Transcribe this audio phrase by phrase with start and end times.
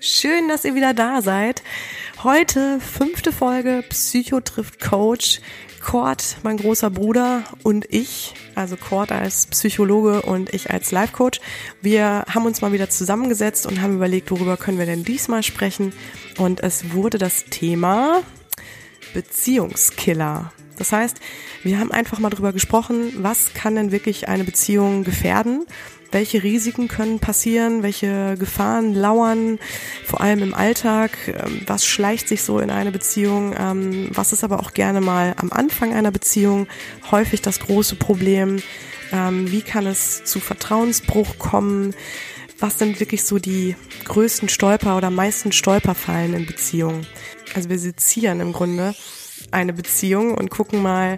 [0.00, 1.62] Schön, dass ihr wieder da seid.
[2.22, 5.40] Heute fünfte Folge Psycho trifft Coach.
[5.80, 11.40] Cord, mein großer Bruder und ich, also Cord als Psychologe und ich als Life Coach,
[11.80, 15.92] wir haben uns mal wieder zusammengesetzt und haben überlegt, worüber können wir denn diesmal sprechen.
[16.36, 18.22] Und es wurde das Thema
[19.14, 20.52] Beziehungskiller.
[20.80, 21.20] Das heißt,
[21.62, 25.66] wir haben einfach mal drüber gesprochen, was kann denn wirklich eine Beziehung gefährden?
[26.10, 29.58] Welche Risiken können passieren, welche Gefahren lauern,
[30.06, 34.42] vor allem im Alltag, ähm, was schleicht sich so in eine Beziehung, ähm, was ist
[34.42, 36.66] aber auch gerne mal am Anfang einer Beziehung
[37.10, 38.62] häufig das große Problem,
[39.12, 41.94] ähm, wie kann es zu Vertrauensbruch kommen,
[42.58, 43.76] was sind wirklich so die
[44.06, 47.06] größten Stolper oder meisten Stolperfallen in Beziehungen.
[47.54, 48.94] Also wir sezieren im Grunde
[49.50, 51.16] eine Beziehung und gucken mal,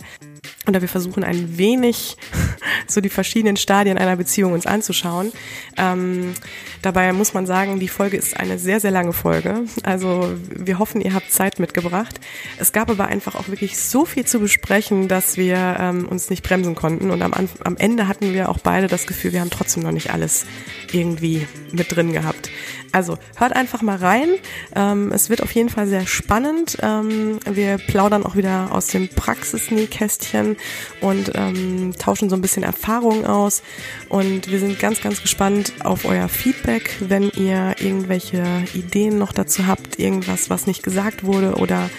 [0.66, 2.16] oder wir versuchen ein wenig
[2.87, 5.33] so die verschiedenen Stadien einer Beziehung uns anzuschauen.
[5.77, 6.34] Ähm,
[6.83, 9.64] dabei muss man sagen, die Folge ist eine sehr, sehr lange Folge.
[9.83, 12.20] Also wir hoffen, ihr habt Zeit mitgebracht.
[12.59, 16.45] Es gab aber einfach auch wirklich so viel zu besprechen, dass wir ähm, uns nicht
[16.45, 17.11] bremsen konnten.
[17.11, 17.33] Und am,
[17.65, 20.47] am Ende hatten wir auch beide das Gefühl, wir haben trotzdem noch nicht alles
[20.92, 22.50] irgendwie mit drin gehabt.
[22.92, 24.28] Also hört einfach mal rein.
[24.77, 26.77] Ähm, es wird auf jeden Fall sehr spannend.
[26.83, 30.52] Ähm, wir plaudern auch wieder aus dem Praxisnähkästchen
[31.00, 33.62] und ähm, tauschen so ein bisschen Erfahrungen aus.
[34.08, 38.44] Und wir sind ganz, ganz gespannt auf euer Feedback, wenn ihr irgendwelche
[38.75, 41.91] Ideen noch dazu habt, irgendwas, was nicht gesagt wurde oder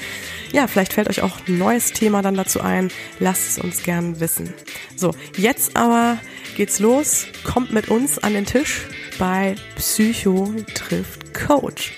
[0.54, 2.92] ja, vielleicht fällt euch auch ein neues Thema dann dazu ein.
[3.20, 4.54] Lasst es uns gern wissen.
[4.96, 6.20] So, jetzt aber
[6.56, 7.26] geht's los.
[7.44, 8.82] Kommt mit uns an den Tisch
[9.18, 11.94] bei Psycho trifft Coach.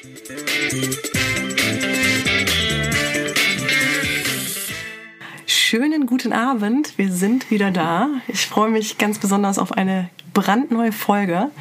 [5.47, 8.09] Schönen guten Abend, wir sind wieder da.
[8.27, 11.51] Ich freue mich ganz besonders auf eine brandneue Folge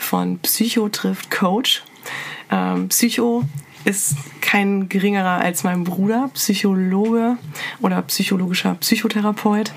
[0.00, 1.84] von Psycho trifft Coach.
[2.50, 3.44] Ähm, Psycho
[3.84, 7.36] ist kein geringerer als mein Bruder, Psychologe
[7.80, 9.70] oder psychologischer Psychotherapeut.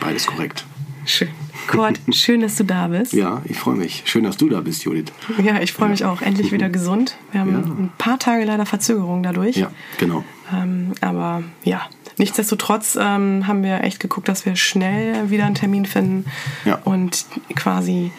[0.00, 0.64] Beides korrekt.
[1.08, 1.28] Schön.
[1.68, 3.14] Kurt, schön, dass du da bist.
[3.14, 4.02] Ja, ich freue mich.
[4.04, 5.06] Schön, dass du da bist, Judith.
[5.42, 6.20] Ja, ich freue mich auch.
[6.20, 7.16] Endlich wieder gesund.
[7.32, 7.58] Wir haben ja.
[7.58, 9.56] ein paar Tage leider Verzögerung dadurch.
[9.56, 10.22] Ja, genau.
[10.52, 11.86] Ähm, aber ja,
[12.18, 16.26] nichtsdestotrotz ähm, haben wir echt geguckt, dass wir schnell wieder einen Termin finden
[16.66, 16.78] ja.
[16.84, 17.24] und
[17.54, 18.12] quasi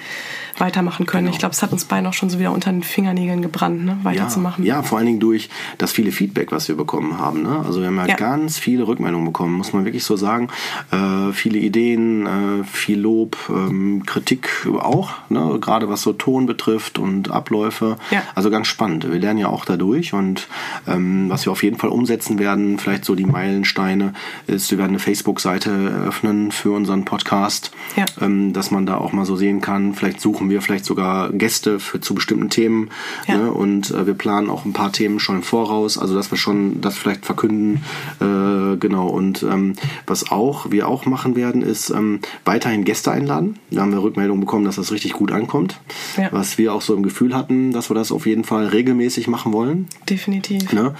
[0.59, 1.25] weitermachen können.
[1.25, 1.33] Genau.
[1.33, 3.97] Ich glaube, es hat uns beiden auch schon so wieder unter den Fingernägeln gebrannt, ne?
[4.03, 4.65] weiterzumachen.
[4.65, 7.43] Ja, ja, vor allen Dingen durch das viele Feedback, was wir bekommen haben.
[7.43, 7.63] Ne?
[7.65, 10.49] Also wir haben ja, ja, ganz viele Rückmeldungen bekommen, muss man wirklich so sagen.
[10.91, 15.57] Äh, viele Ideen, äh, viel Lob, ähm, Kritik auch, ne?
[15.59, 17.97] gerade was so Ton betrifft und Abläufe.
[18.11, 18.23] Ja.
[18.35, 19.09] Also ganz spannend.
[19.09, 20.47] Wir lernen ja auch dadurch und
[20.87, 24.13] ähm, was wir auf jeden Fall umsetzen werden, vielleicht so die Meilensteine,
[24.47, 27.71] ist, wir werden eine Facebook-Seite eröffnen für unseren Podcast,
[28.21, 29.93] ähm, dass man da auch mal so sehen kann.
[29.93, 32.89] Vielleicht suchen wir vielleicht sogar Gäste für, zu bestimmten Themen.
[33.27, 33.37] Ja.
[33.37, 33.51] Ne?
[33.51, 36.81] Und äh, wir planen auch ein paar Themen schon im Voraus, also dass wir schon
[36.81, 37.83] das vielleicht verkünden.
[38.19, 39.07] Äh, genau.
[39.07, 39.75] Und ähm,
[40.07, 43.59] was auch wir auch machen werden, ist ähm, weiterhin Gäste einladen.
[43.71, 45.79] Da haben wir Rückmeldungen bekommen, dass das richtig gut ankommt.
[46.17, 46.29] Ja.
[46.31, 49.53] Was wir auch so im Gefühl hatten, dass wir das auf jeden Fall regelmäßig machen
[49.53, 49.87] wollen.
[50.09, 50.71] Definitiv.
[50.73, 50.95] Ne?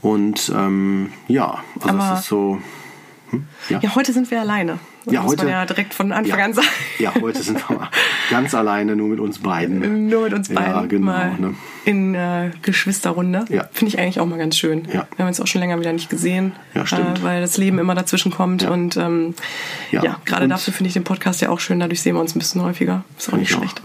[0.00, 2.58] Und ähm, ja, also Aber das ist so.
[3.30, 3.44] Hm?
[3.68, 3.80] Ja.
[3.80, 4.78] ja, heute sind wir alleine.
[5.04, 6.68] Das ja, muss heute, man ja direkt von Anfang ja, an sagen.
[6.98, 7.90] Ja, heute sind wir
[8.30, 10.08] ganz alleine, nur mit uns beiden.
[10.08, 10.72] Nur mit uns beiden.
[10.72, 11.06] Ja, genau.
[11.06, 11.54] Mal ne?
[11.84, 13.44] In äh, Geschwisterrunde.
[13.48, 13.68] Ja.
[13.72, 14.86] Finde ich eigentlich auch mal ganz schön.
[14.86, 15.06] Ja.
[15.16, 17.18] Wir haben uns auch schon länger wieder nicht gesehen, ja, stimmt.
[17.18, 18.62] Äh, weil das Leben immer dazwischen kommt.
[18.62, 18.70] Ja.
[18.70, 19.34] Und ähm,
[19.90, 21.80] ja, ja gerade dafür finde ich den Podcast ja auch schön.
[21.80, 23.04] Dadurch sehen wir uns ein bisschen häufiger.
[23.18, 23.82] Ist auch nicht schlecht.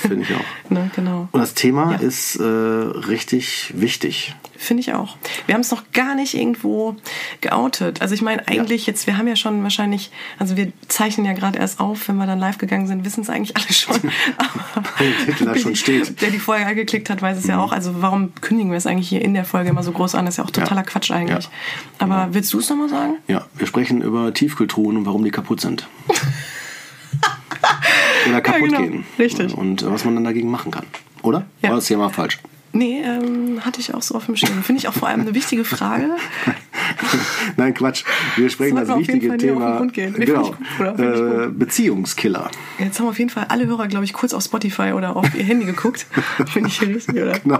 [0.00, 0.44] Finde ich auch.
[0.70, 1.28] ne, genau.
[1.32, 4.34] Und das Thema ist äh, richtig wichtig.
[4.60, 5.16] Finde ich auch.
[5.46, 6.96] Wir haben es noch gar nicht irgendwo
[7.40, 8.02] geoutet.
[8.02, 8.92] Also ich meine eigentlich ja.
[8.92, 12.26] jetzt, wir haben ja schon wahrscheinlich, also wir zeichnen ja gerade erst auf, wenn wir
[12.26, 13.94] dann live gegangen sind, wissen es eigentlich alle schon.
[14.36, 16.20] Aber der schon steht.
[16.20, 17.50] Der die Folge angeklickt hat, weiß es mhm.
[17.50, 17.70] ja auch.
[17.70, 20.24] Also warum kündigen wir es eigentlich hier in der Folge immer so groß an?
[20.24, 20.86] Das ist ja auch totaler ja.
[20.86, 21.44] Quatsch eigentlich.
[21.44, 21.50] Ja.
[22.00, 22.34] Aber genau.
[22.34, 23.18] willst du es nochmal sagen?
[23.28, 25.86] Ja, wir sprechen über Tiefkühltruhen und warum die kaputt sind.
[28.28, 28.82] Oder kaputt genau.
[28.82, 29.04] gehen.
[29.18, 29.54] Richtig.
[29.54, 30.86] Und was man dann dagegen machen kann.
[31.22, 31.46] Oder?
[31.62, 31.70] Ja.
[31.70, 32.38] War das Thema falsch?
[32.72, 34.62] Nee, ähm, hatte ich auch so auf dem Schirm.
[34.62, 36.10] Finde ich auch vor allem eine wichtige Frage.
[37.56, 38.04] Nein, Quatsch.
[38.36, 39.86] Wir sprechen das, das wichtige Thema.
[39.92, 40.54] Genau.
[40.78, 42.50] Gut, äh, Beziehungskiller.
[42.78, 45.44] Jetzt haben auf jeden Fall alle Hörer, glaube ich, kurz auf Spotify oder auf ihr
[45.44, 46.06] Handy geguckt.
[46.52, 47.38] Finde ich richtig, oder?
[47.38, 47.58] Genau.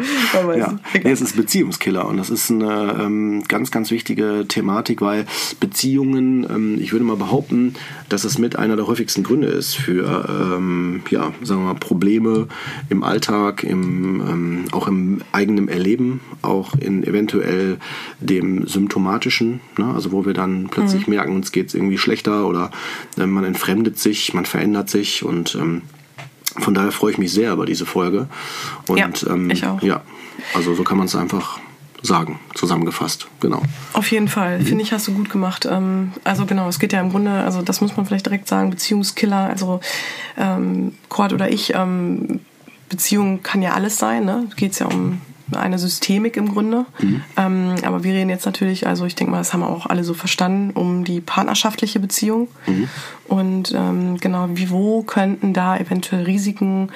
[0.56, 0.78] Ja.
[0.94, 5.26] Nee, es ist Beziehungskiller und das ist eine ähm, ganz, ganz wichtige Thematik, weil
[5.60, 7.74] Beziehungen, ähm, ich würde mal behaupten,
[8.08, 12.48] dass es mit einer der häufigsten Gründe ist für, ähm, ja, sagen wir mal, Probleme
[12.88, 17.78] im Alltag, im, ähm, auch im eigenen Erleben, auch in eventuell
[18.20, 19.92] dem Symptomat dramatischen, ne?
[19.94, 21.14] also wo wir dann plötzlich mhm.
[21.14, 22.70] merken, uns geht es irgendwie schlechter oder
[23.16, 25.82] äh, man entfremdet sich, man verändert sich und ähm,
[26.58, 28.28] von daher freue ich mich sehr über diese Folge.
[28.88, 29.82] Und, ja, ähm, ich auch.
[29.82, 30.02] Ja,
[30.54, 31.58] also so kann man es einfach
[32.00, 33.60] sagen, zusammengefasst, genau.
[33.92, 34.66] Auf jeden Fall, mhm.
[34.66, 35.66] finde ich, hast du gut gemacht.
[35.70, 38.70] Ähm, also genau, es geht ja im Grunde, also das muss man vielleicht direkt sagen,
[38.70, 39.80] Beziehungskiller, also
[40.36, 42.40] ähm, Cord oder ich, ähm,
[42.88, 44.48] Beziehung kann ja alles sein, ne?
[44.56, 45.20] Geht es ja um
[45.52, 46.86] eine Systemik im Grunde.
[47.00, 47.22] Mhm.
[47.36, 50.04] Ähm, aber wir reden jetzt natürlich, also ich denke mal, das haben wir auch alle
[50.04, 52.48] so verstanden, um die partnerschaftliche Beziehung.
[52.66, 52.88] Mhm.
[53.28, 56.90] Und ähm, genau, wie wo könnten da eventuell Risiken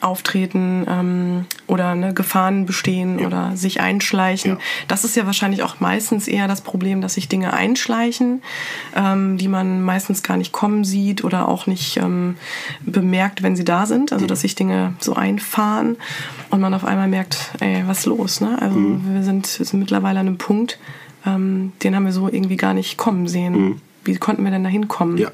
[0.00, 3.26] auftreten ähm, oder ne, Gefahren bestehen ja.
[3.26, 4.52] oder sich einschleichen.
[4.52, 4.58] Ja.
[4.88, 8.42] Das ist ja wahrscheinlich auch meistens eher das Problem, dass sich Dinge einschleichen,
[8.96, 12.36] ähm, die man meistens gar nicht kommen sieht oder auch nicht ähm,
[12.80, 14.12] bemerkt, wenn sie da sind.
[14.12, 14.28] Also mhm.
[14.28, 15.96] dass sich Dinge so einfahren
[16.50, 18.40] und man auf einmal merkt, ey, was ist los?
[18.40, 18.60] Ne?
[18.60, 19.14] Also mhm.
[19.14, 20.78] wir sind, sind mittlerweile an einem Punkt,
[21.26, 23.52] ähm, den haben wir so irgendwie gar nicht kommen sehen.
[23.52, 25.18] Mhm wie konnten wir denn da hinkommen?
[25.18, 25.30] Ja.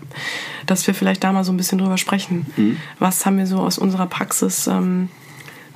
[0.66, 2.46] Dass wir vielleicht da mal so ein bisschen drüber sprechen.
[2.56, 2.76] Mhm.
[2.98, 5.08] Was haben wir so aus unserer Praxis, ähm,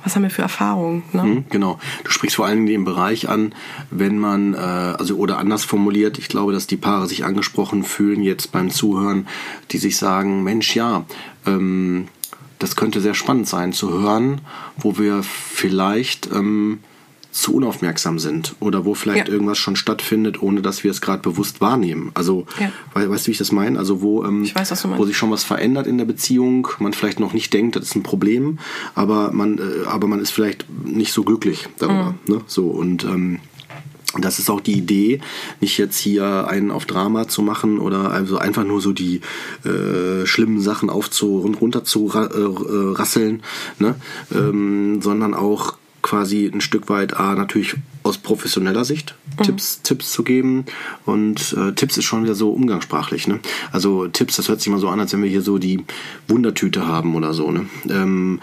[0.03, 1.03] was haben wir für Erfahrungen?
[1.13, 1.23] Ne?
[1.23, 1.79] Mhm, genau.
[2.03, 3.53] Du sprichst vor allem den Bereich an,
[3.89, 8.21] wenn man, äh, also oder anders formuliert, ich glaube, dass die Paare sich angesprochen fühlen
[8.21, 9.27] jetzt beim Zuhören,
[9.71, 11.05] die sich sagen, Mensch, ja,
[11.45, 12.07] ähm,
[12.59, 14.41] das könnte sehr spannend sein zu hören,
[14.77, 16.79] wo wir vielleicht ähm,
[17.33, 19.33] zu unaufmerksam sind oder wo vielleicht ja.
[19.33, 22.11] irgendwas schon stattfindet, ohne dass wir es gerade bewusst wahrnehmen.
[22.13, 22.71] Also, ja.
[22.93, 23.79] weißt du, wie ich das meine?
[23.79, 27.33] Also, wo, ähm, weiß, wo sich schon was verändert in der Beziehung, man vielleicht noch
[27.33, 28.59] nicht denkt, das ist ein Problem,
[28.93, 32.15] aber man, äh, aber man ist vielleicht nicht so glücklich darüber.
[32.27, 32.35] Mhm.
[32.35, 32.41] Ne?
[32.45, 33.39] So, und ähm,
[34.19, 35.19] das ist auch die Idee,
[35.59, 39.21] nicht jetzt hier einen auf Drama zu machen oder also einfach nur so die
[39.65, 43.41] äh, schlimmen Sachen aufzu und runter zu ra äh, rasseln,
[43.79, 43.95] ne?
[44.31, 49.43] ähm, sondern auch quasi ein Stück weit A, natürlich aus professioneller Sicht mhm.
[49.43, 50.65] Tipps, Tipps zu geben.
[51.05, 53.27] Und äh, Tipps ist schon wieder so umgangssprachlich.
[53.27, 53.39] Ne?
[53.71, 55.83] Also Tipps, das hört sich mal so an, als wenn wir hier so die
[56.27, 57.49] Wundertüte haben oder so.
[57.49, 57.65] Ne?
[57.89, 58.39] Ähm,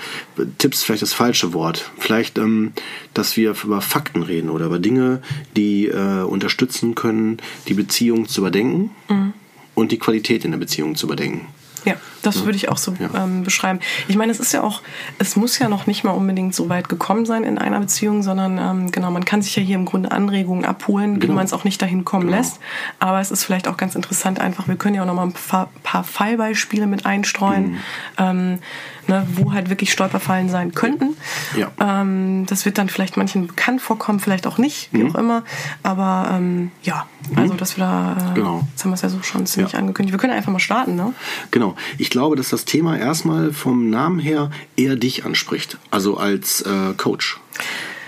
[0.58, 1.92] Tipps vielleicht das falsche Wort.
[1.98, 2.72] Vielleicht, ähm,
[3.14, 5.22] dass wir über Fakten reden oder über Dinge,
[5.56, 9.34] die äh, unterstützen können, die Beziehung zu überdenken mhm.
[9.74, 11.46] und die Qualität in der Beziehung zu überdenken.
[11.84, 12.44] Ja, das ja.
[12.44, 13.80] würde ich auch so ähm, beschreiben.
[14.08, 14.82] Ich meine, es ist ja auch,
[15.18, 18.58] es muss ja noch nicht mal unbedingt so weit gekommen sein in einer Beziehung, sondern
[18.58, 21.32] ähm, genau, man kann sich ja hier im Grunde Anregungen abholen, genau.
[21.32, 22.38] wie man es auch nicht dahin kommen genau.
[22.38, 22.60] lässt.
[22.98, 25.32] Aber es ist vielleicht auch ganz interessant einfach, wir können ja auch noch mal ein
[25.32, 27.72] paar, paar Fallbeispiele mit einstreuen.
[27.72, 27.78] Mhm.
[28.18, 28.58] Ähm,
[29.08, 31.16] ne, wo halt wirklich Stolperfallen sein könnten.
[31.56, 31.70] Ja.
[31.80, 35.10] Ähm, das wird dann vielleicht manchen bekannt vorkommen, vielleicht auch nicht, wie mhm.
[35.10, 35.42] auch immer.
[35.82, 37.38] Aber ähm, ja, mhm.
[37.38, 38.66] also dass wir da, äh, genau.
[38.70, 39.78] jetzt haben wir es ja so schon ziemlich ja.
[39.78, 40.12] angekündigt.
[40.12, 41.12] Wir können einfach mal starten, ne?
[41.50, 41.76] Genau.
[41.98, 46.94] Ich glaube, dass das Thema erstmal vom Namen her eher dich anspricht, also als äh,
[46.96, 47.38] Coach.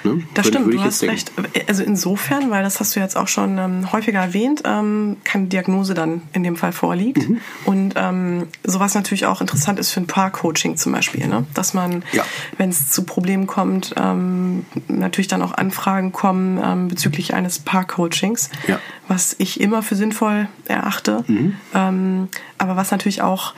[0.04, 0.22] Ne?
[0.34, 1.32] Das würde, stimmt, würde du hast recht.
[1.68, 5.94] Also insofern, weil das hast du jetzt auch schon ähm, häufiger erwähnt, ähm, keine Diagnose
[5.94, 7.28] dann in dem Fall vorliegt.
[7.28, 7.40] Mhm.
[7.64, 11.46] Und ähm, sowas natürlich auch interessant ist für ein Paar-Coaching zum Beispiel, ne?
[11.54, 12.24] dass man, ja.
[12.58, 18.50] wenn es zu Problemen kommt, ähm, natürlich dann auch Anfragen kommen ähm, bezüglich eines Paar-Coachings,
[18.66, 18.78] ja.
[19.08, 21.56] was ich immer für sinnvoll erachte, mhm.
[21.74, 22.28] ähm,
[22.58, 23.54] aber was natürlich auch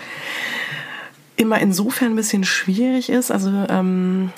[1.36, 3.30] immer insofern ein bisschen schwierig ist.
[3.30, 4.30] Also ähm,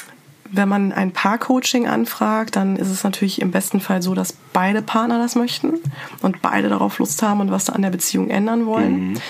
[0.50, 4.82] wenn man ein Paar-Coaching anfragt, dann ist es natürlich im besten Fall so, dass beide
[4.82, 5.75] Partner das möchten
[6.22, 9.10] und beide darauf Lust haben und was da an der Beziehung ändern wollen.
[9.10, 9.20] Mhm.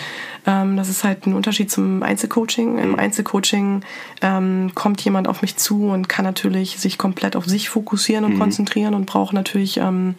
[0.47, 2.75] Ähm, das ist halt ein Unterschied zum Einzelcoaching.
[2.75, 2.79] Mhm.
[2.79, 3.83] Im Einzelcoaching
[4.23, 8.35] ähm, kommt jemand auf mich zu und kann natürlich sich komplett auf sich fokussieren und
[8.35, 8.39] mhm.
[8.39, 10.15] konzentrieren und braucht natürlich ähm,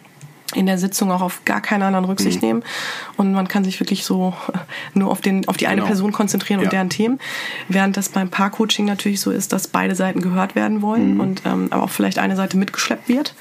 [0.54, 2.48] in der Sitzung auch auf gar keinen anderen Rücksicht mhm.
[2.48, 2.62] nehmen
[3.16, 4.34] und man kann sich wirklich so
[4.94, 5.86] nur auf den auf die eine genau.
[5.86, 6.66] Person konzentrieren ja.
[6.66, 7.18] und deren Themen,
[7.68, 11.20] während das beim Paarcoaching natürlich so ist, dass beide Seiten gehört werden wollen mhm.
[11.20, 13.34] und ähm, aber auch vielleicht eine Seite mitgeschleppt wird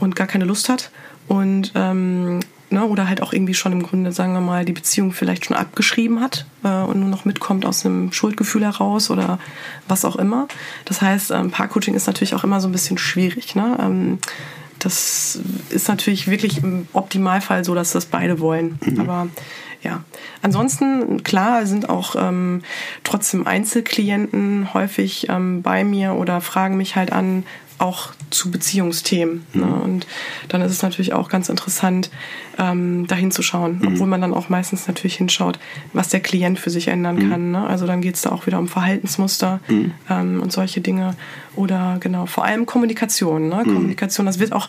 [0.00, 0.90] und gar keine Lust hat
[1.28, 2.40] und ähm,
[2.70, 5.56] ne, oder halt auch irgendwie schon im Grunde sagen wir mal die Beziehung vielleicht schon
[5.56, 9.38] abgeschrieben hat äh, und nur noch mitkommt aus einem Schuldgefühl heraus oder
[9.88, 10.48] was auch immer.
[10.84, 13.54] Das heißt, ähm, Paarcoaching ist natürlich auch immer so ein bisschen schwierig.
[13.54, 13.76] Ne?
[13.80, 14.18] Ähm,
[14.80, 15.38] das
[15.70, 18.78] ist natürlich wirklich im Optimalfall so, dass das beide wollen.
[18.84, 19.00] Mhm.
[19.00, 19.28] Aber
[19.82, 20.04] ja,
[20.42, 22.62] ansonsten klar sind auch ähm,
[23.04, 27.44] trotzdem Einzelklienten häufig ähm, bei mir oder fragen mich halt an,
[27.80, 29.46] auch zu Beziehungsthemen.
[29.52, 29.64] Ne?
[29.64, 29.70] Mhm.
[29.70, 29.74] Ne?
[29.80, 30.06] Und
[30.48, 32.10] dann ist es natürlich auch ganz interessant,
[32.58, 33.88] ähm, dahin zu schauen, mhm.
[33.88, 35.58] obwohl man dann auch meistens natürlich hinschaut,
[35.92, 37.30] was der Klient für sich ändern mhm.
[37.30, 37.50] kann.
[37.52, 37.66] Ne?
[37.66, 39.92] Also dann geht es da auch wieder um Verhaltensmuster mhm.
[40.10, 41.16] ähm, und solche Dinge.
[41.56, 43.48] Oder genau, vor allem Kommunikation.
[43.48, 43.62] Ne?
[43.64, 43.74] Mhm.
[43.74, 44.68] Kommunikation, das wird auch,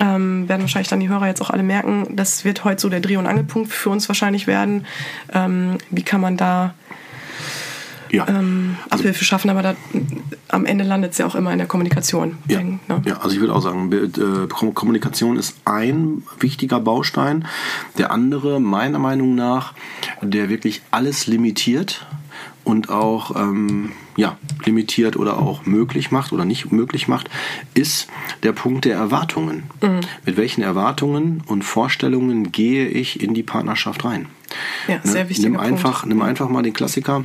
[0.00, 3.00] ähm, werden wahrscheinlich dann die Hörer jetzt auch alle merken, das wird heute so der
[3.00, 4.86] Dreh- und Angelpunkt für uns wahrscheinlich werden.
[5.32, 6.74] Ähm, wie kann man da
[8.14, 8.28] ja.
[8.28, 9.74] ähm, also, Abhilfe schaffen, aber da,
[10.48, 12.38] am Ende landet es ja auch immer in der Kommunikation.
[12.48, 12.78] Ja, ne?
[13.04, 17.46] ja also ich würde auch sagen, äh, Kommunikation ist ein wichtiger Baustein.
[17.98, 19.74] Der andere, meiner Meinung nach,
[20.22, 22.06] der wirklich alles limitiert
[22.64, 27.28] und auch ähm, ja, limitiert oder auch möglich macht oder nicht möglich macht,
[27.74, 28.08] ist
[28.42, 29.64] der Punkt der Erwartungen.
[29.82, 30.00] Mhm.
[30.24, 34.28] Mit welchen Erwartungen und Vorstellungen gehe ich in die Partnerschaft rein?
[34.88, 35.30] Ja, sehr ne?
[35.30, 35.44] wichtig.
[35.44, 36.14] Nimm einfach, Punkt.
[36.14, 37.24] nimm einfach mal den Klassiker.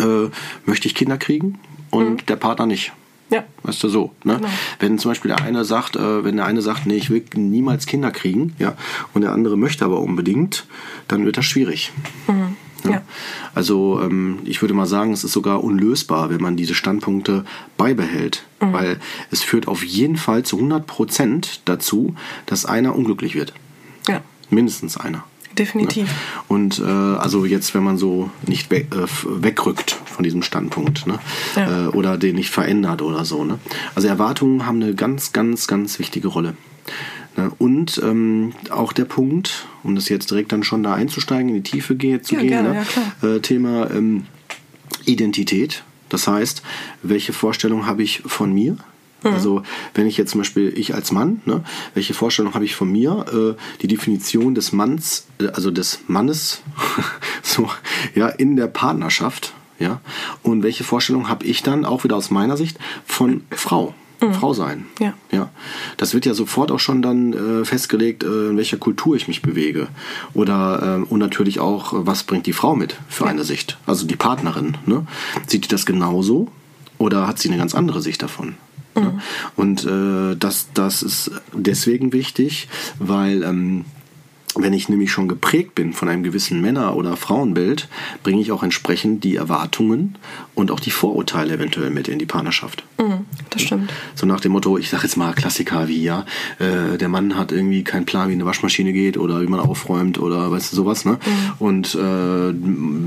[0.00, 0.28] Äh,
[0.64, 1.58] möchte ich Kinder kriegen
[1.90, 2.26] und mhm.
[2.26, 2.92] der Partner nicht.
[3.30, 3.44] Ja.
[3.62, 4.36] Weißt du so, ne?
[4.36, 4.48] Genau.
[4.78, 7.86] Wenn zum Beispiel der eine sagt, äh, wenn der eine sagt, nee, ich will niemals
[7.86, 8.74] Kinder kriegen, ja,
[9.14, 10.66] und der andere möchte aber unbedingt,
[11.08, 11.92] dann wird das schwierig.
[12.28, 12.56] Mhm.
[12.84, 13.02] Ja.
[13.54, 17.44] Also ähm, ich würde mal sagen, es ist sogar unlösbar, wenn man diese Standpunkte
[17.76, 18.72] beibehält, mhm.
[18.72, 22.14] weil es führt auf jeden Fall zu 100 Prozent dazu,
[22.46, 23.54] dass einer unglücklich wird.
[24.08, 24.20] Ja.
[24.50, 25.24] Mindestens einer.
[25.58, 26.04] Definitiv.
[26.04, 26.14] Ne?
[26.48, 31.18] Und äh, also jetzt, wenn man so nicht we äh, wegrückt von diesem Standpunkt ne?
[31.56, 31.86] Ja.
[31.86, 33.44] Äh, oder den nicht verändert oder so.
[33.44, 33.58] Ne?
[33.94, 36.54] Also Erwartungen haben eine ganz, ganz, ganz wichtige Rolle.
[37.36, 37.50] Ne?
[37.58, 41.70] Und ähm, auch der Punkt, um das jetzt direkt dann schon da einzusteigen, in die
[41.70, 42.86] Tiefe geht, zu ja, gehen, gerne, ne?
[43.22, 44.26] ja, äh, Thema ähm,
[45.04, 45.82] Identität.
[46.08, 46.62] Das heißt,
[47.02, 48.76] welche Vorstellung habe ich von mir?
[49.22, 49.32] Mhm.
[49.32, 49.62] Also
[49.94, 51.64] wenn ich jetzt zum Beispiel, ich als Mann, ne,
[51.94, 53.26] welche Vorstellung habe ich von mir?
[53.32, 56.62] Äh, die Definition des Manns, äh, also des Mannes,
[57.42, 57.68] so,
[58.14, 60.00] ja, in der Partnerschaft, ja.
[60.42, 63.94] Und welche Vorstellung habe ich dann, auch wieder aus meiner Sicht, von Frau?
[64.22, 64.34] Mhm.
[64.34, 64.86] Frau sein.
[65.00, 65.14] Ja.
[65.30, 65.50] ja.
[65.96, 69.42] Das wird ja sofort auch schon dann äh, festgelegt, äh, in welcher Kultur ich mich
[69.42, 69.88] bewege.
[70.32, 73.30] Oder äh, und natürlich auch, was bringt die Frau mit für ja.
[73.30, 73.78] eine Sicht?
[73.84, 74.76] Also die Partnerin.
[74.86, 75.06] Ne?
[75.46, 76.48] Sieht die das genauso
[76.98, 78.54] oder hat sie eine ganz andere Sicht davon?
[78.94, 79.20] Mhm.
[79.56, 82.68] Und äh, das, das ist deswegen wichtig,
[82.98, 83.84] weil ähm,
[84.56, 87.88] wenn ich nämlich schon geprägt bin von einem gewissen Männer- oder Frauenbild,
[88.22, 90.16] bringe ich auch entsprechend die Erwartungen
[90.54, 92.84] und auch die Vorurteile eventuell mit in die Partnerschaft.
[92.98, 93.92] Mhm, das stimmt.
[94.14, 96.26] So nach dem Motto, ich sage jetzt mal Klassiker wie, ja,
[96.58, 100.18] äh, der Mann hat irgendwie keinen Plan, wie eine Waschmaschine geht oder wie man aufräumt
[100.18, 101.12] oder weißt du sowas, ne?
[101.12, 101.52] Mhm.
[101.58, 102.52] Und äh,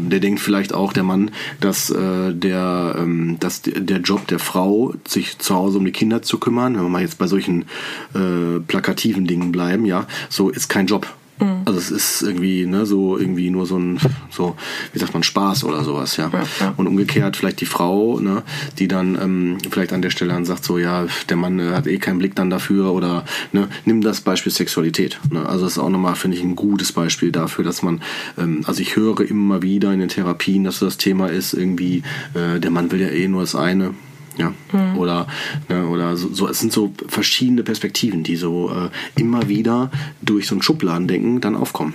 [0.09, 4.93] der denkt vielleicht auch, der Mann, dass, äh, der, ähm, dass der Job der Frau,
[5.07, 7.65] sich zu Hause um die Kinder zu kümmern, wenn wir mal jetzt bei solchen
[8.13, 11.07] äh, plakativen Dingen bleiben, ja, so ist kein Job.
[11.39, 11.61] Mhm.
[11.65, 13.99] Also es ist irgendwie ne, so irgendwie nur so ein
[14.29, 14.55] so
[14.93, 16.29] wie sagt man Spaß oder sowas ja.
[16.31, 16.73] ja, ja.
[16.77, 18.43] und umgekehrt vielleicht die Frau ne,
[18.79, 21.87] die dann ähm, vielleicht an der Stelle dann sagt so ja der Mann äh, hat
[21.87, 25.45] eh keinen Blick dann dafür oder ne, nimm das Beispiel Sexualität ne.
[25.45, 28.01] also das ist auch nochmal finde ich ein gutes Beispiel dafür dass man
[28.37, 32.59] ähm, also ich höre immer wieder in den Therapien dass das Thema ist irgendwie äh,
[32.59, 33.93] der Mann will ja eh nur das eine
[34.37, 34.53] ja.
[34.71, 34.97] Mhm.
[34.97, 35.27] Oder,
[35.69, 38.89] ne, oder so, so, es sind so verschiedene Perspektiven, die so äh,
[39.19, 41.93] immer wieder durch so ein Schubladendenken dann aufkommen.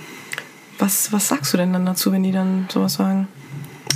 [0.79, 3.27] Was, was sagst du denn dann dazu, wenn die dann sowas sagen?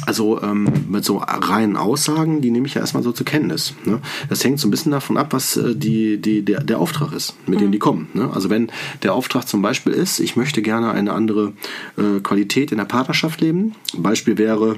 [0.06, 3.74] Also ähm, mit so reinen Aussagen, die nehme ich ja erstmal so zur Kenntnis.
[3.86, 4.02] Ne?
[4.30, 7.36] Das hängt so ein bisschen davon ab, was äh, die, die, der, der Auftrag ist,
[7.48, 7.64] mit mhm.
[7.64, 8.10] dem die kommen.
[8.14, 8.30] Ne?
[8.32, 8.70] Also wenn
[9.02, 11.54] der Auftrag zum Beispiel ist, ich möchte gerne eine andere
[11.98, 13.74] äh, Qualität in der Partnerschaft leben.
[13.98, 14.78] Beispiel wäre,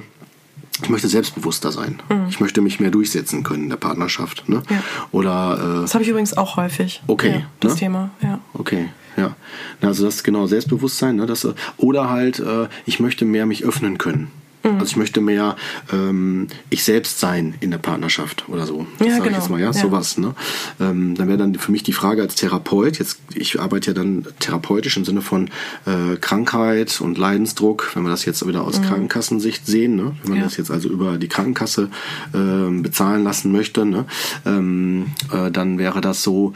[0.82, 2.00] ich möchte selbstbewusster sein.
[2.08, 2.26] Mhm.
[2.28, 4.48] Ich möchte mich mehr durchsetzen können in der Partnerschaft.
[4.48, 4.62] Ne?
[4.70, 4.82] Ja.
[5.10, 7.02] Oder, äh, das habe ich übrigens auch häufig.
[7.06, 7.40] Okay.
[7.40, 7.78] Ja, das ne?
[7.78, 8.38] Thema, ja.
[8.54, 9.34] Okay, ja.
[9.80, 11.16] Also das ist genau Selbstbewusstsein.
[11.16, 11.26] Ne?
[11.26, 14.30] Das, oder halt, äh, ich möchte mehr mich öffnen können.
[14.62, 15.56] Also ich möchte mehr
[15.92, 18.86] ähm, ich selbst sein in der Partnerschaft oder so.
[18.98, 19.36] Das ja, sage genau.
[19.36, 19.72] ich jetzt mal, ja, ja.
[19.72, 20.18] sowas.
[20.18, 20.34] Ne?
[20.80, 24.26] Ähm, dann wäre dann für mich die Frage als Therapeut, jetzt ich arbeite ja dann
[24.40, 25.50] therapeutisch im Sinne von
[25.86, 28.84] äh, Krankheit und Leidensdruck, wenn wir das jetzt wieder aus mhm.
[28.84, 30.16] Krankenkassensicht sehen, ne?
[30.22, 30.44] wenn man ja.
[30.44, 31.90] das jetzt also über die Krankenkasse
[32.32, 34.06] äh, bezahlen lassen möchte, ne?
[34.44, 36.52] ähm, äh, dann wäre das so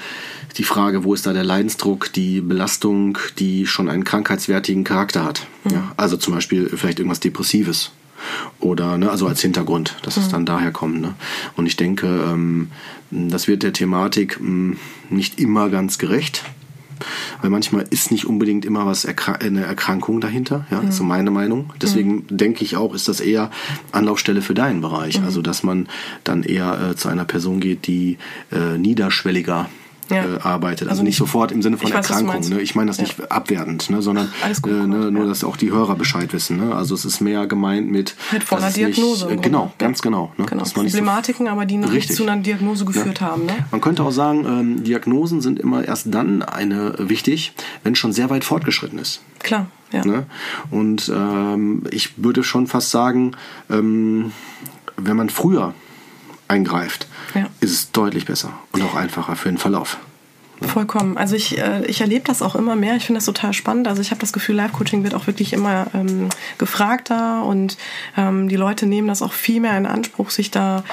[0.58, 5.46] die Frage, wo ist da der Leidensdruck, die Belastung, die schon einen krankheitswertigen Charakter hat.
[5.64, 5.70] Mhm.
[5.70, 5.92] Ja?
[5.96, 7.92] Also zum Beispiel vielleicht irgendwas Depressives
[8.60, 10.22] oder ne, also als Hintergrund, dass mhm.
[10.22, 11.00] es dann daher kommt.
[11.00, 11.14] Ne?
[11.56, 12.70] Und ich denke, ähm,
[13.10, 14.76] das wird der Thematik mh, hm,
[15.10, 16.44] nicht immer ganz gerecht.
[17.40, 20.90] Weil manchmal ist nicht unbedingt immer was Erkrank eine Erkrankung dahinter, ja, mhm.
[20.90, 21.72] ist so meine Meinung.
[21.82, 22.36] Deswegen mhm.
[22.36, 23.50] denke ich auch, ist das eher
[23.90, 25.18] Anlaufstelle für deinen Bereich.
[25.18, 25.24] Mhm.
[25.24, 25.88] Also, dass man
[26.22, 28.18] dann eher äh, zu einer Person geht, die
[28.52, 29.68] äh, niederschwelliger
[30.10, 30.24] ja.
[30.24, 30.82] äh, arbeitet.
[30.82, 32.48] Also, also nicht sofort im Sinne von weiß, Erkrankung.
[32.48, 32.60] Ne?
[32.60, 33.04] Ich meine das ja.
[33.04, 34.02] nicht abwertend, ne?
[34.02, 35.10] sondern gut, äh, ne?
[35.10, 36.56] nur, dass auch die Hörer Bescheid wissen.
[36.58, 36.74] Ne?
[36.74, 38.16] Also es ist mehr gemeint mit...
[38.32, 39.26] Mit vor einer Diagnose.
[39.26, 40.32] Nicht, äh, genau, ganz genau.
[40.36, 40.46] Ne?
[40.46, 40.64] genau.
[40.64, 43.46] Problematiken, so, aber die noch nicht zu einer Diagnose geführt haben.
[43.46, 43.54] Ne?
[43.70, 48.12] Man könnte auch sagen, ähm, Diagnosen sind immer erst dann eine wichtig, wenn es schon
[48.12, 49.22] sehr weit fortgeschritten ist.
[49.40, 50.04] Klar, ja.
[50.04, 50.26] Ne?
[50.70, 53.32] Und ähm, ich würde schon fast sagen,
[53.70, 54.32] ähm,
[54.96, 55.74] wenn man früher
[56.48, 57.48] eingreift, ja.
[57.60, 59.98] ist es deutlich besser und auch einfacher für den Verlauf.
[60.68, 61.16] Vollkommen.
[61.16, 62.96] Also ich, äh, ich erlebe das auch immer mehr.
[62.96, 63.88] Ich finde das total spannend.
[63.88, 67.76] Also ich habe das Gefühl, Live-Coaching wird auch wirklich immer ähm, gefragter und
[68.16, 70.84] ähm, die Leute nehmen das auch viel mehr in Anspruch, sich da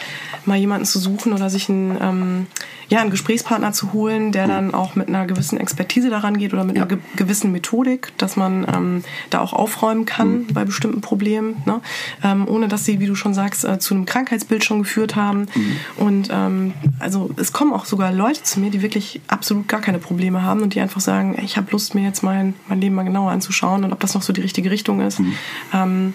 [0.46, 2.48] mal jemanden zu suchen oder sich einen, ähm,
[2.90, 6.64] ja, einen Gesprächspartner zu holen, der dann auch mit einer gewissen Expertise daran geht oder
[6.64, 6.84] mit ja.
[6.84, 10.48] einer ge gewissen Methodik, dass man ähm, da auch aufräumen kann mhm.
[10.54, 11.82] bei bestimmten Problemen, ne?
[12.24, 15.48] ähm, ohne dass sie, wie du schon sagst, äh, zu einem Krankheitsbild schon geführt haben.
[15.54, 15.76] Mhm.
[15.98, 20.00] Und ähm, also es kommen auch sogar Leute zu mir, die wirklich absolut gar keine
[20.00, 23.04] Probleme haben und die einfach sagen, ich habe Lust, mir jetzt mein, mein Leben mal
[23.04, 25.20] genauer anzuschauen und ob das noch so die richtige Richtung ist.
[25.20, 26.14] Mhm.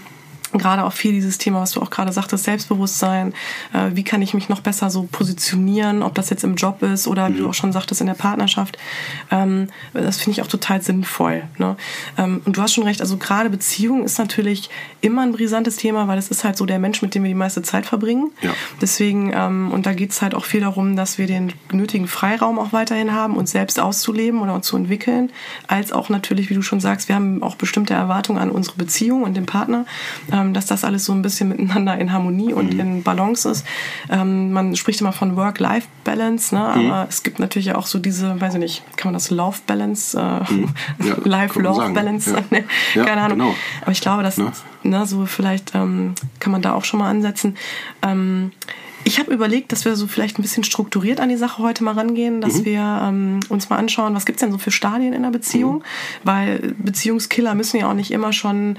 [0.59, 3.35] Gerade auch viel dieses Thema, was du auch gerade sagtest, Selbstbewusstsein.
[3.73, 7.07] Äh, wie kann ich mich noch besser so positionieren, ob das jetzt im Job ist
[7.07, 8.79] oder wie du auch schon sagtest, in der Partnerschaft.
[9.31, 11.45] Ähm, das finde ich auch total sinnvoll.
[11.59, 11.77] Ne?
[12.19, 14.71] Ähm, und du hast schon recht, also gerade Beziehung ist natürlich
[15.01, 17.35] immer ein brisantes Thema, weil es ist halt so der Mensch, mit dem wir die
[17.35, 18.31] meiste Zeit verbringen.
[18.43, 18.51] Ja.
[18.81, 22.59] Deswegen, ähm, und da geht es halt auch viel darum, dass wir den nötigen Freiraum
[22.59, 25.31] auch weiterhin haben, uns selbst auszuleben oder uns zu entwickeln,
[25.67, 29.23] als auch natürlich, wie du schon sagst, wir haben auch bestimmte Erwartungen an unsere Beziehung
[29.23, 29.87] und den Partner.
[30.33, 32.81] Ähm, dass das alles so ein bisschen miteinander in Harmonie und mhm.
[32.81, 33.67] in Balance ist.
[34.11, 36.61] Ähm, man spricht immer von Work-Life-Balance, ne?
[36.61, 36.91] Mhm.
[36.91, 40.53] aber es gibt natürlich auch so diese, weiß ich nicht, kann man das Love-Balance, äh,
[40.53, 40.69] mhm.
[41.05, 42.43] ja, Life-Love-Balance, ja.
[42.51, 42.65] ne?
[42.95, 43.39] ja, keine Ahnung.
[43.39, 43.55] Genau.
[43.83, 44.39] Aber ich glaube, dass,
[44.83, 47.57] ne, so vielleicht ähm, kann man da auch schon mal ansetzen.
[48.03, 48.53] Ähm,
[49.05, 51.95] ich habe überlegt, dass wir so vielleicht ein bisschen strukturiert an die Sache heute mal
[51.95, 52.65] rangehen, dass mhm.
[52.65, 55.77] wir ähm, uns mal anschauen, was gibt's denn so für Stadien in einer Beziehung?
[55.77, 55.83] Mhm.
[56.25, 58.79] Weil Beziehungskiller müssen ja auch nicht immer schon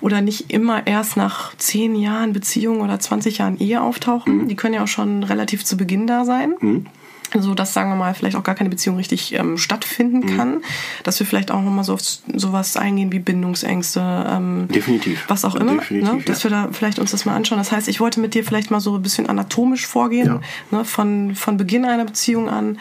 [0.00, 4.44] oder nicht immer erst nach zehn Jahren Beziehung oder 20 Jahren Ehe auftauchen.
[4.44, 4.48] Mhm.
[4.48, 6.54] Die können ja auch schon relativ zu Beginn da sein.
[7.34, 10.36] Mhm so dass sagen wir mal vielleicht auch gar keine Beziehung richtig ähm, stattfinden mhm.
[10.36, 10.62] kann,
[11.02, 15.54] dass wir vielleicht auch nochmal so auf sowas eingehen wie Bindungsängste, ähm, definitiv, was auch
[15.54, 16.22] immer, ne?
[16.24, 16.50] dass ja.
[16.50, 17.58] wir da vielleicht uns das mal anschauen.
[17.58, 20.40] Das heißt, ich wollte mit dir vielleicht mal so ein bisschen anatomisch vorgehen,
[20.70, 20.78] ja.
[20.78, 20.84] ne?
[20.84, 22.78] von von Beginn einer Beziehung an,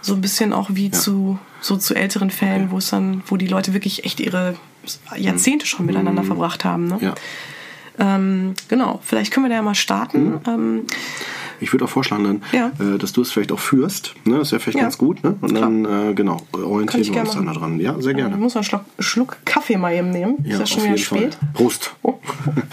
[0.00, 0.92] so ein bisschen auch wie ja.
[0.92, 4.56] zu so zu älteren Fällen, wo es dann, wo die Leute wirklich echt ihre
[5.16, 6.26] Jahrzehnte schon miteinander mhm.
[6.26, 6.88] verbracht haben.
[6.88, 6.98] Ne?
[7.00, 7.14] Ja.
[7.98, 10.30] Ähm, genau, vielleicht können wir da ja mal starten.
[10.30, 10.40] Mhm.
[10.46, 10.86] Ähm,
[11.62, 12.72] ich würde auch vorschlagen, dann, ja.
[12.78, 14.14] äh, dass du es vielleicht auch führst.
[14.24, 14.38] Ne?
[14.38, 14.84] Das wäre vielleicht ja.
[14.84, 15.22] ganz gut.
[15.22, 15.36] Ne?
[15.40, 17.80] Und dann, äh, genau, orientieren wir uns dann da dran.
[17.80, 18.34] Ja, sehr gerne.
[18.34, 20.38] Ich muss einen Schluck, Schluck Kaffee mal eben nehmen.
[20.44, 21.34] Ja, ist ja schon wieder spät.
[21.34, 21.48] Fall.
[21.54, 21.94] Prost.
[22.02, 22.18] Oh.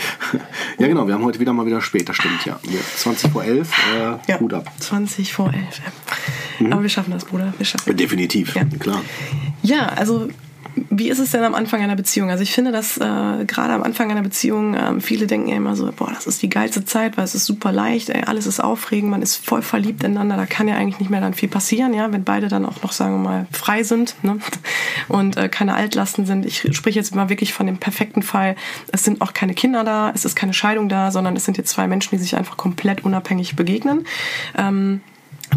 [0.79, 2.59] ja, genau, wir haben heute wieder mal wieder spät, das stimmt, ja.
[2.97, 4.71] 20 vor 11, äh, ja, gut ab.
[4.79, 5.81] 20 vor 11.
[6.59, 6.73] Mhm.
[6.73, 7.53] Aber wir schaffen das, Bruder.
[7.57, 8.65] Wir schaffen Definitiv, ja.
[8.79, 9.01] klar.
[9.61, 10.29] Ja, also
[10.75, 12.29] wie ist es denn am Anfang einer Beziehung?
[12.29, 15.75] Also ich finde, dass äh, gerade am Anfang einer Beziehung ähm, viele denken ja immer
[15.75, 18.59] so, boah, das ist die geilste Zeit, weil es ist super leicht, ey, alles ist
[18.59, 21.93] aufregend, man ist voll verliebt ineinander, da kann ja eigentlich nicht mehr dann viel passieren,
[21.93, 24.39] ja, wenn beide dann auch noch, sagen wir mal, frei sind ne?
[25.07, 26.45] und äh, keine Altlasten sind.
[26.45, 28.55] Ich spreche jetzt mal wirklich von dem perfekten Fall.
[28.91, 31.69] Es sind auch keine Kinder da, es ist keine Scheidung da, sondern es sind jetzt
[31.69, 34.05] zwei Menschen, die sich einfach komplett unabhängig begegnen.
[34.57, 35.01] Ähm,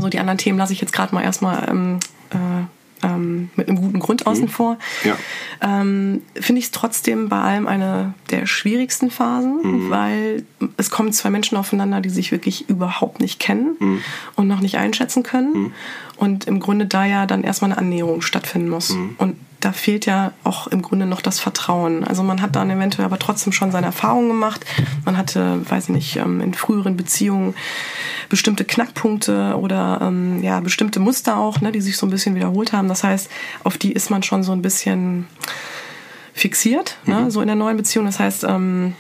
[0.00, 2.64] so die anderen Themen lasse ich jetzt gerade mal erstmal ähm, äh,
[3.02, 4.48] ähm, mit einem guten Grund außen mhm.
[4.48, 5.16] vor, ja.
[5.60, 9.90] ähm, finde ich es trotzdem bei allem eine der schwierigsten Phasen, mhm.
[9.90, 10.44] weil
[10.76, 14.00] es kommen zwei Menschen aufeinander, die sich wirklich überhaupt nicht kennen mhm.
[14.36, 15.52] und noch nicht einschätzen können.
[15.52, 15.72] Mhm.
[16.16, 18.90] Und im Grunde da ja dann erstmal eine Annäherung stattfinden muss.
[18.90, 19.14] Mhm.
[19.18, 22.02] Und da fehlt ja auch im Grunde noch das Vertrauen.
[22.02, 24.66] Also man hat dann eventuell aber trotzdem schon seine Erfahrungen gemacht.
[25.04, 27.54] Man hatte, weiß ich nicht, ähm, in früheren Beziehungen
[28.28, 32.72] bestimmte Knackpunkte oder ähm, ja bestimmte Muster auch, ne, die sich so ein bisschen wiederholt
[32.72, 32.88] haben.
[32.88, 33.30] Das heißt,
[33.62, 35.28] auf die ist man schon so ein bisschen
[36.34, 37.24] fixiert, ne, mhm.
[37.24, 38.06] ne, so in der neuen Beziehung.
[38.06, 38.94] Das heißt, ähm,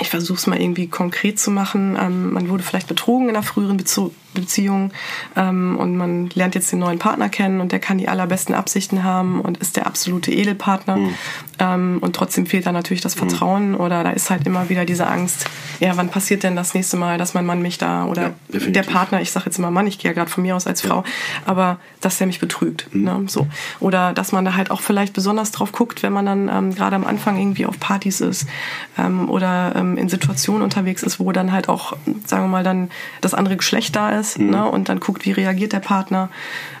[0.00, 1.94] ich versuche es mal irgendwie konkret zu machen.
[2.32, 4.92] Man wurde vielleicht betrogen in einer früheren Beziehung Beziehung
[5.36, 9.04] ähm, und man lernt jetzt den neuen Partner kennen und der kann die allerbesten Absichten
[9.04, 11.14] haben und ist der absolute Edelpartner mhm.
[11.58, 13.28] ähm, und trotzdem fehlt da natürlich das hm.
[13.28, 13.80] Vertrauen mhm.
[13.80, 15.46] oder da ist halt immer wieder diese Angst,
[15.80, 18.82] ja, wann passiert denn das nächste Mal, dass mein Mann mich da oder ja, der
[18.82, 21.04] Partner, ich sage jetzt immer Mann, ich gehe ja gerade von mir aus als Frau,
[21.44, 23.04] aber dass der mich betrügt, mhm.
[23.04, 23.46] ne, so
[23.80, 26.96] oder dass man da halt auch vielleicht besonders drauf guckt, wenn man dann ähm, gerade
[26.96, 28.46] am Anfang irgendwie auf Partys ist
[28.98, 31.96] ähm, oder ähm, in Situationen unterwegs ist, wo dann halt auch,
[32.26, 34.50] sagen wir mal, dann das andere Geschlecht da ist ist mhm.
[34.50, 34.64] ne?
[34.70, 36.28] und dann guckt, wie reagiert der Partner.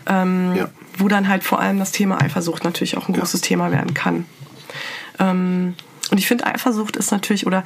[0.06, 0.68] Ähm, ja.
[0.96, 3.46] Wo dann halt vor allem das Thema Eifersucht natürlich auch ein großes ja.
[3.46, 4.26] Thema werden kann.
[5.18, 5.74] Ähm,
[6.10, 7.64] und ich finde, Eifersucht ist natürlich, oder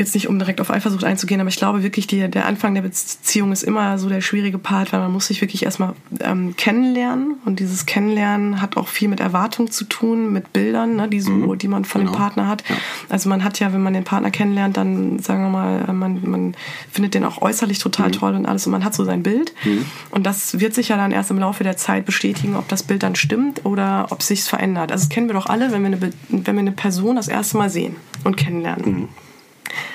[0.00, 2.82] jetzt nicht um direkt auf Eifersucht einzugehen, aber ich glaube wirklich, die, der Anfang der
[2.82, 7.36] Beziehung ist immer so der schwierige Part, weil man muss sich wirklich erstmal ähm, kennenlernen
[7.44, 11.30] und dieses Kennenlernen hat auch viel mit Erwartung zu tun, mit Bildern, ne, die, so,
[11.30, 11.58] mhm.
[11.58, 12.12] die man von genau.
[12.12, 12.64] dem Partner hat.
[12.68, 12.76] Ja.
[13.08, 16.20] Also man hat ja, wenn man den Partner kennenlernt, dann sagen wir mal, äh, man,
[16.28, 16.54] man
[16.90, 18.12] findet den auch äußerlich total mhm.
[18.12, 19.84] toll und alles und man hat so sein Bild mhm.
[20.10, 23.02] und das wird sich ja dann erst im Laufe der Zeit bestätigen, ob das Bild
[23.02, 24.90] dann stimmt oder ob sich verändert.
[24.90, 27.58] Also das kennen wir doch alle, wenn wir eine, wenn wir eine Person das erste
[27.58, 29.08] Mal sehen und kennenlernen.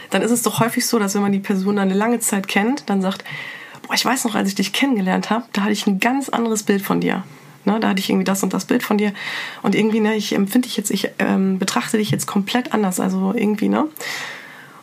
[0.10, 2.48] Dann ist es doch häufig so, dass wenn man die Person dann eine lange Zeit
[2.48, 3.24] kennt, dann sagt,
[3.88, 6.64] boah, ich weiß noch, als ich dich kennengelernt habe, da hatte ich ein ganz anderes
[6.64, 7.24] Bild von dir.
[7.66, 9.12] Ne, da hatte ich irgendwie das und das Bild von dir.
[9.64, 13.00] Und irgendwie, ne, ich empfinde dich jetzt, ich ähm, betrachte dich jetzt komplett anders.
[13.00, 13.88] Also irgendwie, ne?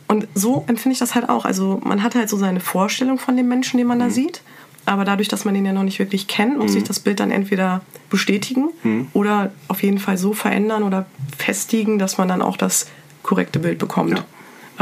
[0.09, 1.44] Und so empfinde ich das halt auch.
[1.44, 4.11] Also man hat halt so seine Vorstellung von dem Menschen, den man da mhm.
[4.11, 4.42] sieht.
[4.85, 6.74] Aber dadurch, dass man den ja noch nicht wirklich kennt, muss mhm.
[6.74, 9.09] sich das Bild dann entweder bestätigen mhm.
[9.12, 11.07] oder auf jeden Fall so verändern oder
[11.38, 12.88] festigen, dass man dann auch das
[13.22, 14.18] korrekte Bild bekommt.
[14.18, 14.24] Ja.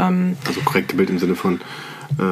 [0.01, 1.61] Ähm, also korrekte Bild im Sinne von
[2.17, 2.23] äh,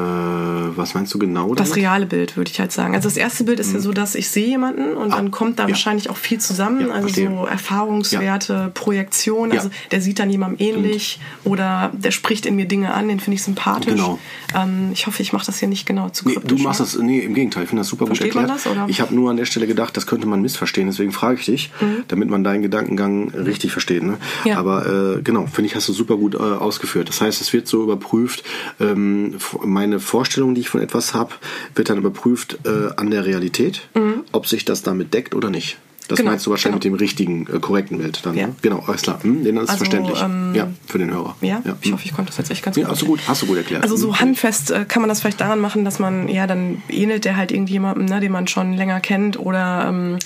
[0.77, 1.43] was meinst du genau?
[1.43, 1.59] Damit?
[1.59, 2.95] Das reale Bild, würde ich halt sagen.
[2.95, 3.75] Also das erste Bild ist mhm.
[3.75, 5.69] ja so, dass ich sehe jemanden und ah, dann kommt da ja.
[5.69, 6.81] wahrscheinlich auch viel zusammen.
[6.81, 7.29] Ja, also verstehe.
[7.29, 8.71] so Erfahrungswerte, ja.
[8.73, 9.51] Projektion.
[9.51, 11.53] Also der sieht dann jemandem ähnlich Stimmt.
[11.53, 13.93] oder der spricht in mir Dinge an, den finde ich sympathisch.
[13.93, 14.19] Genau.
[14.55, 16.43] Ähm, ich hoffe, ich mache das hier nicht genau zu kryptisch.
[16.43, 18.65] Nee, du machst das, nee, im Gegenteil, ich finde das super Versteht gut erklärt.
[18.65, 18.89] Man das, oder?
[18.89, 21.71] Ich habe nur an der Stelle gedacht, das könnte man missverstehen, deswegen frage ich dich,
[21.81, 22.03] mhm.
[22.07, 24.03] damit man deinen Gedankengang richtig versteht.
[24.03, 24.17] Ne?
[24.55, 27.09] Aber äh, genau, finde ich, hast du super gut äh, ausgeführt.
[27.09, 28.43] Das heißt, es wird so überprüft,
[28.79, 29.35] ähm,
[29.69, 31.34] meine Vorstellung, die ich von etwas habe,
[31.75, 34.23] wird dann überprüft äh, an der Realität, mhm.
[34.32, 35.77] ob sich das damit deckt oder nicht.
[36.10, 36.93] Das genau, meinst du wahrscheinlich genau.
[36.93, 38.36] mit dem richtigen, äh, korrekten Bild dann.
[38.36, 38.50] Ja.
[38.63, 39.22] Genau, alles klar.
[39.22, 40.19] Hm, den ist also, verständlich.
[40.19, 41.36] Ähm, ja, für den Hörer.
[41.41, 42.91] Ja, ja, ich hoffe, ich konnte das jetzt echt ganz ja, gut.
[42.91, 43.84] Hast du gut, hast du gut erklärt.
[43.84, 44.19] Also so hm.
[44.19, 47.52] handfest äh, kann man das vielleicht daran machen, dass man, ja, dann ähnelt der halt
[47.52, 50.17] irgendjemandem, ne, den man schon länger kennt oder ähm,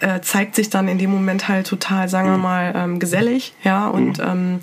[0.00, 2.32] äh, zeigt sich dann in dem Moment halt total, sagen mhm.
[2.32, 2.42] wir hm.
[2.42, 4.60] mal, ähm, gesellig, ja, und mhm.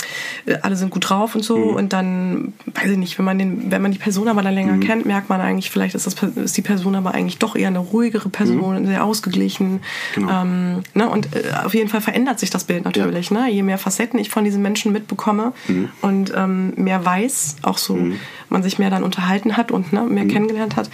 [0.47, 1.57] ähm, alle sind gut drauf und so.
[1.57, 1.75] Mhm.
[1.75, 4.79] Und dann, weiß ich nicht, wenn man den, wenn man die Person aber dann länger
[4.79, 7.79] kennt, merkt man eigentlich, vielleicht ist, das, ist die Person aber eigentlich doch eher eine
[7.79, 9.81] ruhigere Person, sehr ausgeglichen.
[10.15, 10.31] Genau.
[10.55, 13.29] Ähm, ne, und äh, auf jeden Fall verändert sich das Bild natürlich.
[13.29, 13.41] Ja.
[13.41, 13.51] Ne?
[13.51, 15.89] Je mehr Facetten ich von diesen Menschen mitbekomme mhm.
[16.01, 18.19] und ähm, mehr weiß, auch so mhm.
[18.49, 20.29] man sich mehr dann unterhalten hat und ne, mehr mhm.
[20.29, 20.89] kennengelernt hat,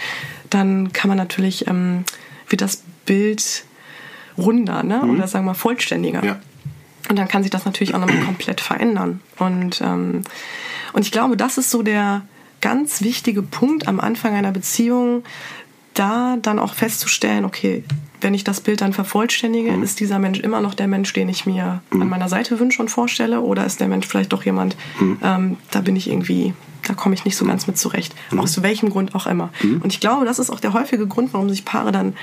[0.50, 2.04] dann kann man natürlich, ähm,
[2.50, 3.66] wird das Bild
[4.38, 5.02] runder ne?
[5.04, 5.12] Mhm.
[5.12, 6.24] oder sagen wir mal vollständiger.
[6.24, 6.40] Ja.
[7.10, 9.22] Und dann kann sich das natürlich auch nochmal komplett verändern.
[9.38, 10.22] Und, ähm,
[10.94, 12.24] und ich glaube, das ist so der
[12.62, 15.24] ganz wichtige Punkt am Anfang einer Beziehung,
[15.94, 17.84] da dann auch festzustellen, okay,
[18.22, 19.84] wenn ich das Bild dann vervollständige, mhm.
[19.84, 22.04] ist dieser Mensch immer noch der Mensch, den ich mir mhm.
[22.04, 23.42] an meiner Seite wünsche und vorstelle?
[23.42, 25.18] Oder ist der Mensch vielleicht doch jemand, mhm.
[25.24, 26.54] ähm, da bin ich irgendwie,
[26.88, 28.14] da komme ich nicht so ganz mit zurecht.
[28.32, 28.40] Mhm.
[28.40, 29.50] Aus welchem Grund auch immer.
[29.62, 29.82] Mhm.
[29.82, 32.14] Und ich glaube, das ist auch der häufige Grund, warum sich Paare dann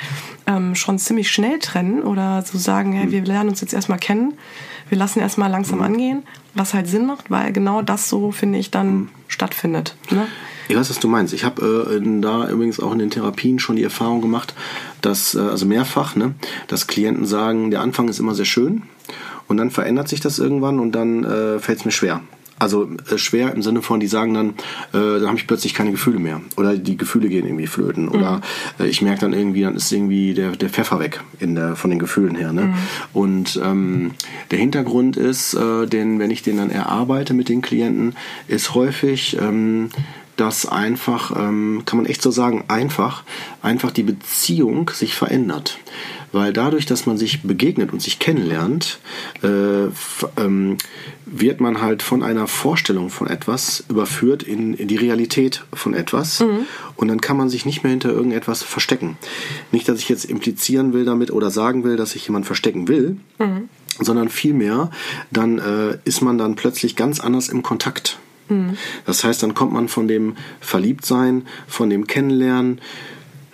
[0.47, 3.11] ähm, schon ziemlich schnell trennen oder so sagen, hey, mhm.
[3.11, 4.35] wir lernen uns jetzt erstmal kennen,
[4.89, 6.23] wir lassen erstmal langsam angehen,
[6.55, 9.97] was halt Sinn macht, weil genau das so, finde ich, dann stattfindet.
[10.11, 10.27] Ne?
[10.69, 11.33] Ich weiß, was du meinst.
[11.33, 14.55] Ich habe äh, da übrigens auch in den Therapien schon die Erfahrung gemacht,
[15.01, 16.35] dass, äh, also mehrfach, ne,
[16.67, 18.83] dass Klienten sagen, der Anfang ist immer sehr schön
[19.47, 22.21] und dann verändert sich das irgendwann und dann äh, fällt es mir schwer.
[22.59, 24.49] Also äh, schwer im Sinne von, die sagen dann,
[24.93, 26.41] äh, dann habe ich plötzlich keine Gefühle mehr.
[26.57, 28.05] Oder die Gefühle gehen irgendwie flöten.
[28.05, 28.13] Mhm.
[28.13, 28.41] Oder
[28.81, 31.91] äh, ich merke dann irgendwie, dann ist irgendwie der, der Pfeffer weg in der, von
[31.91, 32.53] den Gefühlen her.
[32.53, 32.63] Ne?
[32.63, 32.75] Mhm.
[33.13, 34.11] Und ähm,
[34.51, 38.15] der Hintergrund ist, äh, denn wenn ich den dann erarbeite mit den Klienten,
[38.49, 39.91] ist häufig, ähm,
[40.39, 43.25] dass einfach, ähm, kann man echt so sagen, einfach,
[43.61, 45.79] einfach die Beziehung sich verändert.
[46.33, 48.99] Weil dadurch, dass man sich begegnet und sich kennenlernt,
[49.43, 49.87] äh,
[50.37, 50.79] ähm,
[51.25, 56.41] wird man halt von einer Vorstellung von etwas überführt in, in die Realität von etwas.
[56.41, 56.67] Mhm.
[56.97, 59.17] Und dann kann man sich nicht mehr hinter irgendetwas verstecken.
[59.73, 63.17] Nicht, dass ich jetzt implizieren will damit oder sagen will, dass sich jemand verstecken will.
[63.39, 63.69] Mhm
[64.01, 64.93] sondern vielmehr,
[65.33, 68.21] dann äh, ist man dann plötzlich ganz anders im Kontakt.
[69.05, 72.81] Das heißt, dann kommt man von dem Verliebtsein, von dem Kennenlernen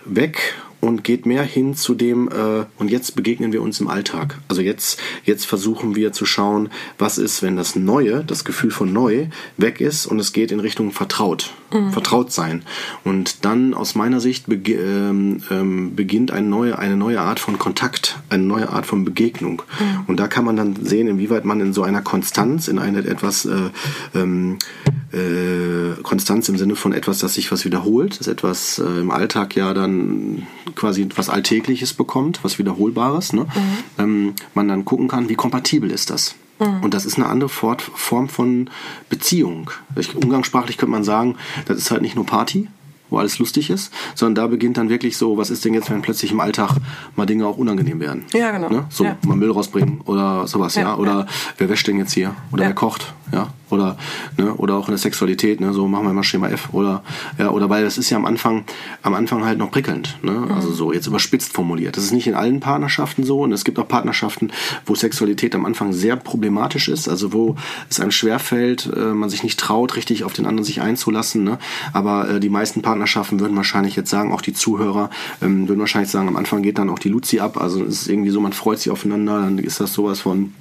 [0.05, 4.37] weg und geht mehr hin zu dem, äh, und jetzt begegnen wir uns im Alltag.
[4.47, 6.69] Also jetzt, jetzt versuchen wir zu schauen,
[6.99, 10.59] was ist, wenn das Neue, das Gefühl von neu weg ist und es geht in
[10.59, 11.91] Richtung vertraut, mhm.
[11.91, 12.61] vertraut sein.
[13.03, 17.57] Und dann aus meiner Sicht beg ähm, ähm, beginnt eine neue, eine neue Art von
[17.57, 19.63] Kontakt, eine neue Art von Begegnung.
[19.79, 20.03] Mhm.
[20.05, 23.45] Und da kann man dann sehen, inwieweit man in so einer Konstanz, in einer etwas
[23.45, 23.69] äh,
[24.13, 24.59] ähm,
[25.11, 29.55] äh, Konstanz im Sinne von etwas, das sich was wiederholt, das etwas äh, im Alltag
[29.55, 33.43] ja dann quasi etwas Alltägliches bekommt, was Wiederholbares, ne?
[33.43, 34.03] Mhm.
[34.03, 36.35] Ähm, man dann gucken kann, wie kompatibel ist das.
[36.59, 36.83] Mhm.
[36.83, 38.69] Und das ist eine andere Form von
[39.09, 39.71] Beziehung.
[40.15, 42.67] Umgangssprachlich könnte man sagen, das ist halt nicht nur Party,
[43.09, 46.01] wo alles lustig ist, sondern da beginnt dann wirklich so, was ist denn jetzt, wenn
[46.01, 46.77] plötzlich im Alltag
[47.15, 48.25] mal Dinge auch unangenehm werden?
[48.33, 48.69] Ja, genau.
[48.69, 48.85] Ne?
[48.89, 49.17] So, ja.
[49.25, 50.81] mal Müll rausbringen oder sowas, ja.
[50.81, 50.95] ja?
[50.95, 51.25] Oder ja.
[51.57, 52.35] wer wäscht denn jetzt hier?
[52.51, 53.13] Oder wer kocht?
[53.31, 53.97] Ja, oder,
[54.37, 57.03] ne, oder auch in der Sexualität, ne, so machen wir mal Schema F oder,
[57.39, 58.65] ja, oder weil das ist ja am Anfang,
[59.01, 60.51] am Anfang halt noch prickelnd, ne, mhm.
[60.51, 61.97] also so jetzt überspitzt formuliert.
[61.97, 64.51] Das ist nicht in allen Partnerschaften so und es gibt auch Partnerschaften,
[64.85, 67.55] wo Sexualität am Anfang sehr problematisch ist, also wo
[67.89, 71.57] es einem schwerfällt, äh, man sich nicht traut, richtig auf den anderen sich einzulassen, ne,
[71.93, 75.09] aber äh, die meisten Partnerschaften würden wahrscheinlich jetzt sagen, auch die Zuhörer
[75.41, 78.07] ähm, würden wahrscheinlich sagen, am Anfang geht dann auch die Luzi ab, also es ist
[78.07, 80.53] irgendwie so, man freut sich aufeinander, dann ist das sowas von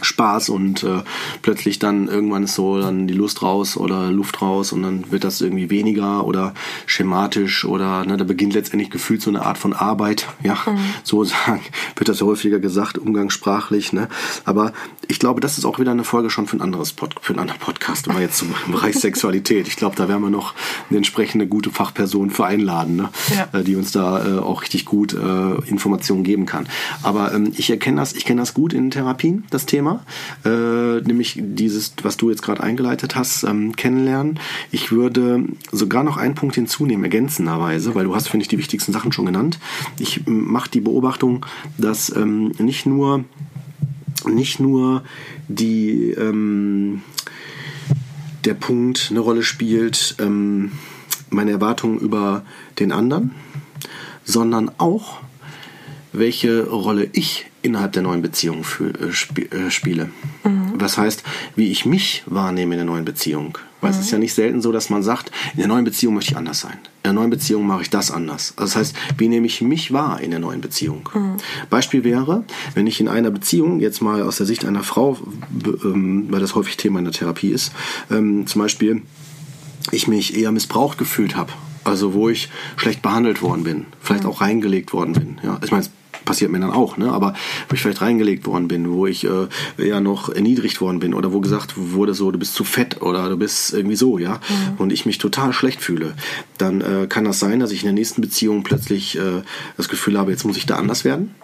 [0.00, 1.02] Spaß und äh,
[1.42, 5.24] plötzlich dann irgendwann ist so dann die Lust raus oder Luft raus und dann wird
[5.24, 6.54] das irgendwie weniger oder
[6.86, 10.78] schematisch oder ne, da beginnt letztendlich gefühlt so eine Art von Arbeit, ja, mhm.
[11.02, 11.62] so sagen,
[11.96, 14.08] wird das ja häufiger gesagt, umgangssprachlich, ne,
[14.44, 14.72] aber
[15.08, 17.40] ich glaube, das ist auch wieder eine Folge schon für ein anderes Pod, für einen
[17.40, 19.68] anderen Podcast, immer jetzt zum Bereich Sexualität.
[19.68, 20.54] Ich glaube, da werden wir noch
[20.88, 23.58] eine entsprechende gute Fachperson für einladen, ne, ja.
[23.58, 26.68] Äh, die uns da äh, auch richtig gut äh, Informationen geben kann.
[27.02, 30.04] Aber ähm, ich erkenne das, ich kenne das gut in Therapien, das Thema Thema,
[30.44, 34.38] äh, nämlich dieses, was du jetzt gerade eingeleitet hast, ähm, kennenlernen.
[34.70, 38.92] Ich würde sogar noch einen Punkt hinzunehmen, ergänzenderweise, weil du hast, finde ich, die wichtigsten
[38.92, 39.58] Sachen schon genannt.
[39.98, 41.46] Ich mache die Beobachtung,
[41.76, 43.24] dass ähm, nicht nur
[44.26, 45.04] nicht nur
[45.46, 47.02] die ähm,
[48.44, 50.72] der Punkt eine Rolle spielt, ähm,
[51.30, 52.42] meine Erwartungen über
[52.78, 53.32] den anderen,
[54.24, 55.20] sondern auch
[56.12, 60.10] welche Rolle ich innerhalb der neuen Beziehung für, äh, sp äh, spiele.
[60.44, 60.72] Mhm.
[60.74, 61.22] Was heißt,
[61.56, 63.58] wie ich mich wahrnehme in der neuen Beziehung.
[63.80, 63.98] Weil mhm.
[63.98, 66.36] es ist ja nicht selten so, dass man sagt, in der neuen Beziehung möchte ich
[66.36, 66.72] anders sein.
[66.72, 68.54] In der neuen Beziehung mache ich das anders.
[68.56, 71.08] Also das heißt, wie nehme ich mich wahr in der neuen Beziehung?
[71.12, 71.36] Mhm.
[71.70, 72.44] Beispiel wäre,
[72.74, 75.18] wenn ich in einer Beziehung, jetzt mal aus der Sicht einer Frau,
[75.84, 77.72] ähm, weil das häufig Thema in der Therapie ist,
[78.10, 79.02] ähm, zum Beispiel,
[79.90, 81.52] ich mich eher missbraucht gefühlt habe
[81.84, 84.30] also wo ich schlecht behandelt worden bin, vielleicht mhm.
[84.30, 85.38] auch reingelegt worden bin.
[85.42, 85.86] Ja, ich meine,
[86.24, 87.10] passiert mir dann auch, ne?
[87.12, 87.34] aber
[87.68, 91.32] wo ich vielleicht reingelegt worden bin, wo ich äh, ja noch erniedrigt worden bin oder
[91.32, 94.74] wo gesagt wurde so, du bist zu fett oder du bist irgendwie so, ja, mhm.
[94.78, 96.14] und ich mich total schlecht fühle,
[96.58, 99.42] dann äh, kann das sein, dass ich in der nächsten Beziehung plötzlich äh,
[99.76, 101.34] das Gefühl habe, jetzt muss ich da anders werden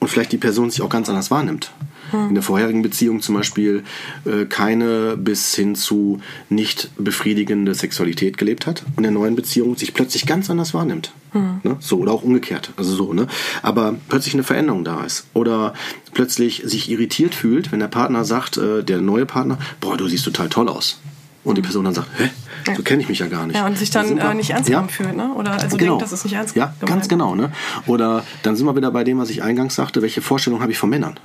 [0.00, 1.72] und vielleicht die Person sich auch ganz anders wahrnimmt.
[2.12, 3.84] In der vorherigen Beziehung zum Beispiel
[4.24, 9.76] äh, keine bis hin zu nicht befriedigende Sexualität gelebt hat und in der neuen Beziehung
[9.76, 11.12] sich plötzlich ganz anders wahrnimmt.
[11.32, 11.60] Mhm.
[11.62, 11.76] Ne?
[11.80, 12.72] So oder auch umgekehrt.
[12.76, 13.26] Also so, ne?
[13.62, 15.26] Aber plötzlich eine Veränderung da ist.
[15.34, 15.74] Oder
[16.14, 20.24] plötzlich sich irritiert fühlt, wenn der Partner sagt, äh, der neue Partner, boah, du siehst
[20.24, 21.00] total toll aus.
[21.44, 22.30] Und die Person dann sagt, hä?
[22.66, 22.74] Ja.
[22.74, 23.56] So kenne ich mich ja gar nicht.
[23.56, 24.94] Ja, und sich dann äh, nicht ernst genommen ja.
[24.94, 25.32] fühlt, ne?
[25.34, 25.92] Oder also genau.
[25.92, 27.52] denkt, das ist nicht ernst Ja, ganz genau, ne?
[27.86, 30.78] Oder dann sind wir wieder bei dem, was ich eingangs sagte, welche Vorstellung habe ich
[30.78, 31.18] von Männern?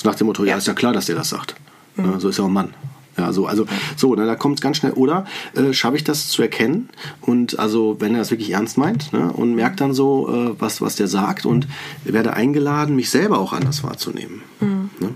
[0.00, 1.54] So nach dem Motto, ja, ist ja klar, dass der das sagt.
[1.96, 2.18] Mhm.
[2.20, 2.74] so ist ja auch ein Mann.
[3.18, 4.92] Ja, so, also, so, ne, da kommt es ganz schnell.
[4.92, 6.88] Oder äh, schaffe ich das zu erkennen
[7.20, 10.80] und also, wenn er das wirklich ernst meint ne, und merkt dann so, äh, was,
[10.80, 11.68] was der sagt und
[12.04, 14.40] werde eingeladen, mich selber auch anders wahrzunehmen.
[14.60, 14.90] Mhm.
[15.00, 15.14] Ne?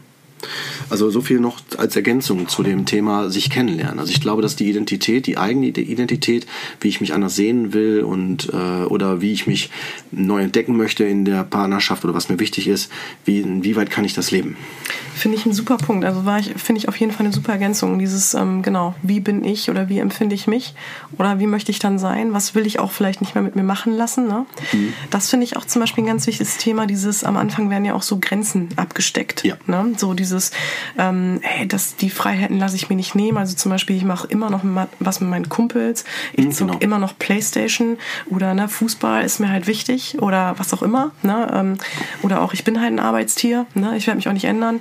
[0.90, 3.98] Also so viel noch als Ergänzung zu dem Thema sich kennenlernen.
[3.98, 6.46] Also ich glaube, dass die Identität, die eigene Identität,
[6.80, 9.70] wie ich mich anders sehen will und äh, oder wie ich mich
[10.10, 12.90] neu entdecken möchte in der Partnerschaft oder was mir wichtig ist,
[13.24, 14.56] wie inwieweit kann ich das leben?
[15.14, 16.04] Finde ich ein super Punkt.
[16.04, 17.98] Also war ich finde ich auf jeden Fall eine super Ergänzung.
[17.98, 20.74] Dieses ähm, genau, wie bin ich oder wie empfinde ich mich
[21.18, 22.32] oder wie möchte ich dann sein?
[22.32, 24.26] Was will ich auch vielleicht nicht mehr mit mir machen lassen?
[24.26, 24.46] Ne?
[24.72, 24.92] Mhm.
[25.10, 26.86] Das finde ich auch zum Beispiel ein ganz wichtiges Thema.
[26.86, 29.44] Dieses am Anfang werden ja auch so Grenzen abgesteckt.
[29.44, 29.56] Ja.
[29.66, 29.92] Ne?
[29.96, 30.50] So dieses,
[30.98, 33.38] ähm, hey, das, die Freiheiten lasse ich mir nicht nehmen.
[33.38, 34.62] Also zum Beispiel, ich mache immer noch
[35.00, 36.04] was mit meinen Kumpels.
[36.32, 36.80] Ich mhm, zog genau.
[36.80, 41.12] immer noch Playstation oder ne, Fußball ist mir halt wichtig oder was auch immer.
[41.22, 41.48] Ne?
[41.52, 41.78] Ähm,
[42.22, 43.66] oder auch, ich bin halt ein Arbeitstier.
[43.74, 43.96] Ne?
[43.96, 44.80] Ich werde mich auch nicht ändern.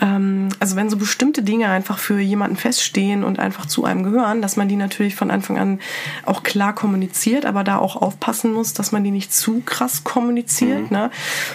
[0.00, 4.42] Ähm, also wenn so bestimmte Dinge einfach für jemanden feststehen und einfach zu einem gehören,
[4.42, 5.80] dass man die natürlich von Anfang an
[6.24, 10.90] auch klar kommuniziert, aber da auch aufpassen muss, dass man die nicht zu krass kommuniziert.
[10.90, 10.96] Mhm.
[10.96, 11.10] Ne?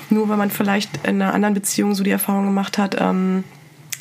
[0.10, 3.44] Nur weil man vielleicht in einer anderen Beziehung so die Erfahrung gemacht hat, ähm,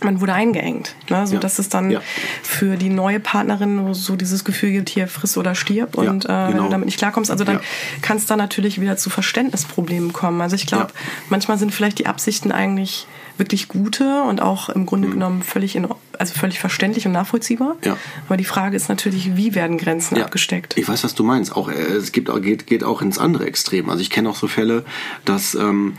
[0.05, 1.27] man wurde eingeengt, ne?
[1.27, 1.41] so ja.
[1.41, 2.01] dass es dann ja.
[2.43, 6.49] für die neue Partnerin so dieses Gefühl gibt, hier friss oder stirb und ja, äh,
[6.49, 6.71] wenn du genau.
[6.71, 7.61] damit nicht klarkommst, also dann
[8.01, 10.41] kann es da natürlich wieder zu Verständnisproblemen kommen.
[10.41, 10.89] Also ich glaube,
[11.29, 13.07] manchmal sind vielleicht die Absichten eigentlich
[13.39, 15.13] wirklich gute und auch im Grunde mhm.
[15.13, 17.77] genommen völlig in, also völlig verständlich und nachvollziehbar.
[17.85, 17.97] Ja.
[18.27, 20.25] Aber die Frage ist natürlich, wie werden Grenzen ja.
[20.25, 20.77] abgesteckt?
[20.77, 21.55] Ich weiß, was du meinst.
[21.55, 23.91] Auch äh, es gibt geht geht auch ins andere Extrem.
[23.91, 24.85] Also ich kenne auch so Fälle,
[25.25, 25.95] dass ähm,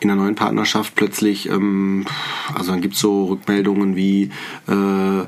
[0.00, 2.06] in einer neuen Partnerschaft plötzlich, ähm,
[2.54, 4.30] also dann gibt es so Rückmeldungen wie
[4.68, 5.26] äh,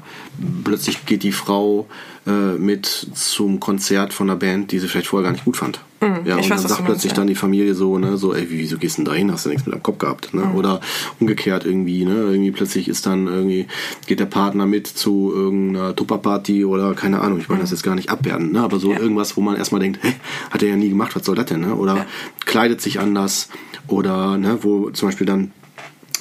[0.64, 1.88] plötzlich geht die Frau
[2.26, 5.80] äh, mit zum Konzert von einer Band, die sie vielleicht vorher gar nicht gut fand.
[6.02, 8.46] Mhm, ja, und weiß, dann sagt plötzlich meinst, dann die Familie so, ne, so, ey,
[8.48, 9.30] wieso gehst du denn da hin?
[9.30, 10.42] Hast du nichts mit deinem Kopf gehabt, ne?
[10.42, 10.54] Mhm.
[10.54, 10.80] Oder
[11.18, 12.14] umgekehrt irgendwie, ne?
[12.14, 13.66] Irgendwie plötzlich ist dann irgendwie,
[14.06, 17.64] geht der Partner mit zu irgendeiner Tupperparty oder keine Ahnung, ich wollte mhm.
[17.64, 18.60] das jetzt gar nicht abwerten, ne?
[18.60, 18.98] Aber so ja.
[18.98, 20.14] irgendwas, wo man erstmal denkt, hä,
[20.50, 21.74] hat er ja nie gemacht, was soll das denn, ne?
[21.74, 22.06] Oder ja.
[22.46, 23.50] kleidet sich anders
[23.86, 25.52] oder ne, wo zum Beispiel dann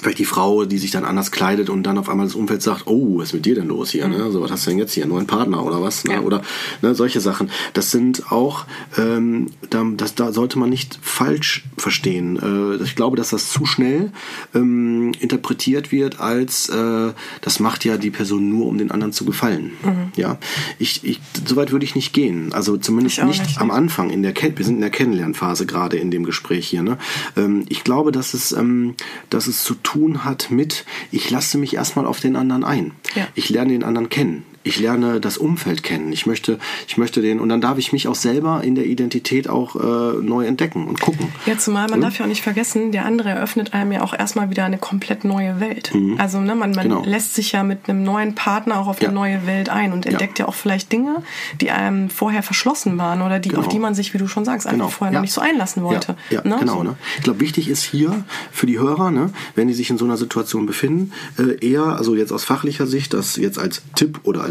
[0.00, 2.86] vielleicht die Frau, die sich dann anders kleidet und dann auf einmal das Umfeld sagt,
[2.86, 4.08] oh, was ist mit dir denn los hier?
[4.08, 4.18] Ne?
[4.18, 4.32] Mhm.
[4.32, 5.04] So, was hast du denn jetzt hier?
[5.04, 6.04] Einen neuen Partner oder was?
[6.04, 6.14] Ne?
[6.14, 6.20] Ja.
[6.20, 6.42] Oder
[6.82, 7.50] ne, solche Sachen.
[7.74, 12.38] Das sind auch, ähm, da, das, da sollte man nicht falsch verstehen.
[12.80, 14.12] Äh, ich glaube, dass das zu schnell
[14.54, 19.24] ähm, interpretiert wird, als äh, das macht ja die Person nur, um den anderen zu
[19.24, 19.72] gefallen.
[19.82, 20.12] Mhm.
[20.16, 20.38] Ja,
[20.78, 22.52] ich, ich, so weit würde ich nicht gehen.
[22.52, 26.10] Also zumindest nicht, nicht, am Anfang in der wir sind in der Kennenlernphase gerade in
[26.10, 26.82] dem Gespräch hier.
[26.82, 26.96] Ne?
[27.36, 28.94] Ähm, ich glaube, dass es, ähm,
[29.28, 32.92] dass es zu tun tun hat mit, ich lasse mich erstmal auf den anderen ein.
[33.14, 33.26] Ja.
[33.34, 36.12] Ich lerne den anderen kennen ich lerne das Umfeld kennen.
[36.12, 39.48] Ich möchte, ich möchte den, und dann darf ich mich auch selber in der Identität
[39.48, 41.32] auch äh, neu entdecken und gucken.
[41.46, 42.02] Ja, zumal man hm?
[42.02, 45.24] darf ja auch nicht vergessen, der andere eröffnet einem ja auch erstmal wieder eine komplett
[45.24, 45.94] neue Welt.
[45.94, 46.20] Mhm.
[46.20, 47.02] Also ne, man, man genau.
[47.06, 49.08] lässt sich ja mit einem neuen Partner auch auf ja.
[49.08, 50.44] eine neue Welt ein und entdeckt ja.
[50.44, 50.48] ja.
[50.48, 51.22] auch vielleicht Dinge,
[51.60, 53.62] die einem vorher verschlossen waren oder die, genau.
[53.62, 54.88] auf die man sich, wie du schon sagst, einfach genau.
[54.88, 55.18] vorher ja.
[55.20, 56.16] noch nicht so einlassen wollte.
[56.28, 56.56] Ja, ne?
[56.60, 56.78] genau.
[56.78, 56.82] So.
[56.82, 56.96] Ne?
[57.16, 60.18] Ich glaube, wichtig ist hier für die Hörer, ne, wenn die sich in so einer
[60.18, 64.49] Situation befinden, äh, eher, also jetzt aus fachlicher Sicht, das jetzt als Tipp oder als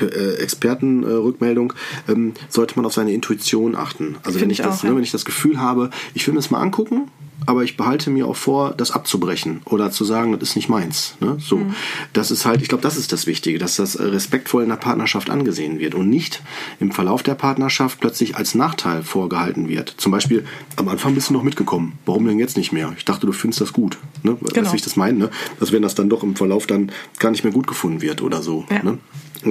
[0.00, 1.72] äh, Expertenrückmeldung,
[2.08, 4.16] ähm, sollte man auf seine Intuition achten.
[4.22, 6.50] Also wenn ich, das, auch, ne, wenn ich das Gefühl habe, ich will mir das
[6.50, 7.08] mal angucken,
[7.44, 11.16] aber ich behalte mir auch vor, das abzubrechen oder zu sagen, das ist nicht meins.
[11.20, 11.36] Ne?
[11.38, 11.74] So, mhm.
[12.12, 15.28] das ist halt, ich glaube, das ist das Wichtige, dass das respektvoll in der Partnerschaft
[15.28, 16.42] angesehen wird und nicht
[16.80, 19.94] im Verlauf der Partnerschaft plötzlich als Nachteil vorgehalten wird.
[19.96, 20.44] Zum Beispiel,
[20.76, 22.92] am Anfang bist du noch mitgekommen, warum denn jetzt nicht mehr?
[22.96, 23.98] Ich dachte, du findest das gut.
[24.22, 24.36] Ne?
[24.54, 24.70] Genau.
[24.70, 25.18] Du, ich das meine?
[25.18, 25.30] Ne?
[25.60, 28.42] Also wenn das dann doch im Verlauf dann gar nicht mehr gut gefunden wird oder
[28.42, 28.64] so.
[28.70, 28.82] Ja.
[28.82, 28.98] Ne?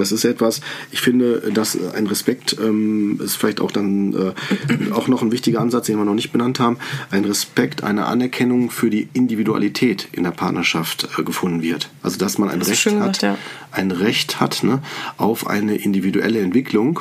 [0.00, 5.08] Das ist etwas, ich finde, dass ein Respekt ähm, ist vielleicht auch dann äh, auch
[5.08, 6.78] noch ein wichtiger Ansatz, den wir noch nicht benannt haben.
[7.10, 11.90] Ein Respekt, eine Anerkennung für die Individualität in der Partnerschaft äh, gefunden wird.
[12.02, 13.38] Also dass man ein das Recht hat, ja.
[13.72, 14.82] ein Recht hat ne,
[15.16, 17.00] auf eine individuelle Entwicklung.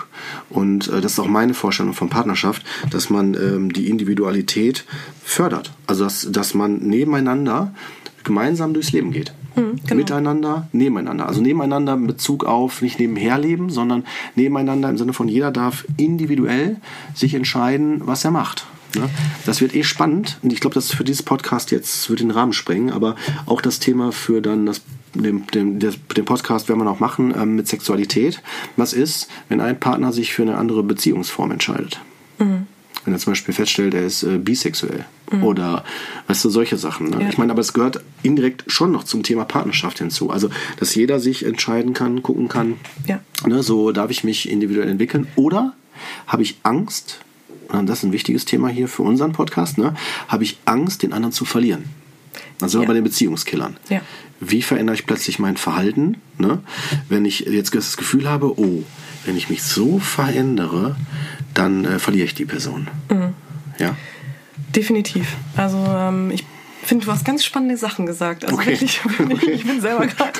[0.49, 4.85] Und äh, das ist auch meine Vorstellung von Partnerschaft, dass man ähm, die Individualität
[5.23, 5.71] fördert.
[5.87, 7.73] Also dass, dass man nebeneinander
[8.23, 9.33] gemeinsam durchs Leben geht.
[9.55, 9.95] Mhm, genau.
[9.95, 11.27] Miteinander, nebeneinander.
[11.27, 15.85] Also nebeneinander in Bezug auf nicht nebenher leben, sondern nebeneinander im Sinne von jeder darf
[15.97, 16.77] individuell
[17.13, 18.65] sich entscheiden, was er macht.
[18.95, 19.09] Ne?
[19.45, 22.53] Das wird eh spannend und ich glaube, das für dieses Podcast jetzt wird den Rahmen
[22.53, 23.15] sprengen, aber
[23.45, 24.81] auch das Thema für dann das
[25.13, 28.41] den, den, den Podcast werden wir noch machen ähm, mit Sexualität.
[28.75, 32.01] Was ist, wenn ein Partner sich für eine andere Beziehungsform entscheidet?
[32.37, 32.67] Mhm
[33.05, 35.43] wenn er zum Beispiel feststellt, er ist äh, bisexuell mhm.
[35.43, 35.83] oder
[36.27, 37.09] weißt du, solche Sachen.
[37.09, 37.21] Ne?
[37.21, 37.29] Ja.
[37.29, 40.31] Ich meine, aber es gehört indirekt schon noch zum Thema Partnerschaft hinzu.
[40.31, 42.75] Also, dass jeder sich entscheiden kann, gucken kann,
[43.07, 43.21] ja.
[43.45, 45.73] ne, so darf ich mich individuell entwickeln oder
[46.27, 47.19] habe ich Angst,
[47.69, 49.95] und das ist ein wichtiges Thema hier für unseren Podcast, ne,
[50.27, 51.85] habe ich Angst, den anderen zu verlieren.
[52.57, 53.77] Dann sind wir bei den Beziehungskillern.
[53.89, 54.01] Ja.
[54.39, 56.59] Wie verändere ich plötzlich mein Verhalten, ne?
[57.09, 58.83] wenn ich jetzt das Gefühl habe, oh,
[59.25, 60.95] wenn ich mich so verändere,
[61.53, 62.87] dann äh, verliere ich die Person.
[63.09, 63.33] Mhm.
[63.79, 63.95] Ja.
[64.75, 65.35] Definitiv.
[65.55, 66.45] Also ähm, ich
[66.85, 68.45] finde, du hast ganz spannende Sachen gesagt.
[68.45, 68.71] Also okay.
[68.71, 69.51] wirklich, okay.
[69.51, 70.31] ich bin selber gerade,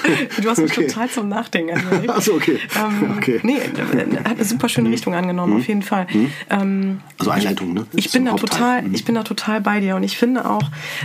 [0.42, 0.88] du hast mich okay.
[0.88, 2.10] total zum Nachdenken angeregt.
[2.10, 2.60] Achso, okay.
[2.78, 3.40] Ähm, okay.
[3.44, 3.60] Nee,
[4.24, 4.94] hat eine super schöne mhm.
[4.94, 5.60] Richtung angenommen, mhm.
[5.60, 6.08] auf jeden Fall.
[6.12, 6.32] Mhm.
[6.50, 7.86] Ähm, also Einleitung, ne?
[7.94, 8.94] Ich bin, da total, mhm.
[8.94, 10.64] ich bin da total bei dir und ich finde auch,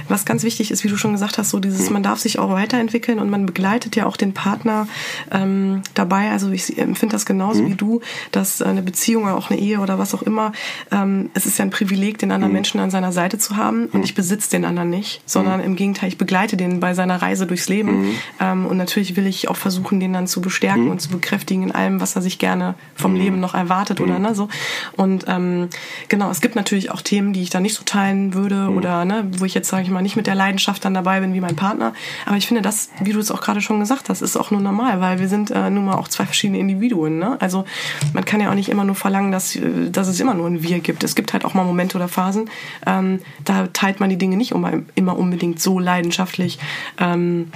[0.08, 1.94] was ganz wichtig ist, wie du schon gesagt hast, so dieses, mhm.
[1.94, 4.88] man darf sich auch weiterentwickeln und man begleitet ja auch den Partner
[5.30, 6.30] ähm, dabei.
[6.30, 8.00] Also ich empfinde das genauso wie du,
[8.32, 10.52] dass eine Beziehung oder auch eine Ehe oder was auch immer,
[10.90, 14.04] ähm, es ist ja ein Privileg, den anderen Menschen an seiner Seite zu haben und
[14.04, 15.66] ich besitze den anderen nicht sondern mhm.
[15.66, 18.00] im Gegenteil, ich begleite den bei seiner Reise durchs Leben.
[18.00, 18.14] Mhm.
[18.40, 20.90] Ähm, und natürlich will ich auch versuchen, den dann zu bestärken mhm.
[20.90, 23.18] und zu bekräftigen in allem, was er sich gerne vom mhm.
[23.18, 24.22] Leben noch erwartet oder mhm.
[24.22, 24.48] ne, so.
[24.96, 25.68] Und ähm,
[26.08, 28.76] genau, es gibt natürlich auch Themen, die ich da nicht so teilen würde mhm.
[28.76, 31.32] oder ne, wo ich jetzt, sage ich mal, nicht mit der Leidenschaft dann dabei bin
[31.32, 31.92] wie mein Partner.
[32.26, 34.60] Aber ich finde, das, wie du es auch gerade schon gesagt hast, ist auch nur
[34.60, 37.18] normal, weil wir sind äh, nun mal auch zwei verschiedene Individuen.
[37.18, 37.36] Ne?
[37.40, 37.64] Also
[38.12, 40.62] man kann ja auch nicht immer nur verlangen, dass, äh, dass es immer nur ein
[40.62, 41.04] Wir gibt.
[41.04, 42.50] Es gibt halt auch mal Momente oder Phasen,
[42.86, 46.58] ähm, da teilt man die Dinge nicht immer, immer unbedingt so leidenschaftlich,
[46.98, 47.52] ähm,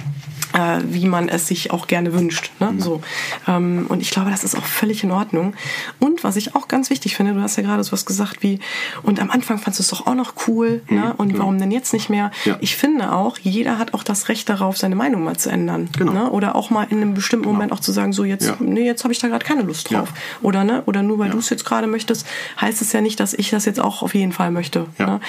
[0.53, 2.51] äh, wie man es sich auch gerne wünscht.
[2.59, 2.71] Ne?
[2.71, 2.79] Mhm.
[2.79, 3.01] So.
[3.47, 5.53] Ähm, und ich glaube, das ist auch völlig in Ordnung.
[5.99, 8.59] Und was ich auch ganz wichtig finde, du hast ja gerade so was gesagt wie,
[9.03, 10.95] und am Anfang fandest du es doch auch noch cool, mhm.
[10.95, 11.13] ne?
[11.17, 11.39] und genau.
[11.39, 12.31] warum denn jetzt nicht mehr?
[12.45, 12.57] Ja.
[12.61, 15.89] Ich finde auch, jeder hat auch das Recht darauf, seine Meinung mal zu ändern.
[15.97, 16.13] Genau.
[16.13, 16.29] Ne?
[16.29, 17.53] Oder auch mal in einem bestimmten genau.
[17.53, 18.55] Moment auch zu sagen, so jetzt, ja.
[18.59, 20.09] nee, jetzt habe ich da gerade keine Lust drauf.
[20.13, 20.21] Ja.
[20.41, 20.83] Oder, ne?
[20.85, 22.25] oder nur weil du es jetzt gerade möchtest,
[22.61, 24.85] heißt es ja nicht, dass ich das jetzt auch auf jeden Fall möchte.
[24.97, 25.19] Ne?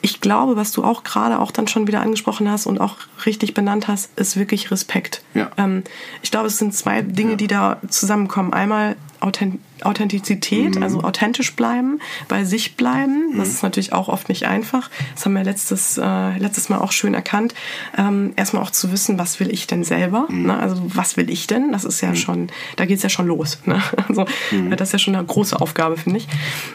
[0.00, 3.54] Ich glaube, was du auch gerade auch dann schon wieder angesprochen hast und auch richtig
[3.54, 5.22] benannt hast, ist wirklich Respekt.
[5.34, 5.50] Ja.
[5.56, 5.84] Ähm,
[6.22, 7.36] ich glaube, es sind zwei Dinge, ja.
[7.36, 8.52] die da zusammenkommen.
[8.52, 10.82] Einmal Authentizität, mhm.
[10.82, 13.36] also authentisch bleiben, bei sich bleiben.
[13.36, 13.54] Das mhm.
[13.54, 14.90] ist natürlich auch oft nicht einfach.
[15.14, 17.54] Das haben wir letztes, äh, letztes Mal auch schön erkannt.
[17.96, 20.26] Ähm, erstmal auch zu wissen, was will ich denn selber?
[20.28, 20.46] Mhm.
[20.46, 20.58] Ne?
[20.58, 21.72] Also was will ich denn?
[21.72, 22.16] Das ist ja mhm.
[22.16, 23.58] schon, da geht's ja schon los.
[23.66, 23.80] Ne?
[24.08, 24.70] Also mhm.
[24.70, 26.26] das ist ja schon eine große Aufgabe, finde ich.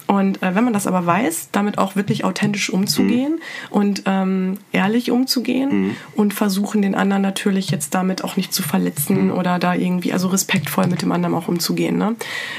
[0.07, 3.71] Und äh, wenn man das aber weiß, damit auch wirklich authentisch umzugehen mhm.
[3.71, 9.31] und ähm, ehrlich umzugehen und versuchen, den anderen natürlich jetzt damit auch nicht zu verletzen
[9.31, 11.97] oder da irgendwie, also respektvoll mit dem anderen auch umzugehen.
[11.97, 12.15] Ne?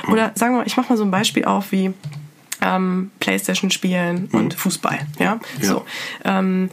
[0.09, 1.93] Oder sagen wir mal, ich mache mal so ein Beispiel auf wie
[2.63, 4.39] ähm, Playstation spielen mhm.
[4.39, 4.99] und Fußball.
[5.19, 5.69] Ja, ja.
[5.69, 5.85] so.
[6.25, 6.71] Ähm,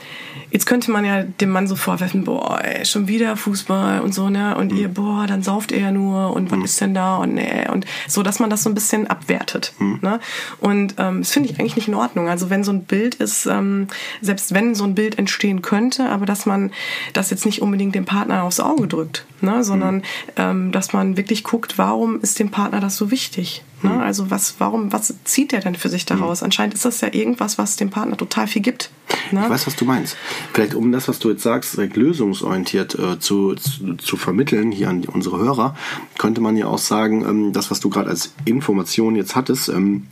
[0.52, 4.30] jetzt könnte man ja dem Mann so vorwerfen, boah, ey, schon wieder Fußball und so,
[4.30, 4.55] ne?
[4.55, 4.78] Und mhm.
[4.78, 6.66] ihr, boah, dann sauft er ja nur und was mhm.
[6.66, 9.74] ist denn da und ne und so, dass man das so ein bisschen abwertet.
[9.80, 9.99] Mhm.
[10.01, 10.20] Ne?
[10.60, 12.30] Und ähm, das finde ich eigentlich nicht in Ordnung.
[12.30, 13.88] Also wenn so ein Bild ist, ähm,
[14.22, 16.72] selbst wenn so ein Bild entstehen könnte, aber dass man
[17.14, 19.64] das jetzt nicht unbedingt dem Partner aufs Auge drückt, ne?
[19.64, 20.03] sondern mhm.
[20.38, 23.64] ähm, dass man wirklich guckt, warum ist dem Partner das so wichtig?
[23.84, 23.89] Ne?
[23.89, 24.01] Mhm.
[24.01, 26.41] Also was, warum, was zieht der denn für sich daraus?
[26.41, 26.45] Mhm.
[26.45, 28.89] Anscheinend ist das ja irgendwas, was dem Partner total viel gibt.
[29.31, 29.41] Ne?
[29.43, 30.17] Ich weiß, was du meinst.
[30.53, 34.89] Vielleicht um das, was du jetzt sagst, direkt lösungsorientiert äh, zu, zu, zu, vermitteln hier
[34.89, 35.75] an unsere Hörer,
[36.17, 40.07] könnte man ja auch sagen, ähm, das, was du gerade als Information jetzt hattest, ähm,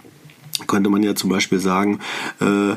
[0.67, 1.99] könnte man ja zum Beispiel sagen,
[2.39, 2.75] äh,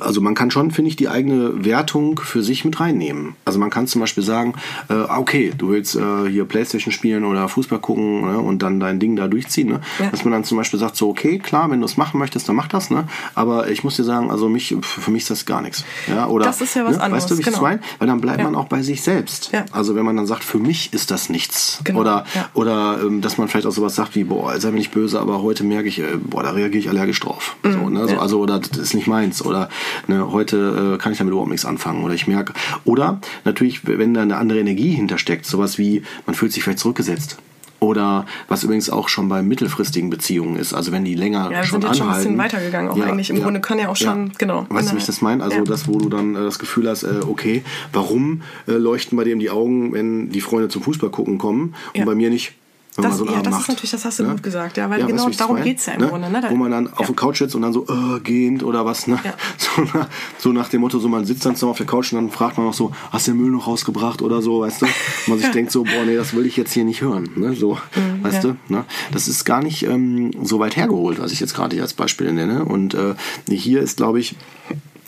[0.00, 3.34] also man kann schon, finde ich, die eigene Wertung für sich mit reinnehmen.
[3.44, 4.54] Also man kann zum Beispiel sagen,
[4.88, 9.00] äh, okay, du willst äh, hier Playstation spielen oder Fußball gucken ne, und dann dein
[9.00, 9.68] Ding da durchziehen.
[9.68, 9.80] Ne?
[9.98, 10.10] Ja.
[10.10, 12.56] Dass man dann zum Beispiel sagt, so okay, klar, wenn du es machen möchtest, dann
[12.56, 12.90] mach das.
[12.90, 13.04] Ne?
[13.34, 15.84] Aber ich muss dir sagen, also mich, für mich ist das gar nichts.
[16.06, 16.26] Ja?
[16.26, 17.02] Oder, das ist ja was ne?
[17.02, 17.24] anderes.
[17.24, 17.56] Weißt du, wie genau.
[17.56, 17.80] ich meine?
[17.98, 18.44] Weil dann bleibt ja.
[18.44, 19.50] man auch bei sich selbst.
[19.52, 19.64] Ja.
[19.72, 21.80] Also wenn man dann sagt, für mich ist das nichts.
[21.84, 22.00] Genau.
[22.00, 25.20] Oder, oder ähm, dass man vielleicht auch sowas sagt wie, boah, sei mir nicht böse,
[25.20, 27.56] aber heute merke ich, äh, boah, da reagiere ich allergisch drauf.
[27.62, 28.08] Mhm, so, ne?
[28.08, 29.44] so, also, oder das ist nicht meins.
[29.44, 29.68] Oder
[30.06, 32.04] ne, heute äh, kann ich damit überhaupt nichts anfangen.
[32.04, 32.54] Oder ich merke.
[32.84, 37.38] Oder natürlich, wenn da eine andere Energie hintersteckt, sowas wie, man fühlt sich vielleicht zurückgesetzt.
[37.80, 41.80] Oder was übrigens auch schon bei mittelfristigen Beziehungen ist, also wenn die länger ja, schon
[41.80, 42.00] sind jetzt anhalten.
[42.00, 43.30] schon ein bisschen weitergegangen auch ja, eigentlich.
[43.30, 44.32] Im ja, Grunde kann ja auch schon, ja.
[44.36, 44.66] genau.
[44.68, 45.44] Weißt du, wie ich das meine?
[45.44, 49.22] Also das, wo du dann äh, das Gefühl hast, äh, okay, warum äh, leuchten bei
[49.22, 52.54] dem die Augen, wenn die Freunde zum Fußball gucken kommen und bei mir nicht?
[53.02, 53.62] Das, so ja, das macht.
[53.62, 54.30] ist natürlich, das hast du ne?
[54.30, 56.08] gut gesagt, ja, weil ja, genau weißt, darum geht es ja im ne?
[56.08, 56.30] Grunde.
[56.30, 56.42] Ne?
[56.48, 59.18] Wo man dann auf der Couch sitzt und dann so äh, gehend oder was, ne?
[59.58, 62.16] So, nach, so, nach dem Motto, so man sitzt dann so auf der Couch und
[62.16, 64.86] dann fragt man auch so, hast du den Müll noch rausgebracht oder so, weißt du?
[64.86, 64.92] Und
[65.28, 67.54] man sich denkt so, boah, nee, das will ich jetzt hier nicht hören, ne?
[67.54, 68.56] So, mhm, weißt du?
[68.68, 68.84] Ne?
[69.12, 72.32] Das ist gar nicht ähm, so weit hergeholt, was ich jetzt gerade hier als Beispiel
[72.32, 72.64] nenne.
[72.64, 73.14] Und äh,
[73.48, 74.36] hier ist, glaube ich,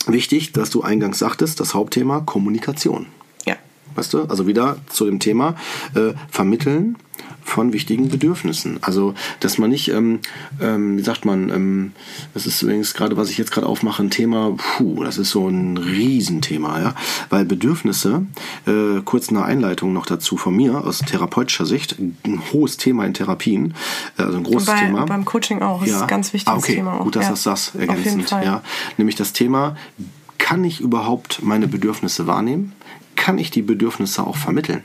[0.07, 3.07] wichtig, dass du eingangs sagtest, das Hauptthema Kommunikation.
[3.47, 3.57] Ja.
[3.95, 4.23] Weißt du?
[4.25, 5.57] Also wieder zu dem Thema
[5.95, 6.97] äh, vermitteln
[7.51, 8.79] von wichtigen Bedürfnissen.
[8.81, 10.21] Also, dass man nicht, ähm,
[10.61, 11.93] ähm, wie sagt man, ähm,
[12.33, 15.49] das ist übrigens gerade, was ich jetzt gerade aufmache, ein Thema, puh, das ist so
[15.49, 16.95] ein Riesenthema, ja,
[17.29, 18.25] weil Bedürfnisse,
[18.67, 23.15] äh, kurz eine Einleitung noch dazu von mir aus therapeutischer Sicht, ein hohes Thema in
[23.15, 23.75] Therapien,
[24.17, 25.05] äh, also ein großes bei, Thema.
[25.07, 25.97] Beim Coaching auch, ja.
[25.97, 26.77] ist ein ganz wichtiges ah, okay.
[26.77, 27.05] Thema auch.
[27.05, 27.31] Gut, dass ja.
[27.31, 28.63] das das ergänzend, ja,
[28.97, 29.77] nämlich das Thema,
[30.39, 32.73] kann ich überhaupt meine Bedürfnisse wahrnehmen?
[33.17, 34.83] Kann ich die Bedürfnisse auch vermitteln?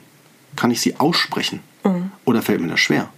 [0.56, 1.60] Kann ich sie aussprechen?
[1.86, 2.12] Mhm.
[2.26, 3.10] Oder fällt mir das schwer?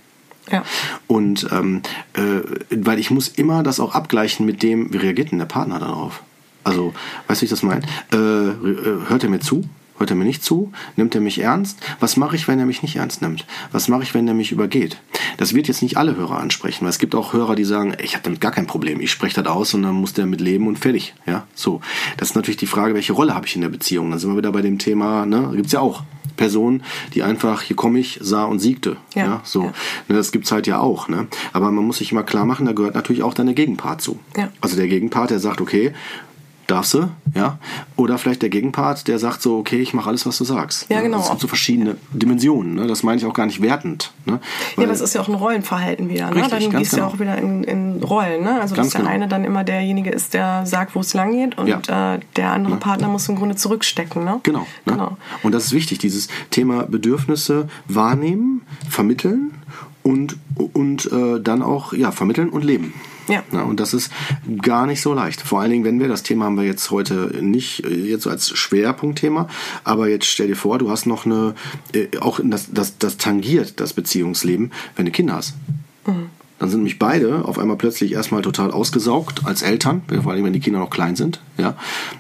[0.52, 0.64] Ja.
[1.08, 1.82] Und ähm,
[2.14, 5.80] äh, weil ich muss immer das auch abgleichen mit dem, wie reagiert denn der Partner
[5.80, 6.24] darauf?
[6.64, 6.94] Also,
[7.28, 7.82] weißt du, wie ich das meine?
[8.14, 9.64] Äh, äh, hört er mir zu?
[9.98, 10.72] Hört er mir nicht zu?
[10.96, 11.80] Nimmt er mich ernst?
[12.00, 13.46] Was mache ich, wenn er mich nicht ernst nimmt?
[13.72, 14.98] Was mache ich, wenn er mich übergeht?
[15.38, 18.14] Das wird jetzt nicht alle Hörer ansprechen, weil es gibt auch Hörer, die sagen, ich
[18.14, 20.68] habe damit gar kein Problem, ich spreche das aus und dann muss der mit leben
[20.68, 21.16] und fertig.
[21.26, 21.82] Ja, so.
[22.18, 24.12] Das ist natürlich die Frage, welche Rolle habe ich in der Beziehung?
[24.12, 26.04] Dann sind wir wieder bei dem Thema, ne, gibt's ja auch.
[26.38, 26.84] Person,
[27.14, 28.98] die einfach, hier komme ich, sah und siegte.
[29.14, 29.64] Ja, ja so.
[29.64, 29.74] Ja.
[30.08, 31.10] Ne, das gibt's halt ja auch.
[31.10, 31.28] Ne?
[31.52, 34.20] Aber man muss sich immer klar machen, da gehört natürlich auch deine Gegenpart zu.
[34.38, 34.50] Ja.
[34.62, 35.94] Also der Gegenpart, der sagt, okay,
[36.68, 37.58] darfst du, ja.
[37.96, 40.86] Oder vielleicht der Gegenpart, der sagt so, okay, ich mache alles, was du sagst.
[40.90, 41.20] Ja, genau.
[41.20, 42.76] Es gibt so verschiedene Dimensionen.
[42.76, 42.88] Ne?
[42.88, 44.12] Das meine ich auch gar nicht wertend.
[44.26, 44.40] Ne?
[44.76, 46.30] Weil, ja, das ist ja auch ein Rollenverhalten wieder.
[46.30, 46.36] Ne?
[46.36, 47.08] Richtig, dann gehst du genau.
[47.08, 48.44] ja auch wieder in, in Rollen.
[48.44, 48.60] Ne?
[48.62, 49.14] Also ganz dass der genau.
[49.14, 52.16] eine dann immer derjenige ist, der sagt, wo es lang geht und ja.
[52.16, 52.80] äh, der andere ja.
[52.80, 54.26] Partner muss im Grunde zurückstecken.
[54.26, 54.42] Ne?
[54.44, 54.66] Genau, ne?
[54.86, 55.18] genau.
[55.44, 59.52] Und das ist wichtig, dieses Thema Bedürfnisse wahrnehmen, vermitteln
[60.04, 60.38] und,
[60.74, 62.94] und äh, dann auch ja, vermitteln und leben.
[63.28, 63.44] Ja.
[63.52, 63.64] ja.
[63.64, 64.12] Und das ist
[64.62, 65.42] gar nicht so leicht.
[65.42, 68.30] Vor allen Dingen, wenn wir, das Thema haben wir jetzt heute nicht äh, jetzt so
[68.30, 69.48] als Schwerpunktthema,
[69.84, 71.56] aber jetzt stell dir vor, du hast noch eine,
[71.94, 75.56] äh, auch das, das, das tangiert das Beziehungsleben, wenn du Kinder hast.
[76.06, 76.30] Mhm.
[76.60, 80.54] Dann sind nämlich beide auf einmal plötzlich erstmal total ausgesaugt als Eltern, vor allem wenn
[80.54, 81.40] die Kinder noch klein sind.
[81.58, 81.76] Ja?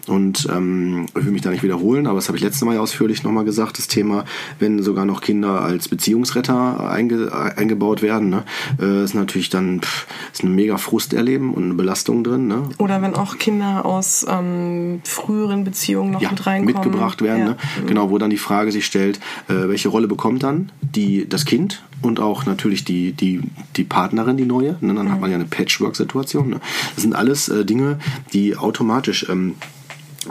[0.07, 2.81] Und ähm, ich will mich da nicht wiederholen, aber das habe ich letztes Mal ja
[2.81, 4.25] ausführlich nochmal gesagt, das Thema,
[4.59, 8.43] wenn sogar noch Kinder als Beziehungsretter einge, eingebaut werden, ne,
[8.79, 12.47] äh, ist natürlich dann pff, ist ein mega Frust erleben und eine Belastung drin.
[12.47, 12.63] Ne?
[12.77, 16.75] Oder wenn auch Kinder aus ähm, früheren Beziehungen noch ja, mit reinkommen.
[16.75, 17.39] mitgebracht werden.
[17.39, 17.47] Ja.
[17.49, 17.57] Ne?
[17.87, 21.83] Genau, wo dann die Frage sich stellt, äh, welche Rolle bekommt dann die, das Kind
[22.01, 23.41] und auch natürlich die, die,
[23.75, 24.77] die Partnerin, die neue.
[24.81, 24.93] Ne?
[24.93, 26.49] Dann hat man ja eine Patchwork-Situation.
[26.49, 26.59] Ne?
[26.95, 27.99] Das sind alles äh, Dinge,
[28.33, 29.55] die automatisch ähm,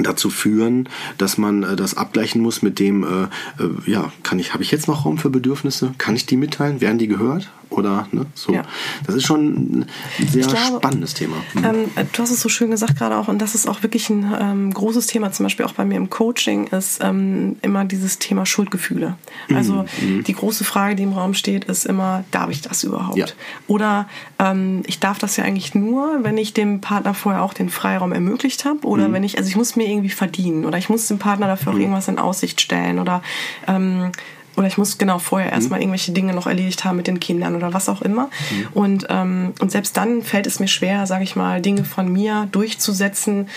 [0.03, 0.89] dazu führen,
[1.19, 4.71] dass man äh, das abgleichen muss mit dem, äh, äh, ja, kann ich, habe ich
[4.71, 5.95] jetzt noch Raum für Bedürfnisse?
[5.99, 6.81] Kann ich die mitteilen?
[6.81, 7.51] Werden die gehört?
[7.69, 8.53] Oder ne, so.
[8.53, 8.63] Ja.
[9.07, 9.87] Das ist schon ein
[10.29, 11.37] sehr glaube, spannendes Thema.
[11.55, 11.65] Mhm.
[11.65, 14.33] Ähm, du hast es so schön gesagt gerade auch, und das ist auch wirklich ein
[14.39, 18.47] ähm, großes Thema, zum Beispiel auch bei mir im Coaching, ist ähm, immer dieses Thema
[18.47, 19.17] Schuldgefühle.
[19.53, 20.23] Also mhm.
[20.23, 23.19] die große Frage, die im Raum steht, ist immer, darf ich das überhaupt?
[23.19, 23.27] Ja.
[23.67, 27.69] Oder ähm, ich darf das ja eigentlich nur, wenn ich dem Partner vorher auch den
[27.69, 28.87] Freiraum ermöglicht habe.
[28.87, 29.13] Oder mhm.
[29.13, 31.77] wenn ich, also ich muss mir irgendwie verdienen oder ich muss dem Partner dafür auch
[31.77, 31.83] mhm.
[31.83, 33.23] irgendwas in Aussicht stellen oder
[33.67, 34.11] ähm,
[34.57, 35.83] oder ich muss genau vorher erstmal mhm.
[35.83, 38.31] irgendwelche Dinge noch erledigt haben mit den Kindern oder was auch immer.
[38.51, 38.69] Mhm.
[38.73, 42.49] Und, ähm, und selbst dann fällt es mir schwer, sage ich mal, Dinge von mir
[42.53, 43.49] durchzusetzen,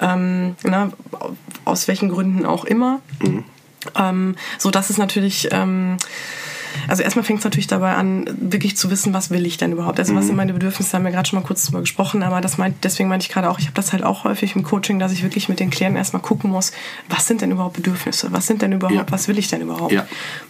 [0.00, 0.92] ähm, na,
[1.66, 3.00] aus welchen Gründen auch immer.
[3.22, 3.44] Mhm.
[3.94, 5.98] Ähm, so dass es natürlich ähm,
[6.88, 9.98] also erstmal fängt es natürlich dabei an, wirklich zu wissen, was will ich denn überhaupt?
[9.98, 10.18] Also mhm.
[10.18, 10.92] was sind meine Bedürfnisse?
[10.92, 13.32] Da haben wir gerade schon mal kurz drüber gesprochen, aber das meint, deswegen meinte ich
[13.32, 15.70] gerade auch, ich habe das halt auch häufig im Coaching, dass ich wirklich mit den
[15.70, 16.72] Klienten erstmal gucken muss,
[17.08, 18.32] was sind denn überhaupt Bedürfnisse?
[18.32, 19.06] Was sind denn überhaupt, ja.
[19.10, 19.92] was will ich denn überhaupt?
[19.92, 20.06] Ja.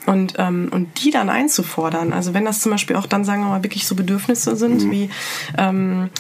[0.07, 2.13] Und, ähm, und die dann einzufordern.
[2.13, 4.91] Also wenn das zum Beispiel auch dann, sagen wir mal, wirklich so Bedürfnisse sind, mhm.
[4.91, 5.11] wie
[5.59, 6.11] ähm,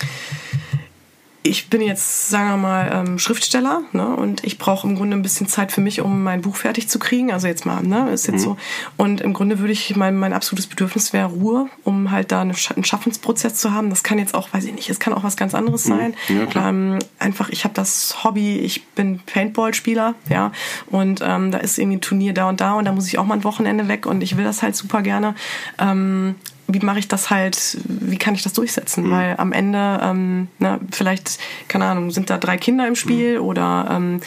[1.46, 4.06] ich bin jetzt, sagen wir mal, ähm, Schriftsteller ne?
[4.06, 6.98] und ich brauche im Grunde ein bisschen Zeit für mich, um mein Buch fertig zu
[6.98, 7.32] kriegen.
[7.32, 8.40] Also jetzt mal, ne, ist jetzt mhm.
[8.40, 8.56] so.
[8.96, 12.54] Und im Grunde würde ich, mein, mein absolutes Bedürfnis wäre Ruhe, um halt da einen
[12.54, 13.90] Schaffensprozess zu haben.
[13.90, 15.90] Das kann jetzt auch, weiß ich nicht, es kann auch was ganz anderes mhm.
[15.90, 16.14] sein.
[16.28, 20.52] Ja, ähm, einfach, ich habe das Hobby, ich bin Paintball-Spieler, ja,
[20.90, 23.24] und ähm, da ist irgendwie ein Turnier da und da und da muss ich auch
[23.24, 25.34] mal ein Wochenende weg und ich will das halt super gerne.
[25.78, 26.36] Ähm,
[26.68, 29.06] wie mache ich das halt, wie kann ich das durchsetzen?
[29.06, 29.10] Mhm.
[29.10, 31.38] Weil am Ende, ähm, ne, vielleicht,
[31.68, 33.44] keine Ahnung, sind da drei Kinder im Spiel mhm.
[33.44, 34.20] oder ähm,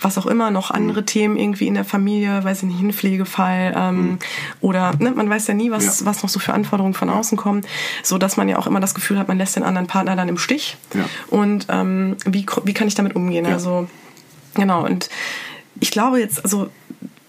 [0.00, 1.06] was auch immer, noch andere mhm.
[1.06, 4.18] Themen irgendwie in der Familie, weiß ich nicht, ein Pflegefall ähm, mhm.
[4.60, 6.06] oder ne, man weiß ja nie, was, ja.
[6.06, 7.62] was noch so für Anforderungen von außen kommen,
[8.02, 10.28] so dass man ja auch immer das Gefühl hat, man lässt den anderen Partner dann
[10.28, 10.76] im Stich.
[10.94, 11.04] Ja.
[11.28, 13.44] Und ähm, wie, wie kann ich damit umgehen?
[13.44, 13.52] Ja.
[13.52, 13.88] Also,
[14.54, 15.08] genau, und
[15.78, 16.68] ich glaube jetzt, also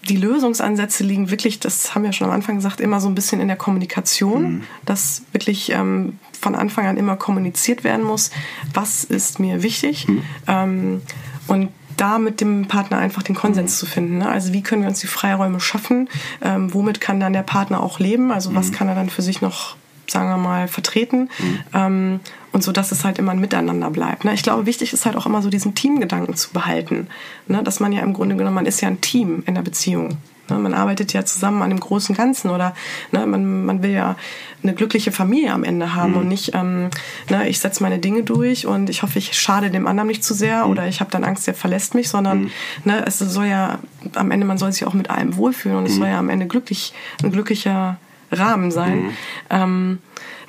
[0.08, 3.40] die Lösungsansätze liegen wirklich, das haben wir schon am Anfang gesagt, immer so ein bisschen
[3.40, 4.62] in der Kommunikation, mhm.
[4.84, 8.30] dass wirklich ähm, von Anfang an immer kommuniziert werden muss,
[8.72, 10.08] was ist mir wichtig.
[10.08, 10.22] Mhm.
[10.46, 11.02] Ähm,
[11.46, 13.76] und da mit dem Partner einfach den Konsens mhm.
[13.76, 14.18] zu finden.
[14.18, 14.28] Ne?
[14.28, 16.08] Also wie können wir uns die Freiräume schaffen?
[16.42, 18.30] Ähm, womit kann dann der Partner auch leben?
[18.30, 18.74] Also was mhm.
[18.74, 19.76] kann er dann für sich noch
[20.10, 21.28] sagen wir mal, vertreten.
[21.38, 21.60] Mhm.
[21.74, 22.20] Ähm,
[22.52, 24.24] und so, dass es halt immer ein Miteinander bleibt.
[24.24, 24.34] Ne?
[24.34, 27.08] Ich glaube, wichtig ist halt auch immer so diesen Teamgedanken zu behalten.
[27.46, 27.62] Ne?
[27.62, 30.18] Dass man ja im Grunde genommen, man ist ja ein Team in der Beziehung.
[30.50, 30.58] Ne?
[30.58, 32.74] Man arbeitet ja zusammen an dem großen Ganzen oder
[33.12, 34.16] ne, man, man will ja
[34.62, 36.18] eine glückliche Familie am Ende haben mhm.
[36.18, 36.90] und nicht, ähm,
[37.28, 40.34] ne, ich setze meine Dinge durch und ich hoffe, ich schade dem anderen nicht zu
[40.34, 40.70] sehr mhm.
[40.70, 42.50] oder ich habe dann Angst, der verlässt mich, sondern mhm.
[42.84, 43.78] ne, es soll ja
[44.14, 45.98] am Ende, man soll sich auch mit allem wohlfühlen und es mhm.
[45.98, 46.92] soll ja am Ende glücklich,
[47.22, 47.98] ein glücklicher
[48.32, 49.02] Rahmen sein.
[49.02, 49.10] Mhm.
[49.50, 49.98] Ähm,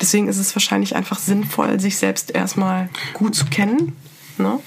[0.02, 3.96] deswegen ist es wahrscheinlich einfach sinnvoll, sich selbst erstmal gut zu kennen.
[4.38, 4.60] Ne?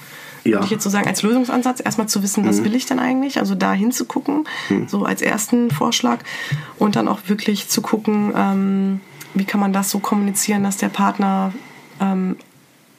[0.43, 0.53] Ja.
[0.53, 2.65] Würde ich jetzt so sagen, als Lösungsansatz erstmal zu wissen, was mhm.
[2.65, 3.39] will ich denn eigentlich?
[3.39, 4.87] Also da hinzugucken, mhm.
[4.87, 6.19] so als ersten Vorschlag.
[6.77, 9.01] Und dann auch wirklich zu gucken, ähm,
[9.33, 11.53] wie kann man das so kommunizieren, dass der Partner
[11.99, 12.35] ähm,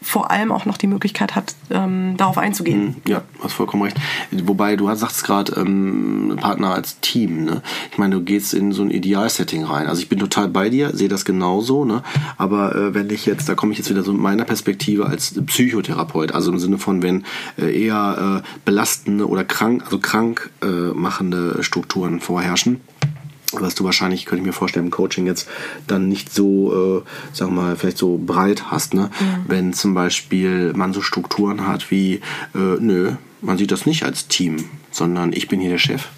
[0.04, 2.84] vor allem auch noch die Möglichkeit hat, ähm, darauf einzugehen.
[2.84, 3.96] Mhm, ja, hast vollkommen recht.
[4.30, 7.44] Wobei du sagst gerade ähm, Partner als Team.
[7.44, 7.62] Ne?
[7.90, 9.86] Ich meine, du gehst in so ein Idealsetting rein.
[9.86, 11.84] Also ich bin total bei dir, sehe das genauso.
[11.84, 12.02] Ne?
[12.36, 15.34] Aber äh, wenn ich jetzt, da komme ich jetzt wieder so mit meiner Perspektive als
[15.46, 17.24] Psychotherapeut, also im Sinne von, wenn
[17.58, 22.80] äh, eher äh, belastende oder krank, also krank äh, machende Strukturen vorherrschen
[23.60, 25.48] was du wahrscheinlich, könnte ich mir vorstellen, im Coaching jetzt
[25.86, 29.10] dann nicht so, äh, sagen wir mal, vielleicht so breit hast, ne?
[29.20, 29.44] Mhm.
[29.46, 32.20] Wenn zum Beispiel man so Strukturen hat wie,
[32.54, 36.08] äh, nö, man sieht das nicht als Team, sondern ich bin hier der Chef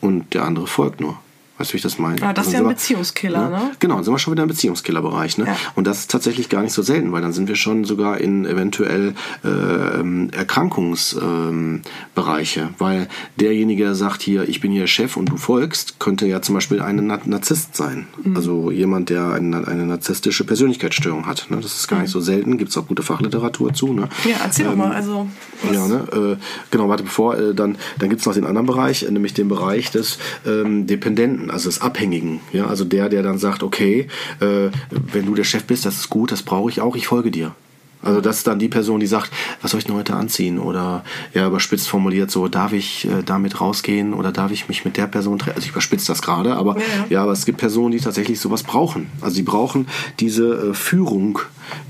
[0.00, 1.18] und der andere folgt nur.
[1.62, 2.20] Weißt du, wie ich das meine?
[2.22, 3.56] Ah, das ist ja ein Beziehungskiller, ne?
[3.56, 3.70] ne?
[3.78, 5.38] Genau, dann sind wir schon wieder im Beziehungskillerbereich.
[5.38, 5.44] Ne?
[5.46, 5.56] Ja.
[5.76, 8.46] Und das ist tatsächlich gar nicht so selten, weil dann sind wir schon sogar in
[8.46, 12.60] eventuell äh, ähm, Erkrankungsbereiche.
[12.60, 13.06] Ähm, weil
[13.38, 16.80] derjenige, der sagt hier, ich bin hier Chef und du folgst, könnte ja zum Beispiel
[16.80, 18.08] ein Narzisst sein.
[18.24, 18.36] Mhm.
[18.36, 21.46] Also jemand, der eine, eine narzisstische Persönlichkeitsstörung hat.
[21.48, 21.58] Ne?
[21.62, 22.02] Das ist gar mhm.
[22.02, 23.92] nicht so selten, gibt es auch gute Fachliteratur zu.
[23.92, 24.08] Ne?
[24.24, 24.92] Ja, erzähl ähm, doch mal.
[24.92, 25.28] Also,
[25.72, 26.08] ja, ne?
[26.12, 26.36] Äh,
[26.72, 29.92] genau, warte, bevor, äh, dann, dann gibt es noch den anderen Bereich, nämlich den Bereich
[29.92, 32.40] des ähm, Dependenten also des Abhängigen.
[32.52, 34.08] Ja, also der, der dann sagt, okay,
[34.40, 37.30] äh, wenn du der Chef bist, das ist gut, das brauche ich auch, ich folge
[37.30, 37.54] dir.
[38.02, 39.30] Also das ist dann die Person, die sagt,
[39.60, 40.58] was soll ich denn heute anziehen?
[40.58, 44.96] Oder ja, überspitzt formuliert so, darf ich äh, damit rausgehen oder darf ich mich mit
[44.96, 45.56] der Person treffen?
[45.56, 47.22] Also ich überspitze das gerade, aber ja, ja.
[47.22, 49.10] aber es gibt Personen, die tatsächlich sowas brauchen.
[49.20, 49.86] Also sie brauchen
[50.20, 51.38] diese äh, Führung,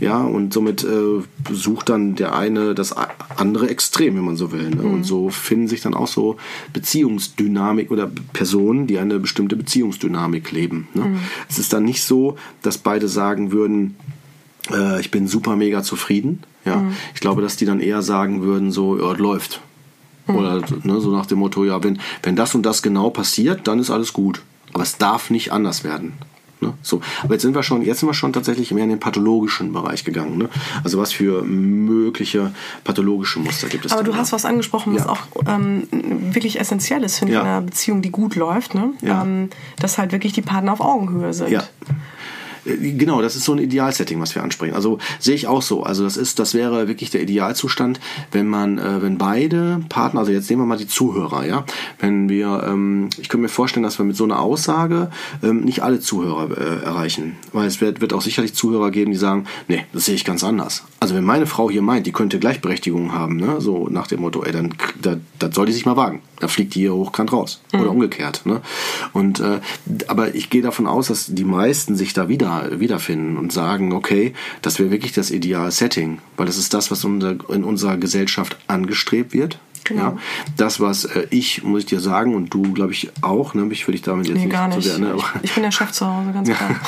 [0.01, 2.95] ja, und somit äh, sucht dann der eine das
[3.37, 4.71] andere Extrem, wenn man so will.
[4.71, 4.83] Ne?
[4.83, 4.95] Mhm.
[4.95, 6.37] Und so finden sich dann auch so
[6.73, 10.89] Beziehungsdynamik oder Personen, die eine bestimmte Beziehungsdynamik leben.
[10.95, 11.05] Ne?
[11.05, 11.21] Mhm.
[11.49, 13.97] Es ist dann nicht so, dass beide sagen würden,
[14.71, 16.43] äh, ich bin super mega zufrieden.
[16.65, 16.95] Ja, mhm.
[17.15, 19.61] ich glaube, dass die dann eher sagen würden, so, ja, läuft.
[20.27, 20.37] Mhm.
[20.37, 23.79] Oder ne, so nach dem Motto, ja, wenn, wenn das und das genau passiert, dann
[23.79, 24.43] ist alles gut.
[24.73, 26.15] Aber es darf nicht anders werden.
[26.63, 26.75] Ne?
[26.81, 29.73] So, aber jetzt sind wir schon, jetzt sind wir schon tatsächlich mehr in den pathologischen
[29.73, 30.39] Bereich gegangen.
[30.39, 30.49] Ne?
[30.85, 32.55] Also was für mögliche
[32.85, 33.93] pathologische Muster gibt es?
[33.93, 35.11] Aber du hast was angesprochen, was ja.
[35.11, 37.41] auch ähm, wirklich essentiell ist, finde ja.
[37.41, 38.93] ich, in einer Beziehung, die gut läuft, ne?
[39.01, 39.23] Ja.
[39.23, 39.51] Ähm,
[39.81, 41.51] dass halt wirklich die Partner auf Augenhöhe sind.
[41.51, 41.65] Ja.
[42.65, 44.75] Genau, das ist so ein Idealsetting, was wir ansprechen.
[44.75, 45.83] Also sehe ich auch so.
[45.83, 48.01] Also das ist, das wäre wirklich der Idealzustand,
[48.31, 51.65] wenn man, äh, wenn beide Partner, also jetzt nehmen wir mal die Zuhörer, ja,
[51.99, 55.11] wenn wir, ähm, ich könnte mir vorstellen, dass wir mit so einer Aussage
[55.43, 59.17] ähm, nicht alle Zuhörer äh, erreichen, weil es wird, wird auch sicherlich Zuhörer geben, die
[59.17, 60.85] sagen, nee, das sehe ich ganz anders.
[61.01, 64.45] Also wenn meine Frau hier meint, die könnte Gleichberechtigung haben, ne, so nach dem Motto,
[64.45, 66.23] ey, dann, da, das soll die sich mal wagen.
[66.39, 67.81] Da fliegt die hier hochkant raus mhm.
[67.81, 68.43] oder umgekehrt.
[68.47, 68.63] Ne?
[69.13, 69.61] Und äh,
[70.09, 74.33] aber ich gehe davon aus, dass die meisten sich da wieder wiederfinden und sagen, okay,
[74.63, 79.33] das wäre wirklich das ideale Setting, weil das ist das, was in unserer Gesellschaft angestrebt
[79.33, 79.59] wird.
[79.85, 80.03] Genau.
[80.03, 80.17] Ja,
[80.57, 83.87] das, was äh, ich, muss ich dir sagen, und du, glaube ich, auch, ne, ich
[83.87, 84.77] will dich damit jetzt nee, nicht, gar nicht.
[84.77, 86.81] So sehr, ne, ich, ich, bin der Chef zu Hause, ganz klar.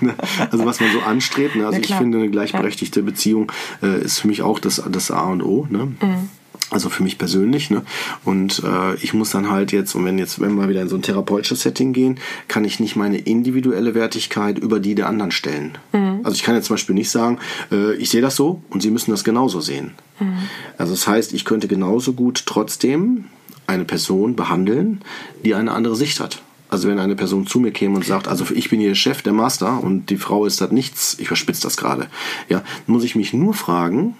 [0.50, 3.06] also was man so anstrebt, ne, also ja, ich finde, eine gleichberechtigte ja.
[3.06, 3.50] Beziehung
[3.82, 5.66] äh, ist für mich auch das, das A und O.
[5.68, 5.86] Ne?
[6.00, 6.28] Mhm.
[6.70, 7.82] Also für mich persönlich, ne?
[8.24, 10.96] Und äh, ich muss dann halt jetzt, und wenn jetzt, wenn wir wieder in so
[10.96, 15.78] ein therapeutisches Setting gehen, kann ich nicht meine individuelle Wertigkeit über die der anderen stellen.
[15.92, 16.20] Mhm.
[16.24, 17.38] Also ich kann jetzt zum Beispiel nicht sagen,
[17.72, 19.92] äh, ich sehe das so und Sie müssen das genauso sehen.
[20.20, 20.36] Mhm.
[20.76, 23.24] Also das heißt, ich könnte genauso gut trotzdem
[23.66, 25.00] eine Person behandeln,
[25.44, 26.42] die eine andere Sicht hat.
[26.70, 29.32] Also wenn eine Person zu mir käme und sagt, also ich bin hier Chef, der
[29.32, 32.08] Master und die Frau ist das nichts, ich verspitze das gerade,
[32.50, 34.16] ja, muss ich mich nur fragen,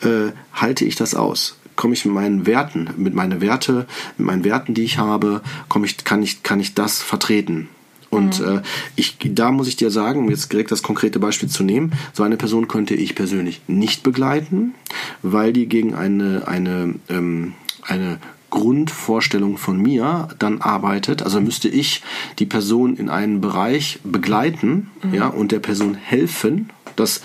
[0.00, 1.56] äh, halte ich das aus?
[1.76, 5.86] Komme ich mit meinen Werten, mit meinen Werte, mit meinen Werten, die ich habe, komme
[5.86, 7.68] ich, kann ich, kann ich das vertreten.
[8.10, 8.58] Und mhm.
[8.58, 8.62] äh,
[8.96, 12.22] ich, da muss ich dir sagen, um jetzt direkt das konkrete Beispiel zu nehmen, so
[12.22, 14.74] eine Person könnte ich persönlich nicht begleiten,
[15.22, 18.18] weil die gegen eine, eine, ähm, eine
[18.50, 21.22] Grundvorstellung von mir dann arbeitet.
[21.22, 22.02] Also müsste ich
[22.38, 25.14] die Person in einen Bereich begleiten mhm.
[25.14, 27.20] ja, und der Person helfen, dass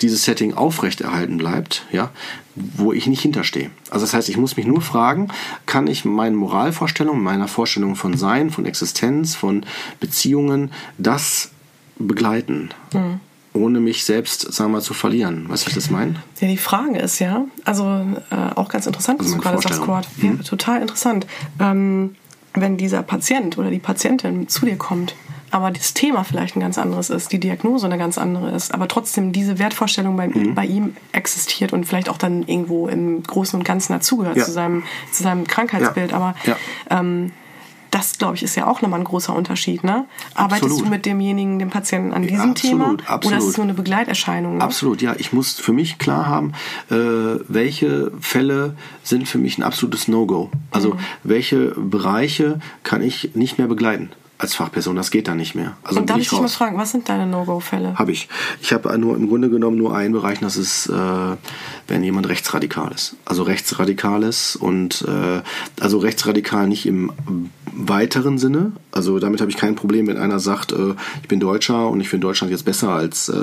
[0.00, 2.10] dieses Setting aufrechterhalten bleibt, ja,
[2.54, 3.70] wo ich nicht hinterstehe.
[3.90, 5.28] Also das heißt, ich muss mich nur fragen,
[5.66, 9.64] kann ich meinen Moralvorstellungen, meiner Vorstellung von Sein, von Existenz, von
[10.00, 11.50] Beziehungen, das
[11.98, 12.70] begleiten?
[12.92, 13.20] Mhm
[13.54, 15.48] ohne mich selbst, sagen wir mal, zu verlieren.
[15.48, 16.14] Weißt du, was ich das meine?
[16.40, 17.84] Ja, die Frage ist ja, also
[18.30, 20.08] äh, auch ganz interessant, was also du gerade sagst, Kurt.
[20.22, 20.42] Ja, mhm.
[20.42, 21.26] total interessant.
[21.60, 22.16] Ähm,
[22.54, 25.14] wenn dieser Patient oder die Patientin zu dir kommt
[25.52, 28.88] aber das Thema vielleicht ein ganz anderes ist, die Diagnose eine ganz andere ist, aber
[28.88, 30.54] trotzdem diese Wertvorstellung bei, mhm.
[30.54, 34.44] bei ihm existiert und vielleicht auch dann irgendwo im Großen und Ganzen dazugehört ja.
[34.44, 34.82] zu, seinem,
[35.12, 36.12] zu seinem Krankheitsbild.
[36.12, 36.16] Ja.
[36.16, 36.56] Aber ja.
[36.90, 37.32] Ähm,
[37.90, 39.84] das, glaube ich, ist ja auch nochmal ein großer Unterschied.
[39.84, 40.06] Ne?
[40.34, 40.86] Arbeitest absolut.
[40.86, 42.96] du mit demjenigen, dem Patienten an diesem absolut, Thema?
[43.06, 43.26] Absolut.
[43.26, 44.56] Oder ist es nur eine Begleiterscheinung?
[44.56, 44.64] Ne?
[44.64, 45.14] Absolut, ja.
[45.18, 46.52] Ich muss für mich klar haben,
[46.90, 50.50] äh, welche Fälle sind für mich ein absolutes No-Go.
[50.70, 50.98] Also mhm.
[51.22, 54.08] welche Bereiche kann ich nicht mehr begleiten
[54.42, 55.76] als Fachperson, das geht da nicht mehr.
[55.84, 57.96] Also und darf ich, dich mal fragen, was sind deine No-Go-Fälle?
[57.96, 58.28] Habe ich.
[58.60, 60.92] Ich habe nur im Grunde genommen nur einen Bereich, das ist, äh,
[61.86, 63.14] wenn jemand rechtsradikal ist.
[63.24, 65.42] Also rechtsradikal ist und äh,
[65.80, 67.12] also rechtsradikal nicht im
[67.74, 68.72] weiteren Sinne.
[68.90, 72.08] Also damit habe ich kein Problem, wenn einer sagt, äh, ich bin Deutscher und ich
[72.08, 73.36] finde Deutschland jetzt besser als äh,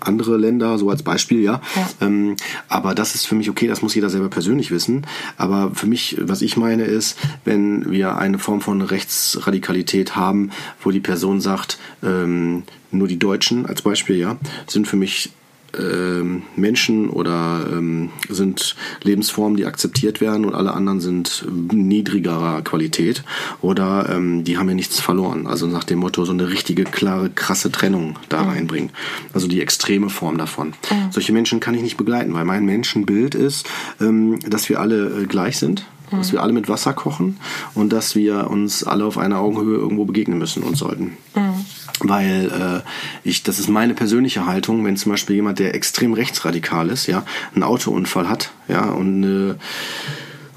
[0.00, 1.60] andere Länder, so als Beispiel, ja.
[1.76, 1.88] ja.
[2.00, 2.36] Ähm,
[2.68, 5.06] aber das ist für mich okay, das muss jeder selber persönlich wissen.
[5.36, 10.50] Aber für mich, was ich meine, ist, wenn wir eine Form von Rechtsradikalität haben,
[10.82, 14.36] wo die Person sagt, ähm, nur die Deutschen als Beispiel, ja,
[14.66, 15.30] sind für mich
[15.78, 23.24] ähm, Menschen oder ähm, sind Lebensformen, die akzeptiert werden und alle anderen sind niedrigerer Qualität
[23.60, 25.46] oder ähm, die haben ja nichts verloren.
[25.46, 28.48] Also nach dem Motto so eine richtige, klare, krasse Trennung da mhm.
[28.50, 28.90] reinbringen.
[29.32, 30.68] Also die extreme Form davon.
[30.68, 31.10] Mhm.
[31.10, 33.68] Solche Menschen kann ich nicht begleiten, weil mein Menschenbild ist,
[34.00, 35.86] ähm, dass wir alle äh, gleich sind
[36.18, 37.38] dass wir alle mit Wasser kochen
[37.74, 41.16] und dass wir uns alle auf einer Augenhöhe irgendwo begegnen müssen und sollten.
[41.34, 41.64] Mhm
[42.04, 46.88] weil äh, ich, das ist meine persönliche Haltung, wenn zum Beispiel jemand, der extrem rechtsradikal
[46.88, 49.54] ist, ja, einen Autounfall hat, ja, und äh,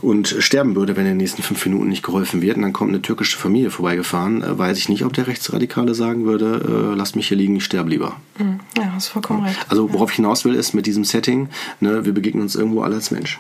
[0.01, 2.57] und sterben würde, wenn in den nächsten fünf Minuten nicht geholfen wird.
[2.57, 4.43] Und dann kommt eine türkische Familie vorbeigefahren.
[4.43, 7.65] Äh, weiß ich nicht, ob der Rechtsradikale sagen würde, äh, lass mich hier liegen, ich
[7.65, 8.15] sterbe lieber.
[8.37, 8.59] Mhm.
[8.77, 9.57] Ja, hast vollkommen recht.
[9.67, 11.49] Also worauf ich hinaus will, ist mit diesem Setting,
[11.79, 13.39] ne, wir begegnen uns irgendwo alle als Mensch.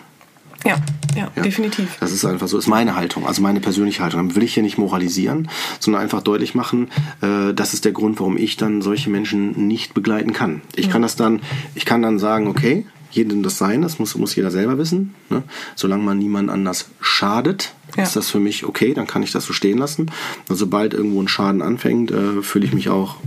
[0.65, 0.77] Ja,
[1.15, 1.97] ja, ja, definitiv.
[1.99, 4.27] Das ist einfach so, ist meine Haltung, also meine persönliche Haltung.
[4.27, 5.47] Dann will ich hier nicht moralisieren,
[5.79, 6.89] sondern einfach deutlich machen,
[7.21, 10.61] äh, das ist der Grund, warum ich dann solche Menschen nicht begleiten kann.
[10.75, 10.91] Ich mhm.
[10.91, 11.41] kann das dann,
[11.75, 12.85] ich kann dann sagen, okay,
[13.15, 15.15] jedem das sein, das muss, muss jeder selber wissen.
[15.29, 15.43] Ne?
[15.75, 18.03] Solange man niemand anders schadet, ja.
[18.03, 20.11] ist das für mich okay, dann kann ich das so stehen lassen.
[20.49, 23.17] Und sobald irgendwo ein Schaden anfängt, äh, fühle ich mich auch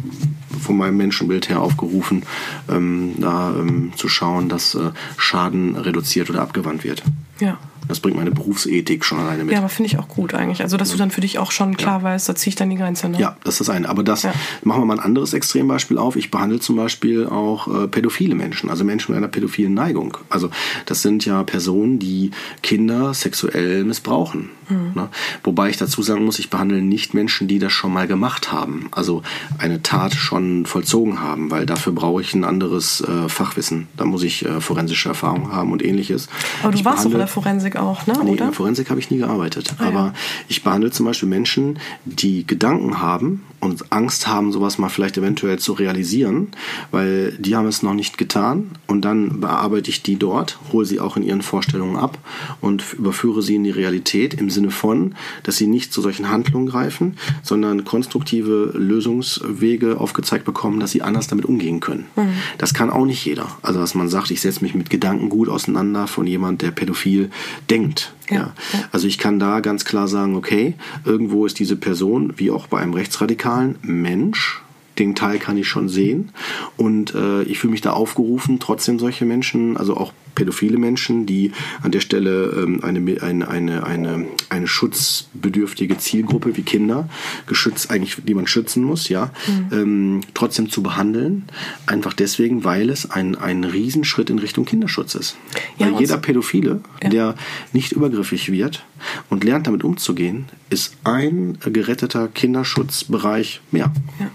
[0.60, 2.24] von meinem Menschenbild her aufgerufen,
[2.68, 7.02] ähm, da ähm, zu schauen, dass äh, Schaden reduziert oder abgewandt wird.
[7.40, 7.58] Ja.
[7.88, 9.52] Das bringt meine Berufsethik schon alleine mit.
[9.52, 10.62] Ja, aber finde ich auch gut eigentlich.
[10.62, 12.02] Also, dass du dann für dich auch schon klar ja.
[12.04, 13.08] weißt, da ziehe ich dann die Grenze.
[13.08, 13.18] Ne?
[13.18, 13.88] Ja, das ist das eine.
[13.88, 14.32] Aber das ja.
[14.62, 16.16] machen wir mal ein anderes Extrembeispiel auf.
[16.16, 20.16] Ich behandle zum Beispiel auch äh, pädophile Menschen, also Menschen mit einer pädophilen Neigung.
[20.28, 20.50] Also,
[20.86, 22.30] das sind ja Personen, die
[22.62, 24.50] Kinder sexuell missbrauchen.
[24.68, 24.92] Mhm.
[24.94, 25.08] Ne?
[25.44, 28.88] Wobei ich dazu sagen muss, ich behandle nicht Menschen, die das schon mal gemacht haben.
[28.90, 29.22] Also
[29.58, 33.88] eine Tat schon vollzogen haben, weil dafür brauche ich ein anderes äh, Fachwissen.
[33.96, 36.28] Da muss ich äh, forensische Erfahrung haben und ähnliches.
[36.62, 38.14] Aber du ich warst doch in der Forensik auch, ne?
[38.14, 38.30] Nee, oder?
[38.30, 39.74] in der Forensik habe ich nie gearbeitet.
[39.78, 40.14] Ah, aber ja.
[40.48, 45.58] ich behandle zum Beispiel Menschen, die Gedanken haben und Angst haben, sowas mal vielleicht eventuell
[45.58, 46.48] zu realisieren,
[46.90, 51.00] weil die haben es noch nicht getan und dann bearbeite ich die dort, hole sie
[51.00, 52.18] auch in ihren Vorstellungen ab
[52.60, 56.68] und überführe sie in die Realität im Sinne von, dass sie nicht zu solchen Handlungen
[56.68, 62.06] greifen, sondern konstruktive Lösungswege aufgezeigt bekommen, dass sie anders damit umgehen können.
[62.16, 62.34] Mhm.
[62.58, 63.48] Das kann auch nicht jeder.
[63.62, 67.30] Also dass man sagt, ich setze mich mit Gedanken gut auseinander von jemand, der pädophil
[67.70, 68.12] denkt.
[68.30, 68.36] Ja.
[68.36, 68.52] ja.
[68.92, 72.80] Also ich kann da ganz klar sagen, okay, irgendwo ist diese Person, wie auch bei
[72.80, 74.62] einem Rechtsradikalen, Mensch.
[74.98, 76.30] Den Teil kann ich schon sehen.
[76.76, 81.50] Und äh, ich fühle mich da aufgerufen, trotzdem solche Menschen, also auch pädophile Menschen, die
[81.82, 87.08] an der Stelle ähm, eine, eine, eine, eine, eine schutzbedürftige Zielgruppe wie Kinder,
[87.48, 89.72] geschützt eigentlich, die man schützen muss, ja, mhm.
[89.72, 91.44] ähm, trotzdem zu behandeln.
[91.86, 95.36] Einfach deswegen, weil es ein, ein Riesenschritt in Richtung Kinderschutz ist.
[95.76, 97.08] Ja, weil jeder Pädophile, ja.
[97.08, 97.34] der
[97.72, 98.84] nicht übergriffig wird
[99.30, 103.90] und lernt damit umzugehen, ist ein geretteter Kinderschutzbereich mehr.
[104.18, 104.26] Ja,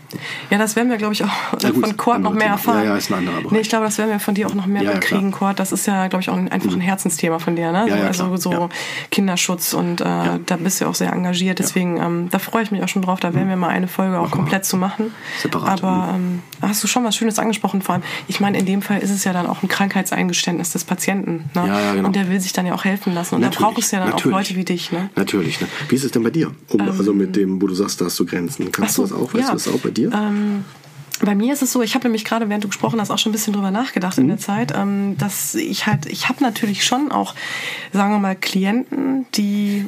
[0.51, 1.29] ja das werden wir, glaube ich, auch
[1.61, 2.83] ja, gut, von Kurt noch mehr erfahren.
[2.83, 3.51] Ja, ja, ist ein anderer Bereich.
[3.51, 5.59] Nee, ich glaube, das werden wir von dir auch noch mehr ja, kriegen, Kurt.
[5.59, 6.81] Das ist ja glaube ich, auch ein, einfach ein mhm.
[6.81, 7.91] Herzensthema von dir, ne?
[8.05, 8.69] Also so ja.
[9.11, 10.05] Kinderschutz und äh,
[10.45, 11.59] da bist du auch sehr engagiert.
[11.59, 13.19] Deswegen, ähm, da freue ich mich auch schon drauf.
[13.19, 15.11] Da werden wir mal eine Folge auch komplett zu machen.
[15.41, 15.83] Separat.
[15.83, 16.15] Aber mhm.
[16.15, 17.81] ähm, hast du schon was Schönes angesprochen.
[17.81, 20.83] Vor allem, ich meine, in dem Fall ist es ja dann auch ein Krankheitseingeständnis des
[20.83, 21.45] Patienten.
[21.53, 21.67] Ne?
[21.67, 22.07] Ja, ja, genau.
[22.07, 23.35] Und der will sich dann ja auch helfen lassen.
[23.35, 24.35] Und natürlich, da braucht es ja dann natürlich.
[24.35, 24.91] auch Leute wie dich.
[24.91, 25.09] Ne?
[25.15, 25.61] Natürlich.
[25.61, 25.67] Ne?
[25.89, 26.51] Wie ist es denn bei dir?
[26.69, 28.71] Um, ähm, also mit dem, wo du sagst, da hast du Grenzen.
[28.71, 29.33] Kannst so, du das auch?
[29.33, 30.11] Weißt du das auch bei dir?
[30.13, 30.65] Ähm,
[31.21, 33.31] bei mir ist es so, ich habe nämlich gerade, während du gesprochen hast, auch schon
[33.31, 34.23] ein bisschen drüber nachgedacht mhm.
[34.23, 37.35] in der Zeit, ähm, dass ich halt, ich habe natürlich schon auch,
[37.91, 39.85] sagen wir mal, Klienten, die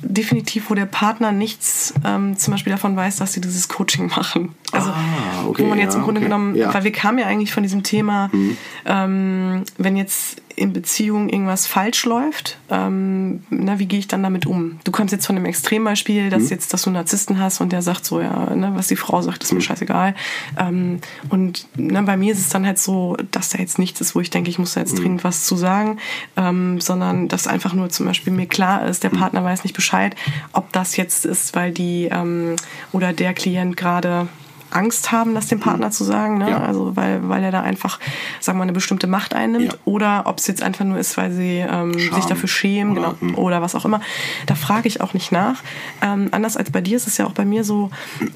[0.00, 4.54] definitiv, wo der Partner nichts ähm, zum Beispiel davon weiß, dass sie dieses Coaching machen.
[4.74, 6.28] Also ah, okay, wo man jetzt ja, im Grunde okay.
[6.28, 6.72] genommen, ja.
[6.72, 8.56] weil wir kamen ja eigentlich von diesem Thema, mhm.
[8.86, 14.46] ähm, wenn jetzt in Beziehung irgendwas falsch läuft, ähm, na, wie gehe ich dann damit
[14.46, 14.78] um?
[14.84, 16.48] Du kommst jetzt von einem Extrembeispiel, dass mhm.
[16.50, 19.20] jetzt, dass du einen Narzissten hast und der sagt so, ja, ne, was die Frau
[19.22, 19.62] sagt, ist mir mhm.
[19.62, 20.14] scheißegal.
[20.56, 24.14] Ähm, und ne, bei mir ist es dann halt so, dass da jetzt nichts ist,
[24.14, 25.02] wo ich denke, ich muss da jetzt mhm.
[25.02, 25.98] dringend was zu sagen,
[26.36, 29.18] ähm, sondern dass einfach nur zum Beispiel mir klar ist, der mhm.
[29.18, 30.14] Partner weiß nicht Bescheid,
[30.52, 32.54] ob das jetzt ist, weil die ähm,
[32.92, 34.28] oder der Klient gerade
[34.74, 36.50] Angst haben, das dem Partner zu sagen, ne?
[36.50, 36.62] Ja.
[36.62, 38.00] also weil, weil er da einfach,
[38.40, 39.78] sagen wir mal, eine bestimmte Macht einnimmt ja.
[39.84, 43.38] oder ob es jetzt einfach nur ist, weil sie ähm, sich dafür schämen oder, genau,
[43.38, 44.00] oder was auch immer.
[44.46, 45.62] Da frage ich auch nicht nach.
[46.02, 47.90] Ähm, anders als bei dir ist es ja auch bei mir so,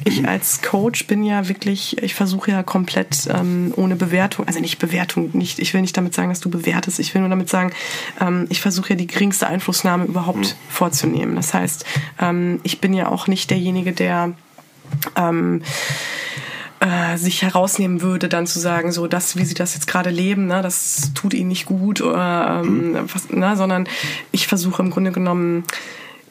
[0.04, 4.78] ich als Coach bin ja wirklich, ich versuche ja komplett ähm, ohne Bewertung, also nicht
[4.78, 7.72] Bewertung, nicht, ich will nicht damit sagen, dass du bewertest, ich will nur damit sagen,
[8.20, 10.68] ähm, ich versuche ja die geringste Einflussnahme überhaupt mhm.
[10.68, 11.36] vorzunehmen.
[11.36, 11.84] Das heißt,
[12.20, 14.34] ähm, ich bin ja auch nicht derjenige, der
[15.16, 15.62] ähm,
[16.80, 20.46] äh, sich herausnehmen würde, dann zu sagen, so das, wie sie das jetzt gerade leben,
[20.46, 22.98] ne, das tut ihnen nicht gut, oder, ähm, mhm.
[23.12, 23.88] was, ne, sondern
[24.30, 25.64] ich versuche im Grunde genommen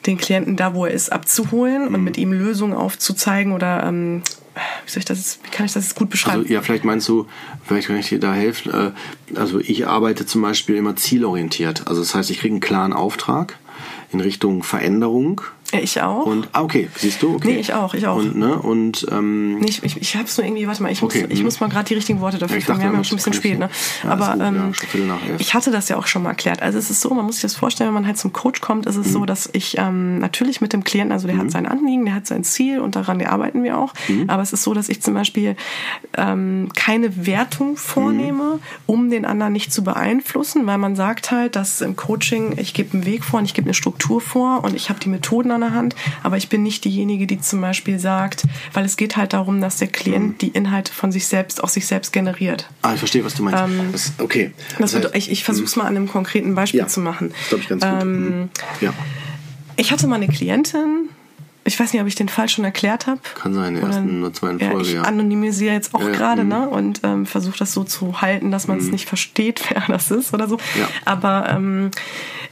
[0.06, 1.94] den Klienten da, wo er ist, abzuholen mhm.
[1.94, 4.22] und mit ihm Lösungen aufzuzeigen oder ähm,
[4.84, 6.40] wie soll ich das, wie kann ich das jetzt gut beschreiben?
[6.40, 7.26] Also ja, vielleicht meinst du,
[7.64, 8.72] vielleicht kann ich dir da helfen.
[8.72, 11.86] Äh, also ich arbeite zum Beispiel immer zielorientiert.
[11.86, 13.58] Also das heißt, ich kriege einen klaren Auftrag
[14.12, 15.42] in Richtung Veränderung
[15.72, 16.24] ich auch.
[16.24, 17.34] Und, ah, okay, siehst du?
[17.34, 17.52] Okay.
[17.52, 18.16] Nee, ich auch, ich auch.
[18.16, 21.14] Und, ne, und, ähm, nee, ich, ich, ich hab's nur irgendwie, warte mal, ich muss,
[21.14, 22.80] okay, ich muss mal gerade die richtigen Worte dafür ja, finden.
[22.80, 23.68] Wir haben ja schon ein bisschen spät, ne?
[24.02, 24.72] Ja, Aber gut, ähm,
[25.08, 26.62] ja, ich hatte das ja auch schon mal erklärt.
[26.62, 28.86] Also es ist so, man muss sich das vorstellen, wenn man halt zum Coach kommt,
[28.86, 29.12] ist es mhm.
[29.12, 31.40] so, dass ich ähm, natürlich mit dem Klienten, also der mhm.
[31.40, 33.92] hat sein Anliegen, der hat sein Ziel und daran arbeiten wir auch.
[34.08, 34.30] Mhm.
[34.30, 35.54] Aber es ist so, dass ich zum Beispiel
[36.16, 38.60] ähm, keine Wertung vornehme, mhm.
[38.86, 42.94] um den anderen nicht zu beeinflussen, weil man sagt halt, dass im Coaching, ich gebe
[42.94, 45.72] einen Weg vor und ich gebe eine Struktur vor und ich habe die Methoden der
[45.72, 49.60] Hand, aber ich bin nicht diejenige, die zum Beispiel sagt, weil es geht halt darum,
[49.60, 52.68] dass der Klient die Inhalte von sich selbst aus sich selbst generiert.
[52.82, 53.62] Ah, ich verstehe, was du meinst.
[53.62, 54.52] Ähm, das, okay.
[54.78, 55.82] Das wird, ich ich versuche es mhm.
[55.82, 57.30] mal an einem konkreten Beispiel ja, zu machen.
[57.30, 58.02] Das glaube ich ganz gut.
[58.02, 58.50] Ähm, mhm.
[58.80, 58.92] ja.
[59.76, 61.08] Ich hatte mal eine Klientin,
[61.68, 63.20] ich weiß nicht, ob ich den Fall schon erklärt habe.
[63.34, 64.80] Kann sein, in der ersten oder zweiten Folge, ja.
[64.80, 65.02] Ich ja.
[65.02, 66.48] anonymisiere jetzt auch ja, gerade, mhm.
[66.48, 66.68] ne?
[66.68, 68.92] Und ähm, versuche das so zu halten, dass man es mhm.
[68.92, 70.56] nicht versteht, wer das ist oder so.
[70.78, 70.88] Ja.
[71.04, 71.90] Aber ähm,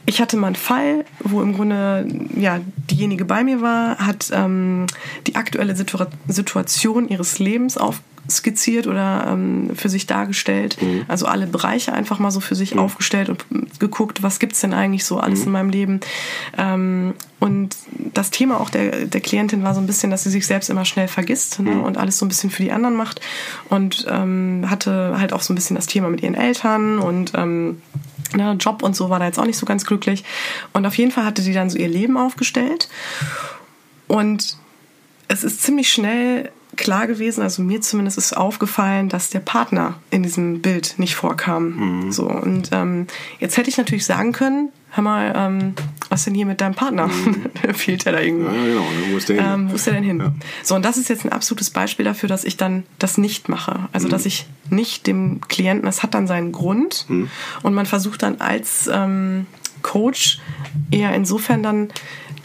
[0.05, 4.85] ich hatte mal einen Fall, wo im Grunde ja diejenige bei mir war, hat ähm,
[5.25, 7.77] die aktuelle Situa Situation ihres Lebens
[8.27, 10.77] aufskizziert oder ähm, für sich dargestellt.
[10.81, 11.05] Mhm.
[11.07, 12.81] Also alle Bereiche einfach mal so für sich mhm.
[12.81, 13.45] aufgestellt und
[13.79, 15.45] geguckt, was gibt's denn eigentlich so alles mhm.
[15.45, 15.99] in meinem Leben.
[16.57, 17.75] Ähm, und
[18.13, 20.85] das Thema auch der, der Klientin war so ein bisschen, dass sie sich selbst immer
[20.85, 21.83] schnell vergisst ne, mhm.
[21.83, 23.21] und alles so ein bisschen für die anderen macht.
[23.69, 27.81] Und ähm, hatte halt auch so ein bisschen das Thema mit ihren Eltern und ähm,
[28.35, 30.25] Ne, Job und so war da jetzt auch nicht so ganz glücklich.
[30.73, 32.89] Und auf jeden Fall hatte die dann so ihr Leben aufgestellt.
[34.09, 34.57] Und
[35.29, 40.23] es ist ziemlich schnell klar gewesen, also mir zumindest ist aufgefallen, dass der Partner in
[40.23, 42.05] diesem Bild nicht vorkam.
[42.05, 42.11] Mhm.
[42.11, 43.07] So und ähm,
[43.39, 45.73] jetzt hätte ich natürlich sagen können, hör mal, ähm,
[46.09, 47.07] was denn hier mit deinem Partner?
[47.07, 47.49] Mhm.
[47.73, 48.49] Fehlt er da irgendwo?
[48.49, 48.85] Ja, genau.
[49.11, 49.45] Wo ist der hin?
[49.45, 50.19] Ähm, wo ist der denn hin?
[50.19, 50.33] Ja.
[50.63, 53.89] So, und das ist jetzt ein absolutes Beispiel dafür, dass ich dann das nicht mache.
[53.91, 54.11] Also, mhm.
[54.11, 57.29] dass ich nicht dem Klienten, das hat dann seinen Grund mhm.
[57.63, 59.45] und man versucht dann als ähm,
[59.81, 60.39] Coach
[60.91, 61.89] eher insofern dann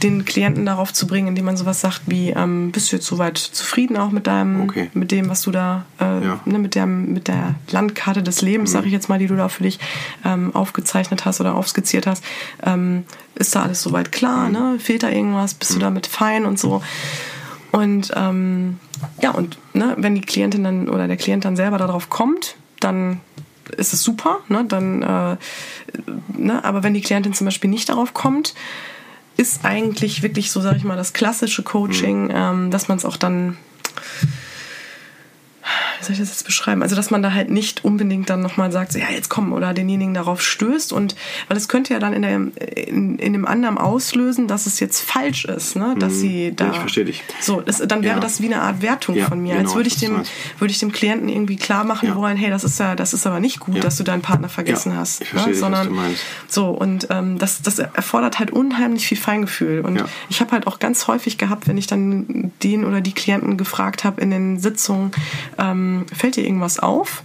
[0.02, 3.38] den Klienten darauf zu bringen, indem man sowas sagt wie, ähm, bist du jetzt soweit
[3.38, 4.90] zufrieden auch mit deinem, okay.
[4.94, 6.40] mit dem, was du da, äh, ja.
[6.44, 8.72] ne, mit, der, mit der Landkarte des Lebens, mhm.
[8.72, 9.78] sage ich jetzt mal, die du da für dich
[10.24, 12.24] ähm, aufgezeichnet hast oder aufskizziert hast,
[12.64, 14.52] ähm, ist da alles soweit klar, mhm.
[14.52, 14.78] ne?
[14.78, 15.74] Fehlt da irgendwas, bist mhm.
[15.74, 16.82] du damit fein und so.
[17.70, 18.78] Und ähm,
[19.20, 23.20] ja, und ne, wenn die Klientin dann oder der Klient dann selber darauf kommt, dann
[23.76, 24.64] ist es super, ne?
[24.66, 25.36] Dann, äh,
[26.36, 26.64] ne?
[26.64, 28.54] aber wenn die Klientin zum Beispiel nicht darauf kommt,
[29.36, 32.32] ist eigentlich wirklich so, sage ich mal, das klassische Coaching, mhm.
[32.34, 33.56] ähm, dass man es auch dann
[36.02, 36.82] wie soll ich das jetzt beschreiben?
[36.82, 39.72] Also, dass man da halt nicht unbedingt dann nochmal sagt, so, ja, jetzt komm, oder
[39.72, 41.14] denjenigen darauf stößt und,
[41.48, 45.00] weil es könnte ja dann in, der, in, in dem anderen auslösen, dass es jetzt
[45.00, 46.18] falsch ist, ne, dass mhm.
[46.18, 46.72] sie da.
[46.72, 47.22] Ich verstehe dich.
[47.40, 48.20] So, das, dann wäre ja.
[48.20, 49.54] das wie eine Art Wertung ja, von mir.
[49.54, 50.22] Genau, als würde ich dem,
[50.58, 52.16] würde ich dem Klienten irgendwie klar machen ja.
[52.16, 54.96] wollen, hey, das ist ja, das ist aber nicht gut, dass du deinen Partner vergessen
[54.96, 55.22] hast.
[55.22, 55.52] Ich verstehe ne?
[55.52, 56.22] dich, Sondern, was du meinst.
[56.48, 59.80] So, und ähm, das, das erfordert halt unheimlich viel Feingefühl.
[59.80, 63.56] Und ich habe halt auch ganz häufig gehabt, wenn ich dann den oder die Klienten
[63.56, 65.12] gefragt habe in den Sitzungen,
[65.58, 67.22] ähm, fällt dir irgendwas auf?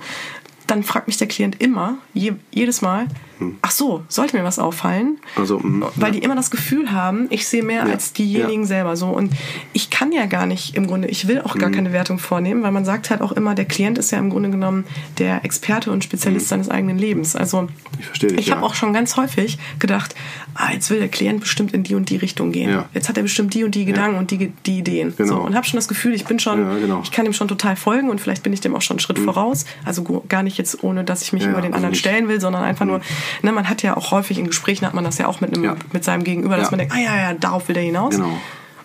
[0.67, 3.07] Dann fragt mich der Klient immer, je, jedes Mal,
[3.39, 3.57] hm.
[3.61, 5.17] ach so, sollte mir was auffallen?
[5.37, 6.19] Also, mh, Weil ja.
[6.19, 7.93] die immer das Gefühl haben, ich sehe mehr ja.
[7.93, 8.67] als diejenigen ja.
[8.67, 9.07] selber so.
[9.07, 9.31] Und
[9.71, 11.75] ich kann ja gar nicht im Grunde, ich will auch gar mhm.
[11.75, 14.49] keine Wertung vornehmen, weil man sagt halt auch immer, der Klient ist ja im Grunde
[14.49, 14.85] genommen
[15.19, 16.49] der Experte und Spezialist mhm.
[16.49, 17.35] seines eigenen Lebens.
[17.35, 17.69] Also
[18.13, 20.15] ich, ich habe auch schon ganz häufig gedacht,
[20.57, 22.83] ah, jetzt will der Klient bestimmt in die und die Richtung gehen.
[22.93, 25.13] Jetzt hat er bestimmt die und die Gedanken und die, die Ideen.
[25.15, 25.35] Genau.
[25.35, 27.01] So, und habe schon das Gefühl, ich bin schon, genau.
[27.03, 29.19] ich kann ihm schon total folgen und vielleicht bin ich dem auch schon einen Schritt
[29.19, 29.25] mhm.
[29.25, 29.65] voraus.
[29.85, 32.85] Also gar nicht jetzt ohne, dass ich mich über den anderen stellen will, sondern einfach
[32.85, 33.03] nur, mhm.
[33.43, 35.63] ne, man hat ja auch häufig in Gesprächen hat man das ja auch mit, einem,
[35.63, 35.75] ja.
[35.93, 36.71] mit seinem Gegenüber, dass ja.
[36.71, 38.15] man denkt, ah ja, ja, darauf will er hinaus.
[38.15, 38.37] Genau.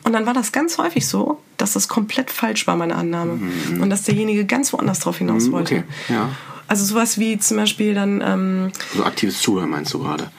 [0.05, 3.35] Und dann war das ganz häufig so, dass das komplett falsch war, meine Annahme.
[3.35, 3.83] Mhm.
[3.83, 5.75] Und dass derjenige ganz woanders drauf hinaus mhm, wollte.
[5.75, 5.85] Okay.
[6.09, 6.29] Ja.
[6.67, 8.21] Also sowas wie zum Beispiel dann...
[8.21, 10.31] Ähm, also aktives Zuhören meinst du gerade?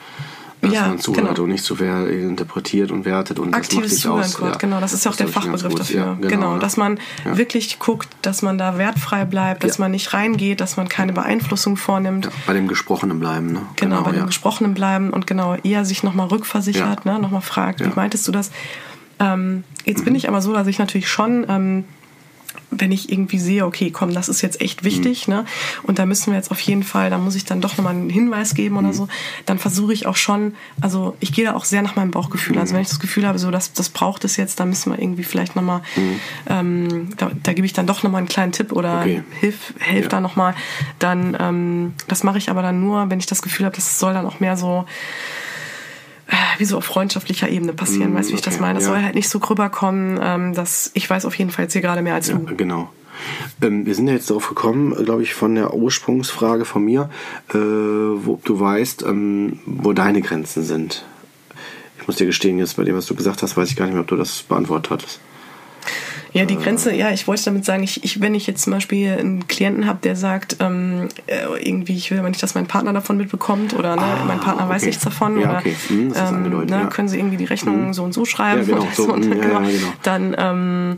[0.64, 1.43] Dass ja, man zuhört genau.
[1.43, 4.39] und nicht so wer interpretiert und wertet und Aktives das macht dich aus.
[4.39, 5.99] Ja, genau, das ist ja auch der Fachbegriff dafür.
[5.99, 10.14] Ja, genau, genau, dass man wirklich guckt, dass man da wertfrei bleibt, dass man nicht
[10.14, 12.30] reingeht, dass man keine Beeinflussung vornimmt.
[12.47, 13.61] bei dem Gesprochenen bleiben, ne?
[13.76, 17.20] Genau, genau bei dem Gesprochenen bleiben und genau eher sich nochmal rückversichert, ne?
[17.20, 18.51] nochmal fragt, wie meintest du das?
[19.20, 20.05] Ähm, jetzt mhm.
[20.05, 21.84] bin ich aber so, dass ich natürlich schon ähm,
[22.72, 25.34] wenn ich irgendwie sehe, okay, komm, das ist jetzt echt wichtig, mhm.
[25.36, 25.45] ne?
[25.84, 28.10] Und da müssen wir jetzt auf jeden Fall, da muss ich dann doch nochmal einen
[28.10, 28.93] Hinweis geben oder mhm.
[28.93, 29.08] so,
[29.45, 32.58] dann versuche ich auch schon, also ich gehe da auch sehr nach meinem Bauchgefühl.
[32.58, 32.78] Also mhm.
[32.78, 35.24] wenn ich das Gefühl habe, so das, das braucht es jetzt, dann müssen wir irgendwie
[35.24, 36.20] vielleicht nochmal, mhm.
[36.47, 39.24] ähm, da, da gebe ich dann doch nochmal einen kleinen Tipp oder okay.
[39.39, 40.10] hilf, helf ja.
[40.10, 40.56] da nochmal.
[40.99, 44.14] Dann, ähm, das mache ich aber dann nur, wenn ich das Gefühl habe, das soll
[44.14, 44.86] dann auch mehr so
[46.58, 48.14] wie so auf freundschaftlicher Ebene passieren.
[48.14, 48.76] Mm, weißt du, wie ich okay, das meine?
[48.76, 48.94] Das ja.
[48.94, 52.02] soll halt nicht so rüberkommen, ähm, dass ich weiß auf jeden Fall jetzt hier gerade
[52.02, 52.56] mehr als ja, du.
[52.56, 52.90] Genau.
[53.62, 57.10] Ähm, wir sind ja jetzt darauf gekommen, glaube ich, von der Ursprungsfrage von mir,
[57.50, 61.06] äh, wo du weißt, ähm, wo deine Grenzen sind.
[62.00, 63.94] Ich muss dir gestehen, jetzt bei dem, was du gesagt hast, weiß ich gar nicht
[63.94, 65.20] mehr, ob du das beantwortet hattest.
[66.34, 69.12] Ja, die Grenze, ja, ich wollte damit sagen, ich, ich, wenn ich jetzt zum Beispiel
[69.12, 72.92] einen Klienten habe, der sagt, ähm, äh, irgendwie, ich will aber nicht, dass mein Partner
[72.92, 74.74] davon mitbekommt oder ne, ah, mein Partner okay.
[74.74, 75.76] weiß nichts davon ja, oder okay.
[75.88, 76.86] hm, ähm, ne, ja.
[76.88, 77.94] können sie irgendwie die Rechnung hm.
[77.94, 78.88] so und so schreiben ja, genau.
[78.96, 79.60] so, und, hm, genau.
[79.60, 79.88] genau.
[80.02, 80.98] dann ähm,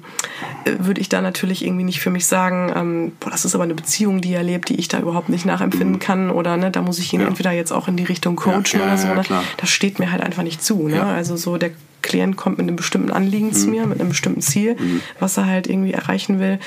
[0.80, 3.76] würde ich da natürlich irgendwie nicht für mich sagen, ähm, boah, das ist aber eine
[3.76, 6.00] Beziehung, die er lebt, die ich da überhaupt nicht nachempfinden hm.
[6.00, 8.98] kann oder ne, da muss ich ihn entweder jetzt auch in die Richtung coachen oder
[8.98, 9.08] so.
[9.08, 9.24] Ne?
[9.58, 10.88] Das steht mir halt einfach nicht zu.
[10.88, 11.04] Ne?
[11.04, 11.72] Also so der
[12.06, 13.54] Klient kommt mit einem bestimmten Anliegen mhm.
[13.54, 15.02] zu mir, mit einem bestimmten Ziel, mhm.
[15.20, 16.60] was er halt irgendwie erreichen will.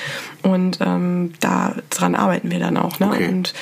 [0.43, 2.99] Und ähm, daran arbeiten wir dann auch.
[2.99, 3.07] Ne?
[3.07, 3.27] Okay.
[3.29, 3.53] Und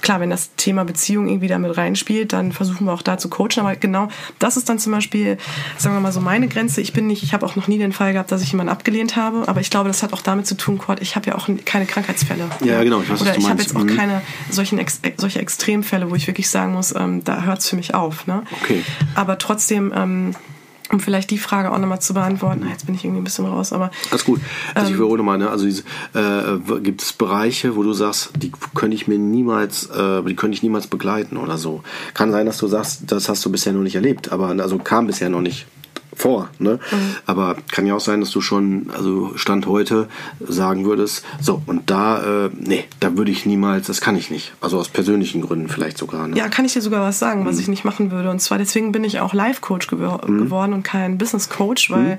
[0.00, 3.60] klar, wenn das Thema Beziehung irgendwie damit reinspielt, dann versuchen wir auch da zu coachen.
[3.60, 4.08] Aber genau
[4.38, 5.36] das ist dann zum Beispiel,
[5.76, 6.80] sagen wir mal so meine Grenze.
[6.80, 9.16] Ich bin nicht, ich habe auch noch nie den Fall gehabt, dass ich jemanden abgelehnt
[9.16, 9.46] habe.
[9.46, 11.84] Aber ich glaube, das hat auch damit zu tun, Kurt, ich habe ja auch keine
[11.84, 12.44] Krankheitsfälle.
[12.64, 13.02] Ja, genau.
[13.02, 13.96] Ich weiß, Oder ich habe jetzt auch mhm.
[13.96, 17.76] keine solchen Ex solche Extremfälle, wo ich wirklich sagen muss, ähm, da hört es für
[17.76, 18.26] mich auf.
[18.26, 18.42] Ne?
[18.62, 18.82] Okay.
[19.14, 20.34] Aber trotzdem ähm,
[20.92, 22.64] um vielleicht die Frage auch nochmal zu beantworten.
[22.66, 23.90] Ah, jetzt bin ich irgendwie ein bisschen raus, aber.
[24.10, 24.40] Alles gut.
[24.74, 25.50] Also ähm, ich wiederhole nochmal, ne?
[25.50, 30.36] Also äh, gibt es Bereiche, wo du sagst, die könnte ich mir niemals, äh, die
[30.36, 31.82] könnte ich niemals begleiten oder so.
[32.14, 35.06] Kann sein, dass du sagst, das hast du bisher noch nicht erlebt, aber also kam
[35.06, 35.66] bisher noch nicht
[36.16, 36.48] vor.
[36.58, 36.80] Ne?
[36.90, 37.16] Mhm.
[37.26, 40.08] Aber kann ja auch sein, dass du schon, also Stand heute,
[40.40, 44.54] sagen würdest, so, und da, äh, nee, da würde ich niemals, das kann ich nicht.
[44.60, 46.26] Also aus persönlichen Gründen vielleicht sogar.
[46.26, 46.36] Ne?
[46.36, 47.46] Ja, kann ich dir sogar was sagen, mhm.
[47.46, 48.30] was ich nicht machen würde.
[48.30, 50.38] Und zwar deswegen bin ich auch Life-Coach gew mhm.
[50.38, 52.18] geworden und kein Business-Coach, weil mhm.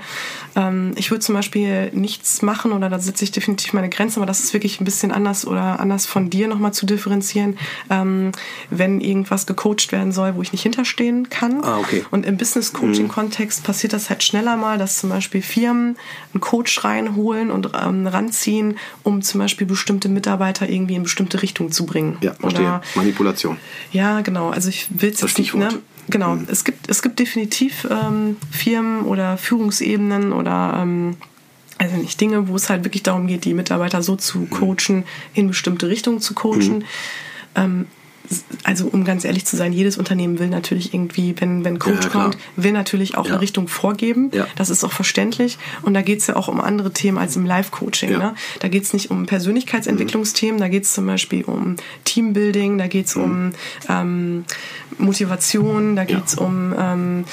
[0.56, 4.26] ähm, ich würde zum Beispiel nichts machen oder da setze ich definitiv meine Grenze, aber
[4.26, 7.58] das ist wirklich ein bisschen anders oder anders von dir nochmal zu differenzieren,
[7.90, 8.32] ähm,
[8.70, 11.64] wenn irgendwas gecoacht werden soll, wo ich nicht hinterstehen kann.
[11.64, 12.06] Ah, okay.
[12.12, 15.98] Und im Business-Coaching-Kontext passiert passiert das halt schneller mal, dass zum Beispiel Firmen
[16.34, 21.72] einen Coach reinholen und ähm, ranziehen, um zum Beispiel bestimmte Mitarbeiter irgendwie in bestimmte Richtungen
[21.72, 22.18] zu bringen.
[22.22, 22.62] Ja, verstehe.
[22.62, 23.58] Oder, Manipulation.
[23.92, 24.50] Ja, genau.
[24.50, 25.54] Also ich will es jetzt nicht.
[25.54, 25.70] Ne?
[26.10, 26.36] Genau.
[26.36, 26.48] Mhm.
[26.50, 31.18] Es gibt es gibt definitiv ähm, Firmen oder Führungsebenen oder ähm,
[31.78, 34.50] also nicht Dinge, wo es halt wirklich darum geht, die Mitarbeiter so zu mhm.
[34.50, 36.80] coachen, in bestimmte Richtungen zu coachen.
[36.80, 36.84] Mhm.
[37.56, 37.86] Ähm,
[38.64, 42.10] also um ganz ehrlich zu sein, jedes Unternehmen will natürlich irgendwie, wenn, wenn Coach ja,
[42.10, 43.34] kommt, will natürlich auch ja.
[43.34, 44.32] eine Richtung vorgeben.
[44.34, 44.48] Ja.
[44.56, 45.58] Das ist auch verständlich.
[45.82, 48.12] Und da geht es ja auch um andere Themen als im Live-Coaching.
[48.12, 48.36] Ne?
[48.60, 50.62] Da geht es nicht um Persönlichkeitsentwicklungsthemen, mhm.
[50.62, 53.24] da geht es zum Beispiel um Teambuilding, da geht es mhm.
[53.24, 53.52] um
[53.90, 54.46] ähm,
[54.98, 57.26] Motivation, da geht es um ähm,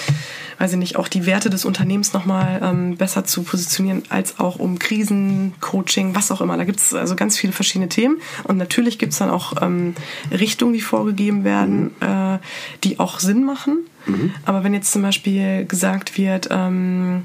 [0.59, 4.57] weiß ich nicht, auch die Werte des Unternehmens nochmal ähm, besser zu positionieren, als auch
[4.57, 6.57] um Krisen, Coaching, was auch immer.
[6.57, 8.19] Da gibt es also ganz viele verschiedene Themen.
[8.45, 9.95] Und natürlich gibt es dann auch ähm,
[10.31, 12.35] Richtungen, die vorgegeben werden, mhm.
[12.35, 12.39] äh,
[12.85, 13.79] die auch Sinn machen.
[14.07, 14.33] Mhm.
[14.45, 17.25] Aber wenn jetzt zum Beispiel gesagt wird, ähm,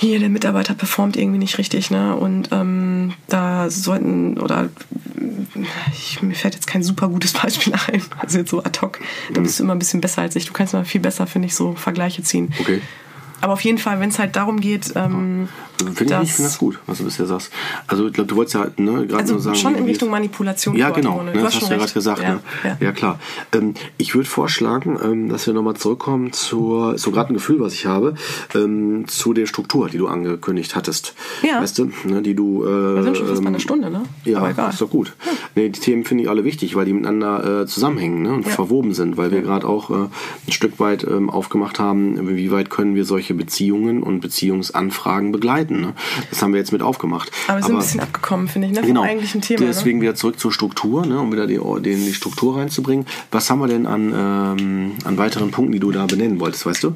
[0.00, 2.14] hier der Mitarbeiter performt irgendwie nicht richtig, ne?
[2.14, 4.68] Und ähm, da sollten oder
[5.92, 9.00] ich, mir fällt jetzt kein super gutes Beispiel ein, also jetzt so ad hoc.
[9.32, 10.46] Da bist du immer ein bisschen besser als ich.
[10.46, 12.54] Du kannst immer viel besser, finde ich, so Vergleiche ziehen.
[12.60, 12.80] Okay.
[13.40, 14.92] Aber auf jeden Fall, wenn es halt darum geht.
[14.94, 15.48] Ähm,
[15.94, 17.50] finde ich, find das gut, was du bisher sagst.
[17.86, 19.56] Also ich glaube, du wolltest ja ne, gerade also nur sagen.
[19.56, 20.76] Schon in Richtung Manipulation.
[20.76, 21.22] Ja, genau.
[21.22, 22.22] Ne, das hast du ja gerade gesagt.
[22.22, 22.40] Ja, ne?
[22.64, 22.76] ja.
[22.80, 23.18] ja klar.
[23.52, 27.74] Ähm, ich würde vorschlagen, ähm, dass wir nochmal zurückkommen zur, so gerade ein Gefühl, was
[27.74, 28.14] ich habe,
[28.54, 31.14] ähm, zu der Struktur, die du angekündigt hattest.
[31.42, 31.60] Ja.
[31.60, 32.64] Weißt du, ne, die du.
[32.64, 34.02] Äh, wir sind schon fast bei einer Stunde, ne?
[34.24, 34.70] Ja, Aber egal.
[34.70, 35.14] ist doch gut.
[35.24, 35.32] Ja.
[35.54, 38.52] Nee, die Themen finde ich alle wichtig, weil die miteinander äh, zusammenhängen ne, und ja.
[38.52, 39.94] verwoben sind, weil wir gerade auch äh,
[40.46, 45.67] ein Stück weit ähm, aufgemacht haben, wie weit können wir solche Beziehungen und Beziehungsanfragen begleiten.
[45.76, 45.94] Ne?
[46.30, 47.30] Das haben wir jetzt mit aufgemacht.
[47.46, 48.80] Aber wir sind ein bisschen abgekommen, finde ich, ne?
[48.80, 49.66] vom genau, eigentlichen Thema.
[49.66, 50.02] Deswegen ne?
[50.02, 51.20] wieder zurück zur Struktur, ne?
[51.20, 53.06] um wieder die, den, die Struktur reinzubringen.
[53.30, 56.84] Was haben wir denn an, ähm, an weiteren Punkten, die du da benennen wolltest, weißt
[56.84, 56.94] du?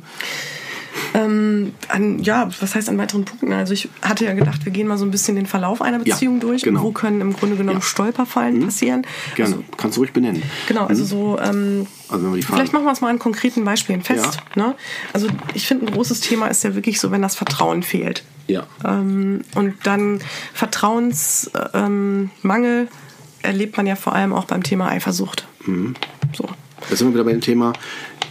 [1.15, 3.53] Ähm, an, ja, was heißt an weiteren Punkten?
[3.53, 6.35] Also ich hatte ja gedacht, wir gehen mal so ein bisschen den Verlauf einer Beziehung
[6.37, 6.63] ja, durch.
[6.63, 6.83] Genau.
[6.83, 7.85] Wo können im Grunde genommen ja.
[7.85, 8.65] Stolperfallen mhm.
[8.65, 9.07] passieren?
[9.35, 10.43] Gerne, also, kannst du ruhig benennen.
[10.69, 11.09] Genau, also mhm.
[11.09, 14.39] so ähm, also vielleicht machen wir es mal an konkreten Beispielen fest.
[14.57, 14.67] Ja.
[14.67, 14.75] Ne?
[15.13, 18.25] Also ich finde, ein großes Thema ist ja wirklich so, wenn das Vertrauen fehlt.
[18.53, 18.67] Ja.
[18.85, 20.21] Ähm, und dann
[20.53, 22.89] Vertrauensmangel
[23.43, 25.47] erlebt man ja vor allem auch beim Thema Eifersucht.
[25.67, 25.95] Mhm.
[26.33, 26.49] So.
[26.89, 27.73] Da sind wir wieder bei dem Thema,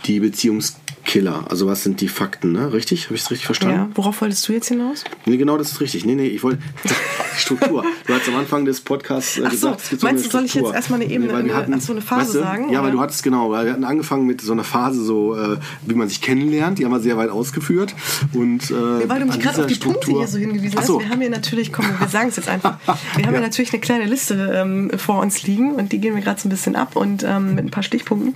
[0.06, 0.80] die Beziehungs
[1.12, 1.44] Killer.
[1.50, 2.72] Also was sind die Fakten, ne?
[2.72, 3.08] Richtig?
[3.08, 3.76] Habe ich es richtig verstanden?
[3.76, 3.90] Ja.
[3.96, 5.04] Worauf wolltest du jetzt hinaus?
[5.26, 6.06] Nee, genau, das ist richtig.
[6.06, 6.60] Nee, nee, ich wollte
[7.38, 7.84] Struktur.
[8.08, 10.30] Du hast am Anfang des Podcasts äh, ach so, gesagt, es gibt so Meinst du,
[10.30, 12.64] soll ich jetzt erstmal eine Ebene, nee, hatten, so eine Phase weißt du, sagen?
[12.72, 12.84] Ja, oder?
[12.84, 15.96] weil du hattest genau, weil wir hatten angefangen mit so einer Phase so, äh, wie
[15.96, 17.94] man sich kennenlernt, die haben wir sehr weit ausgeführt
[18.32, 20.88] und äh, ja, weil du mich gerade auf die Struktur, Punkte hier so hingewiesen hast.
[20.88, 21.02] So.
[21.02, 22.78] Wir haben hier natürlich, komm, wir sagen es jetzt einfach.
[23.18, 23.42] Wir haben ja.
[23.42, 26.52] natürlich eine kleine Liste ähm, vor uns liegen und die gehen wir gerade so ein
[26.52, 28.36] bisschen ab und ähm, mit ein paar Stichpunkten.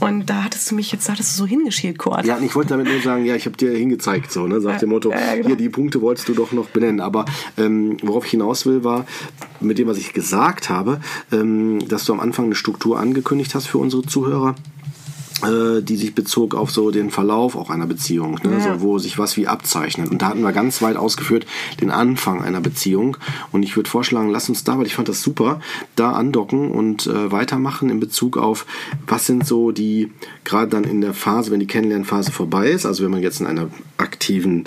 [0.00, 2.15] Und da hattest du mich jetzt, da hattest du so hingeschielt, Kurt.
[2.24, 4.80] Ja, ich wollte damit nur sagen, ja, ich habe dir hingezeigt, so, ne, sagt ja,
[4.80, 5.48] dem Motto, ja, genau.
[5.48, 7.00] hier, die Punkte wolltest du doch noch benennen.
[7.00, 7.24] Aber
[7.58, 9.06] ähm, worauf ich hinaus will, war,
[9.60, 11.00] mit dem, was ich gesagt habe,
[11.32, 14.54] ähm, dass du am Anfang eine Struktur angekündigt hast für unsere Zuhörer
[15.42, 18.58] die sich bezog auf so den Verlauf auch einer Beziehung, ne?
[18.58, 18.74] Ja.
[18.74, 20.10] so, wo sich was wie abzeichnet.
[20.10, 21.46] Und da hatten wir ganz weit ausgeführt
[21.80, 23.16] den Anfang einer Beziehung.
[23.52, 25.60] Und ich würde vorschlagen, lass uns da, weil ich fand das super,
[25.94, 28.66] da andocken und äh, weitermachen in Bezug auf,
[29.06, 30.10] was sind so die,
[30.44, 33.46] gerade dann in der Phase, wenn die Kennenlernphase vorbei ist, also wenn man jetzt in
[33.46, 33.68] einer
[33.98, 34.64] aktiven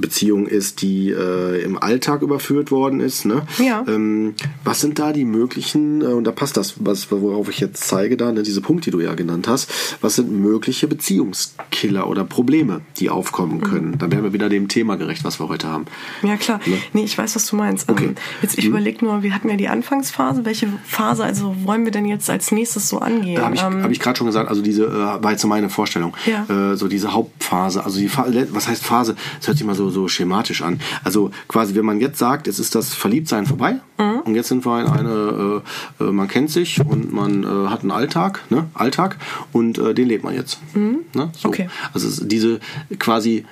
[0.00, 3.24] Beziehung ist, die äh, im Alltag überführt worden ist.
[3.24, 3.42] Ne?
[3.58, 3.84] Ja.
[3.86, 4.34] Ähm,
[4.64, 8.16] was sind da die möglichen, äh, und da passt das, was, worauf ich jetzt zeige,
[8.16, 12.80] da, ne, diese Punkte, die du ja genannt hast, was sind mögliche Beziehungskiller oder Probleme,
[12.98, 13.62] die aufkommen mhm.
[13.62, 13.90] können?
[13.92, 13.98] Mhm.
[13.98, 15.84] Dann wären wir wieder dem Thema gerecht, was wir heute haben.
[16.22, 16.60] Ja, klar.
[16.66, 16.78] Ne?
[16.92, 17.88] Nee, ich weiß, was du meinst.
[17.88, 18.06] Okay.
[18.06, 18.70] Ähm, jetzt, ich mhm.
[18.70, 20.44] überlege nur, wir hatten ja die Anfangsphase.
[20.44, 23.36] Welche Phase, also wollen wir denn jetzt als nächstes so angehen?
[23.36, 25.48] Da habe ich, ähm, hab ich gerade schon gesagt, also diese äh, war jetzt so
[25.48, 26.16] meine Vorstellung.
[26.26, 26.72] Ja.
[26.72, 29.16] Äh, so diese Hauptphase, also die Phase, was heißt Phase?
[29.38, 30.80] Das hört sich mal so, so schematisch an.
[31.04, 34.20] Also quasi, wenn man jetzt sagt, es ist das Verliebtsein vorbei mhm.
[34.24, 35.62] und jetzt sind wir in eine,
[36.00, 38.66] äh, äh, man kennt sich und man äh, hat einen Alltag, ne?
[38.74, 39.16] Alltag
[39.52, 40.58] und äh, den lebt man jetzt.
[40.74, 41.00] Mhm.
[41.14, 41.30] Ne?
[41.36, 41.48] So.
[41.48, 41.68] Okay.
[41.92, 42.60] Also diese
[42.98, 43.44] quasi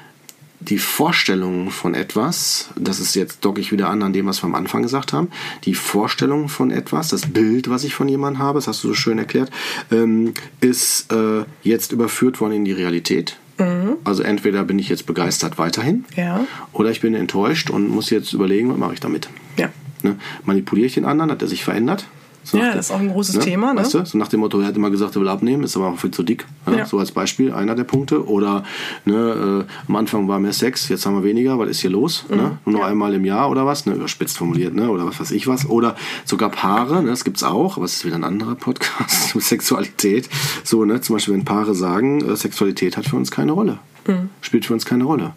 [0.61, 4.47] die Vorstellung von etwas, das ist jetzt docke ich wieder an an dem, was wir
[4.47, 5.29] am Anfang gesagt haben,
[5.65, 8.95] die Vorstellung von etwas, das Bild, was ich von jemandem habe, das hast du so
[8.95, 9.51] schön erklärt,
[9.93, 13.37] ähm, ist äh, jetzt überführt worden in die Realität.
[13.59, 13.97] Mhm.
[14.05, 16.45] Also entweder bin ich jetzt begeistert weiterhin ja.
[16.73, 19.29] oder ich bin enttäuscht und muss jetzt überlegen, was mache ich damit.
[19.57, 19.71] Ja.
[20.03, 20.17] Ne?
[20.45, 22.07] Manipuliere ich den anderen, hat er sich verändert?
[22.51, 23.41] So ja, das ist auch ein großes ne?
[23.43, 23.75] Thema.
[23.75, 23.81] Ne?
[23.81, 24.07] Weißt du?
[24.07, 26.11] So nach dem Motto, er hat immer gesagt, er will abnehmen, ist aber auch viel
[26.11, 26.47] zu dick.
[26.67, 26.79] Ja?
[26.79, 26.87] Ja.
[26.87, 28.27] So als Beispiel einer der Punkte.
[28.27, 28.65] Oder
[29.05, 32.25] ne, äh, am Anfang war mehr Sex, jetzt haben wir weniger, was ist hier los?
[32.31, 32.37] Mhm.
[32.37, 32.59] Ne?
[32.65, 33.85] Nur noch einmal im Jahr oder was?
[33.85, 33.93] Ne?
[33.93, 34.89] Überspitzt formuliert, ne?
[34.89, 35.67] oder was weiß ich was.
[35.67, 35.95] Oder
[36.25, 37.11] sogar Paare, ne?
[37.11, 40.31] das gibt es auch, aber es ist wieder ein anderer Podcast zu Sexualität.
[40.65, 41.03] So, ne?
[41.03, 43.79] Zum Beispiel, wenn Paare sagen, äh, Sexualität hat für uns keine Rolle.
[44.07, 44.31] Mhm.
[44.41, 45.35] Spielt für uns keine Rolle.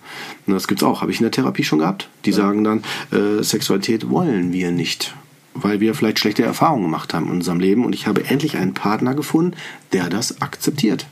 [0.47, 2.07] Und das gibt's auch, habe ich in der Therapie schon gehabt.
[2.23, 5.13] Die sagen dann, äh, Sexualität wollen wir nicht
[5.53, 8.73] weil wir vielleicht schlechte Erfahrungen gemacht haben in unserem Leben und ich habe endlich einen
[8.73, 9.55] Partner gefunden,
[9.93, 11.05] der das akzeptiert.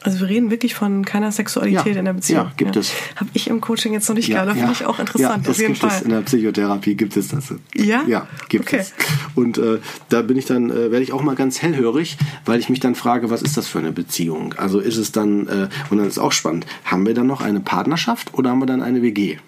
[0.00, 2.46] Also wir reden wirklich von keiner Sexualität ja, in der Beziehung.
[2.46, 2.80] Ja, gibt ja.
[2.80, 2.92] es.
[3.16, 4.56] Habe ich im Coaching jetzt noch nicht ja, gehört.
[4.56, 5.44] Da finde ich auch interessant.
[5.44, 5.90] Ja, auf jeden gibt Fall.
[5.90, 6.02] Es.
[6.02, 7.52] In der Psychotherapie gibt es das.
[7.74, 8.04] Ja?
[8.06, 8.78] Ja, gibt okay.
[8.78, 8.94] es.
[9.34, 9.78] Und äh,
[10.08, 12.94] da bin ich dann, äh, werde ich auch mal ganz hellhörig, weil ich mich dann
[12.94, 14.54] frage, was ist das für eine Beziehung?
[14.56, 17.60] Also ist es dann, äh, und dann ist auch spannend, haben wir dann noch eine
[17.60, 19.38] Partnerschaft oder haben wir dann eine WG?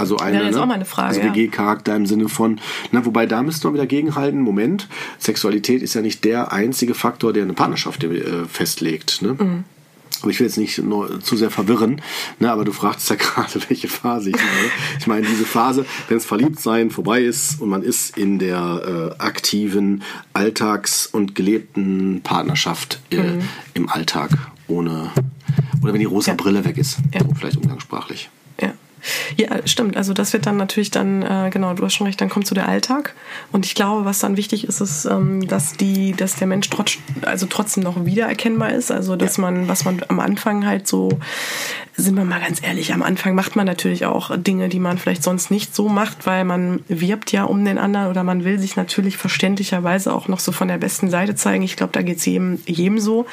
[0.00, 1.08] Also eine, ja, das ist auch meine Frage.
[1.08, 2.58] Also WG-Charakter im Sinne von,
[2.90, 4.88] na, wobei da müsste man wieder gegenhalten, Moment,
[5.18, 9.20] Sexualität ist ja nicht der einzige Faktor, der eine Partnerschaft äh, festlegt.
[9.20, 9.36] Ne?
[9.38, 9.64] Mhm.
[10.22, 12.00] Aber ich will jetzt nicht nur zu sehr verwirren,
[12.38, 14.70] ne, aber du fragst ja gerade, welche Phase ich meine.
[14.98, 19.22] Ich meine, diese Phase, wenn es Verliebtsein vorbei ist und man ist in der äh,
[19.22, 23.48] aktiven Alltags- und gelebten Partnerschaft äh, mhm.
[23.74, 24.30] im Alltag,
[24.66, 25.10] ohne,
[25.82, 26.36] oder wenn die rosa ja.
[26.36, 27.20] Brille weg ist, ja.
[27.38, 28.30] vielleicht umgangssprachlich.
[29.36, 29.96] Ja, stimmt.
[29.96, 32.54] Also das wird dann natürlich dann, äh, genau, du hast schon recht, dann kommt so
[32.54, 33.14] der Alltag.
[33.52, 36.98] Und ich glaube, was dann wichtig ist, ist, ähm, dass die, dass der Mensch trotz,
[37.22, 38.90] also trotzdem noch wiedererkennbar ist.
[38.90, 39.42] Also dass ja.
[39.42, 41.18] man, was man am Anfang halt so
[42.00, 45.22] sind wir mal ganz ehrlich, am Anfang macht man natürlich auch Dinge, die man vielleicht
[45.22, 48.76] sonst nicht so macht, weil man wirbt ja um den anderen oder man will sich
[48.76, 51.62] natürlich verständlicherweise auch noch so von der besten Seite zeigen.
[51.62, 53.26] Ich glaube, da geht es jedem, jedem so.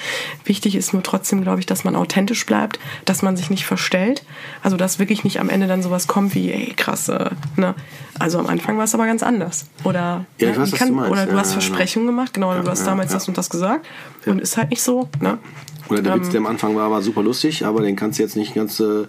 [0.46, 4.24] Wichtig ist nur trotzdem, glaube ich, dass man authentisch bleibt, dass man sich nicht verstellt.
[4.62, 7.76] Also, dass wirklich nicht am Ende dann sowas kommt wie, ey, krasse, ne?
[8.20, 9.68] Also am Anfang war es aber ganz anders.
[9.84, 10.58] Oder, ja, ne?
[10.58, 13.28] weiß, kann, du oder du ja, hast Versprechungen gemacht, genau, ja, du hast damals das
[13.28, 13.86] und das gesagt
[14.26, 15.38] und ist halt nicht so, ne?
[15.90, 18.24] Oder der ähm, Witz, der am Anfang war, war super lustig, aber den kannst du
[18.24, 19.06] jetzt nicht ganz äh,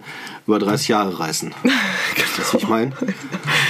[0.49, 1.53] über 30 Jahre reißen.
[1.63, 2.27] genau.
[2.37, 2.91] Das, ich meine?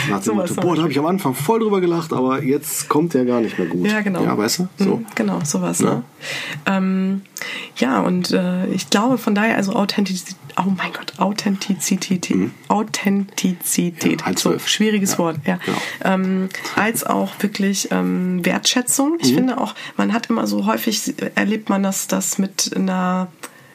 [0.09, 3.13] Nach dem Motto, boah, da habe ich am Anfang voll drüber gelacht, aber jetzt kommt
[3.13, 3.85] der gar nicht mehr gut.
[3.85, 4.23] Ja, genau.
[4.23, 4.67] Ja, weißt du?
[4.77, 4.95] So.
[4.95, 5.79] Mhm, genau, sowas.
[5.79, 6.03] Ja, ne?
[6.67, 7.21] ähm,
[7.75, 12.51] ja und äh, ich glaube von daher, also Authentizität, oh mein Gott, Authentizität, mhm.
[12.69, 15.59] Authentizität, ja, so, schwieriges ja, Wort, ja.
[15.65, 15.77] Genau.
[16.05, 19.17] Ähm, als auch wirklich ähm, Wertschätzung.
[19.19, 19.35] Ich mhm.
[19.35, 23.27] finde auch, man hat immer so häufig, erlebt man das, das mit einer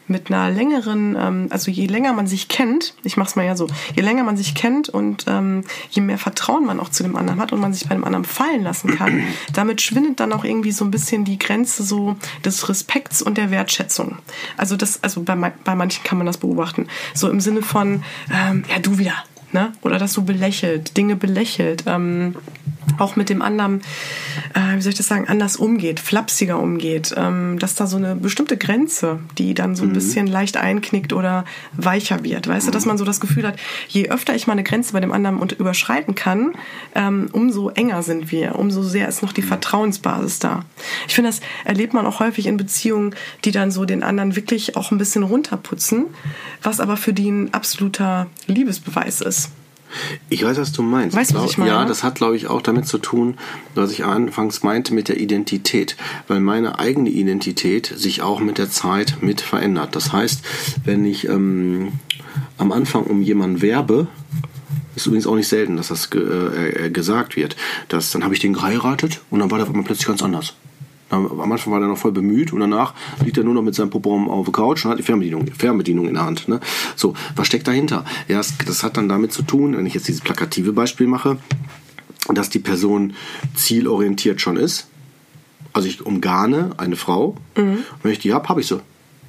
[0.07, 3.67] mit einer längeren, ähm, also je länger man sich kennt, ich mach's mal ja so,
[3.95, 7.41] je länger man sich kennt und ähm, je mehr Vertrauen man auch zu dem anderen
[7.41, 10.73] hat und man sich bei dem anderen fallen lassen kann, damit schwindet dann auch irgendwie
[10.73, 14.19] so ein bisschen die Grenze so des Respekts und der Wertschätzung.
[14.57, 16.89] Also das, also bei, bei manchen kann man das beobachten.
[17.15, 18.03] So im Sinne von,
[18.33, 19.15] ähm, ja du wieder,
[19.53, 19.73] ne?
[19.83, 21.85] Oder dass du belächelt, Dinge belächelt.
[21.87, 22.35] Ähm,
[22.99, 23.83] auch mit dem anderen,
[24.55, 28.17] äh, wie soll ich das sagen, anders umgeht, flapsiger umgeht, ähm, dass da so eine
[28.17, 29.95] bestimmte Grenze, die dann so ein mhm.
[29.95, 32.49] bisschen leicht einknickt oder weicher wird.
[32.49, 32.71] Weißt mhm.
[32.71, 33.57] du, dass man so das Gefühl hat,
[33.89, 36.53] je öfter ich mal eine Grenze bei dem anderen überschreiten kann,
[36.95, 40.65] ähm, umso enger sind wir, umso sehr ist noch die Vertrauensbasis da.
[41.09, 43.15] Ich finde, das erlebt man auch häufig in Beziehungen,
[43.45, 46.07] die dann so den anderen wirklich auch ein bisschen runterputzen,
[46.63, 49.51] was aber für die ein absoluter Liebesbeweis ist.
[50.29, 51.17] Ich weiß, was du meinst.
[51.17, 51.71] Weißt du, was ich meine?
[51.71, 53.37] Ja, das hat, glaube ich, auch damit zu tun,
[53.75, 55.97] was ich anfangs meinte mit der Identität.
[56.29, 59.97] Weil meine eigene Identität sich auch mit der Zeit mit verändert.
[59.97, 60.43] Das heißt,
[60.85, 61.93] wenn ich ähm,
[62.59, 64.09] am Anfang um jemanden werbe,
[64.95, 67.57] ist übrigens auch nicht selten, dass das ge äh, äh gesagt wird,
[67.89, 70.55] dass dann habe ich den geheiratet und dann war der auf einmal plötzlich ganz anders.
[71.11, 72.95] Am Anfang war er noch voll bemüht und danach
[73.25, 76.09] liegt er nur noch mit seinem Popo auf der Couch und hat die Fernbedienung, Fernbedienung
[76.09, 76.49] in der Hand.
[76.49, 76.61] Ne?
[76.97, 78.05] So, was steckt dahinter?
[78.27, 81.39] Ja, das, das hat dann damit zu tun, wenn ich jetzt dieses plakative Beispiel mache,
[82.33, 83.15] dass die Person
[83.55, 84.89] zielorientiert schon ist.
[85.73, 87.37] Also ich umgarne eine Frau.
[87.57, 87.79] Mhm.
[88.03, 88.81] Wenn ich die habe, habe ich sie.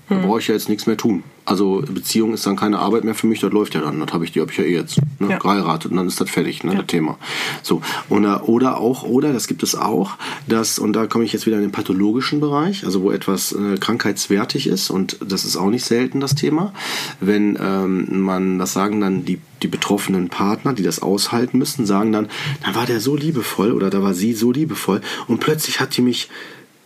[0.09, 0.21] Da mhm.
[0.23, 1.23] brauche ich ja jetzt nichts mehr tun.
[1.45, 3.99] Also Beziehung ist dann keine Arbeit mehr für mich, das läuft ja dann.
[3.99, 5.29] Das habe ich die habe ich ja eh jetzt ne?
[5.29, 5.37] ja.
[5.37, 6.79] geheiratet und dann ist das fertig, ne, ja.
[6.79, 7.17] das Thema.
[7.61, 11.45] So oder oder auch oder das gibt es auch, dass und da komme ich jetzt
[11.45, 15.69] wieder in den pathologischen Bereich, also wo etwas äh, krankheitswertig ist und das ist auch
[15.69, 16.73] nicht selten das Thema,
[17.19, 22.11] wenn ähm, man das sagen dann die die betroffenen Partner, die das aushalten müssen, sagen
[22.11, 22.27] dann,
[22.63, 26.01] da war der so liebevoll oder da war sie so liebevoll und plötzlich hat die
[26.01, 26.29] mich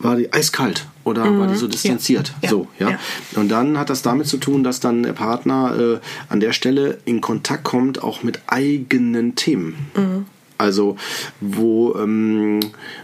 [0.00, 1.40] war die eiskalt oder mhm.
[1.40, 2.32] war die so distanziert.
[2.42, 2.48] Ja.
[2.48, 2.90] So, ja?
[2.90, 2.98] ja.
[3.36, 5.98] Und dann hat das damit zu tun, dass dann der Partner äh,
[6.28, 9.90] an der Stelle in Kontakt kommt, auch mit eigenen Themen.
[9.94, 10.26] Mhm.
[10.60, 10.96] Also
[11.40, 12.60] wo ähm,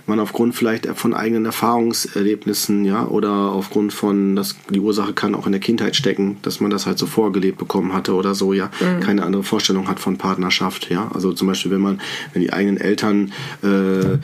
[0.07, 5.47] man aufgrund vielleicht von eigenen Erfahrungserlebnissen, ja, oder aufgrund von, dass die Ursache kann auch
[5.47, 8.71] in der Kindheit stecken, dass man das halt so vorgelebt bekommen hatte oder so, ja,
[8.79, 9.01] mhm.
[9.01, 11.11] keine andere Vorstellung hat von Partnerschaft, ja.
[11.15, 12.01] Also zum Beispiel, wenn man,
[12.35, 14.19] wenn die eigenen Eltern äh,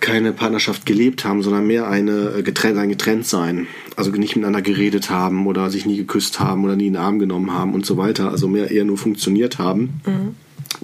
[0.00, 3.66] keine Partnerschaft gelebt haben, sondern mehr eine äh, getrennt, ein Getrenntsein.
[3.96, 7.18] Also nicht miteinander geredet haben oder sich nie geküsst haben oder nie in den Arm
[7.18, 8.30] genommen haben und so weiter.
[8.30, 10.00] Also mehr eher nur funktioniert haben.
[10.06, 10.36] Mhm.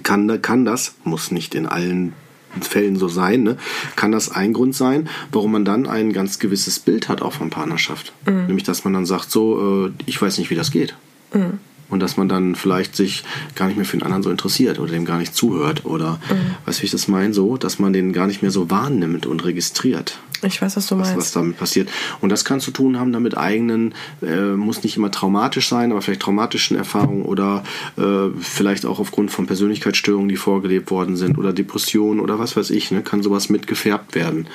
[0.03, 2.13] Kann, kann das, muss nicht in allen
[2.61, 3.57] Fällen so sein, ne,
[3.97, 7.49] kann das ein Grund sein, warum man dann ein ganz gewisses Bild hat auch von
[7.49, 8.13] Partnerschaft.
[8.25, 8.47] Mhm.
[8.47, 10.95] Nämlich, dass man dann sagt, so, äh, ich weiß nicht, wie das geht.
[11.33, 11.59] Mhm
[11.89, 13.23] und dass man dann vielleicht sich
[13.55, 16.55] gar nicht mehr für den anderen so interessiert oder dem gar nicht zuhört oder mhm.
[16.65, 19.25] weißt du, wie ich das meine, so, dass man den gar nicht mehr so wahrnimmt
[19.25, 20.19] und registriert.
[20.43, 21.11] Ich weiß, was du meinst.
[21.11, 21.89] Was, was damit passiert.
[22.21, 26.01] Und das kann zu tun haben damit eigenen, äh, muss nicht immer traumatisch sein, aber
[26.01, 27.63] vielleicht traumatischen Erfahrungen oder
[27.97, 32.69] äh, vielleicht auch aufgrund von Persönlichkeitsstörungen, die vorgelebt worden sind oder Depressionen oder was weiß
[32.69, 34.47] ich, ne, kann sowas mit gefärbt werden.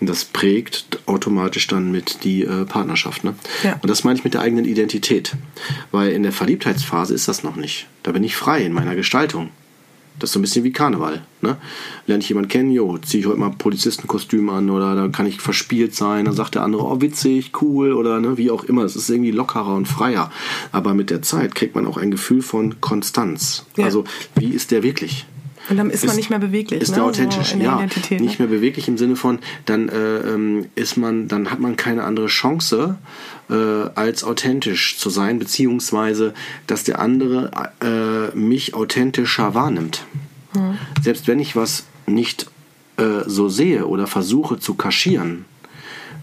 [0.00, 3.24] Und das prägt automatisch dann mit die äh, Partnerschaft.
[3.24, 3.34] Ne?
[3.62, 3.78] Ja.
[3.82, 5.36] Und das meine ich mit der eigenen Identität.
[5.90, 7.86] Weil in der Verliebtheitsphase ist das noch nicht.
[8.02, 9.50] Da bin ich frei in meiner Gestaltung.
[10.22, 11.22] Das ist so ein bisschen wie Karneval.
[11.40, 11.56] Ne?
[12.06, 15.40] Lerne ich jemanden kennen, jo, ziehe ich heute mal Polizistenkostüm an oder da kann ich
[15.40, 18.84] verspielt sein, dann sagt der andere, oh witzig, cool oder ne, wie auch immer.
[18.84, 20.30] Es ist irgendwie lockerer und freier.
[20.70, 23.66] Aber mit der Zeit kriegt man auch ein Gefühl von Konstanz.
[23.76, 23.84] Ja.
[23.84, 24.04] Also
[24.36, 25.26] wie ist der wirklich?
[25.72, 26.82] Und dann ist, ist man nicht mehr beweglich.
[26.82, 26.96] Ist ne?
[26.96, 27.80] der authentisch, so ja.
[27.80, 28.34] Nicht ne?
[28.38, 32.26] mehr beweglich im Sinne von, dann äh, ähm, ist man, dann hat man keine andere
[32.26, 32.98] Chance,
[33.48, 36.34] äh, als authentisch zu sein, beziehungsweise,
[36.66, 37.50] dass der andere
[37.80, 40.04] äh, mich authentischer wahrnimmt.
[40.54, 40.78] Mhm.
[41.00, 42.50] Selbst wenn ich was nicht
[42.98, 45.46] äh, so sehe oder versuche zu kaschieren,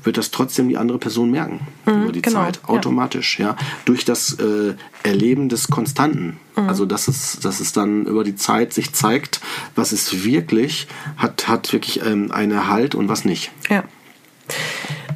[0.03, 3.49] wird das trotzdem die andere Person merken mhm, über die genau, Zeit, automatisch, ja.
[3.49, 3.55] ja.
[3.85, 4.73] Durch das äh,
[5.03, 6.37] Erleben des Konstanten.
[6.55, 6.69] Mhm.
[6.69, 9.41] Also dass es, dass es dann über die Zeit sich zeigt,
[9.75, 13.51] was ist wirklich, hat, hat wirklich ähm, einen Halt und was nicht.
[13.69, 13.83] Ja.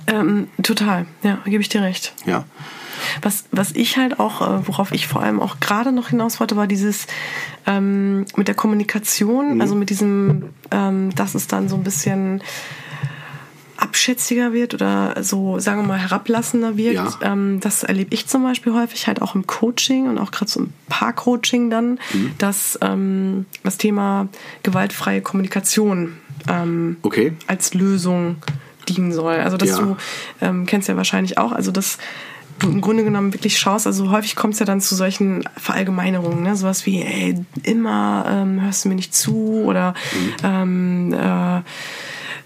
[0.07, 2.13] Ähm, total, ja, gebe ich dir recht.
[2.25, 2.45] Ja.
[3.21, 6.55] Was, was ich halt auch, äh, worauf ich vor allem auch gerade noch hinaus wollte,
[6.55, 7.07] war dieses
[7.65, 9.61] ähm, mit der Kommunikation, mhm.
[9.61, 12.41] also mit diesem, ähm, dass es dann so ein bisschen
[13.83, 17.21] abschätziger wird oder so, sagen wir mal, herablassender wirkt.
[17.21, 17.33] Ja.
[17.33, 20.61] Ähm, das erlebe ich zum Beispiel häufig halt auch im Coaching und auch gerade so
[20.61, 22.31] im Paar-Coaching dann, mhm.
[22.37, 24.29] dass ähm, das Thema
[24.63, 26.13] gewaltfreie Kommunikation
[26.47, 27.33] ähm, okay.
[27.47, 28.37] als Lösung
[28.87, 29.35] dienen soll.
[29.35, 29.79] Also dass ja.
[29.79, 29.97] du
[30.39, 31.97] ähm, kennst ja wahrscheinlich auch, also dass
[32.59, 36.41] du im Grunde genommen wirklich schaust, also häufig kommt es ja dann zu solchen Verallgemeinerungen,
[36.43, 36.55] ne?
[36.55, 40.33] sowas wie, ey, immer ähm, hörst du mir nicht zu oder mhm.
[40.43, 41.61] ähm, äh,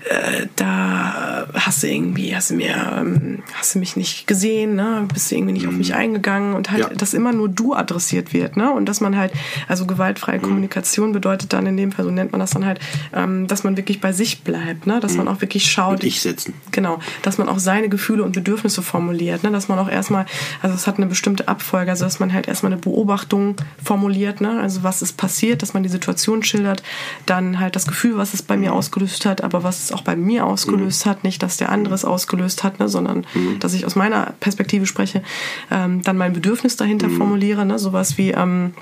[0.10, 5.06] äh, da hast du irgendwie, hast du mir, ähm, hast du mich nicht gesehen, ne?
[5.14, 5.70] bist du irgendwie nicht mhm.
[5.70, 6.90] auf mich eingegangen und halt, ja.
[6.90, 8.72] dass immer nur du adressiert wird, ne?
[8.72, 9.34] Und dass man halt,
[9.68, 10.44] also gewaltfreie mhm.
[10.44, 12.80] Kommunikation bedeutet dann in dem Fall, so nennt man das dann halt,
[13.14, 15.00] ähm, dass man wirklich bei sich bleibt, ne?
[15.00, 15.18] Dass mhm.
[15.20, 15.94] man auch wirklich schaut.
[15.94, 16.54] Mit ich setzen.
[16.72, 19.52] Genau, dass man auch seine Gefühle und Bedürfnisse formuliert, ne?
[19.52, 20.26] Dass man auch erstmal,
[20.62, 24.60] also es hat eine bestimmte Abfolge, also dass man halt erstmal eine Beobachtung formuliert, ne?
[24.62, 26.84] Also was ist passiert, dass man die Situation schildert,
[27.26, 28.78] dann halt das Gefühl, was es bei mir mhm.
[28.78, 31.10] ausgelöst hat, aber was es auch bei mir ausgelöst mhm.
[31.10, 33.60] hat, nicht, dass der andere es ausgelöst hat, ne, sondern mhm.
[33.60, 35.24] dass ich aus meiner Perspektive spreche,
[35.72, 37.18] ähm, dann mein Bedürfnis dahinter mhm.
[37.18, 38.74] formuliere, ne, sowas wie, ähm,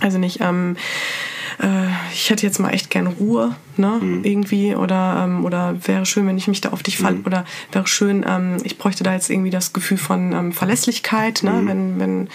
[0.00, 0.76] also nicht, ähm,
[1.60, 4.24] äh, ich hätte jetzt mal echt gern Ruhe, ne, mhm.
[4.24, 7.26] irgendwie, oder, ähm, oder wäre schön, wenn ich mich da auf dich fall, mhm.
[7.26, 11.52] oder wäre schön, ähm, ich bräuchte da jetzt irgendwie das Gefühl von ähm, Verlässlichkeit, ne,
[11.52, 11.68] mhm.
[11.68, 12.28] wenn, wenn,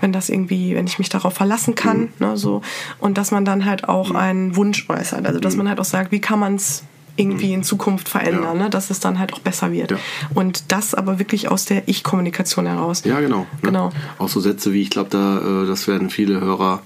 [0.00, 2.08] wenn das irgendwie, wenn ich mich darauf verlassen kann, mhm.
[2.18, 2.62] ne, so,
[2.98, 6.12] und dass man dann halt auch einen Wunsch äußert, also dass man halt auch sagt,
[6.12, 6.84] wie kann man es
[7.20, 8.64] irgendwie in Zukunft verändern, ja.
[8.64, 8.70] ne?
[8.70, 9.92] dass es dann halt auch besser wird.
[9.92, 9.98] Ja.
[10.34, 13.02] Und das aber wirklich aus der Ich-Kommunikation heraus.
[13.04, 13.40] Ja, genau.
[13.40, 13.46] Ne?
[13.62, 13.90] genau.
[14.18, 16.82] Auch so Sätze wie, ich glaube, da, äh, das werden viele Hörer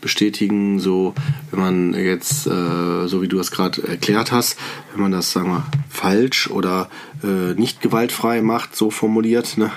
[0.00, 1.14] bestätigen, so
[1.50, 4.56] wenn man jetzt, äh, so wie du das gerade erklärt hast,
[4.92, 6.88] wenn man das, sagen wir, falsch oder
[7.24, 9.72] äh, nicht gewaltfrei macht, so formuliert, ne,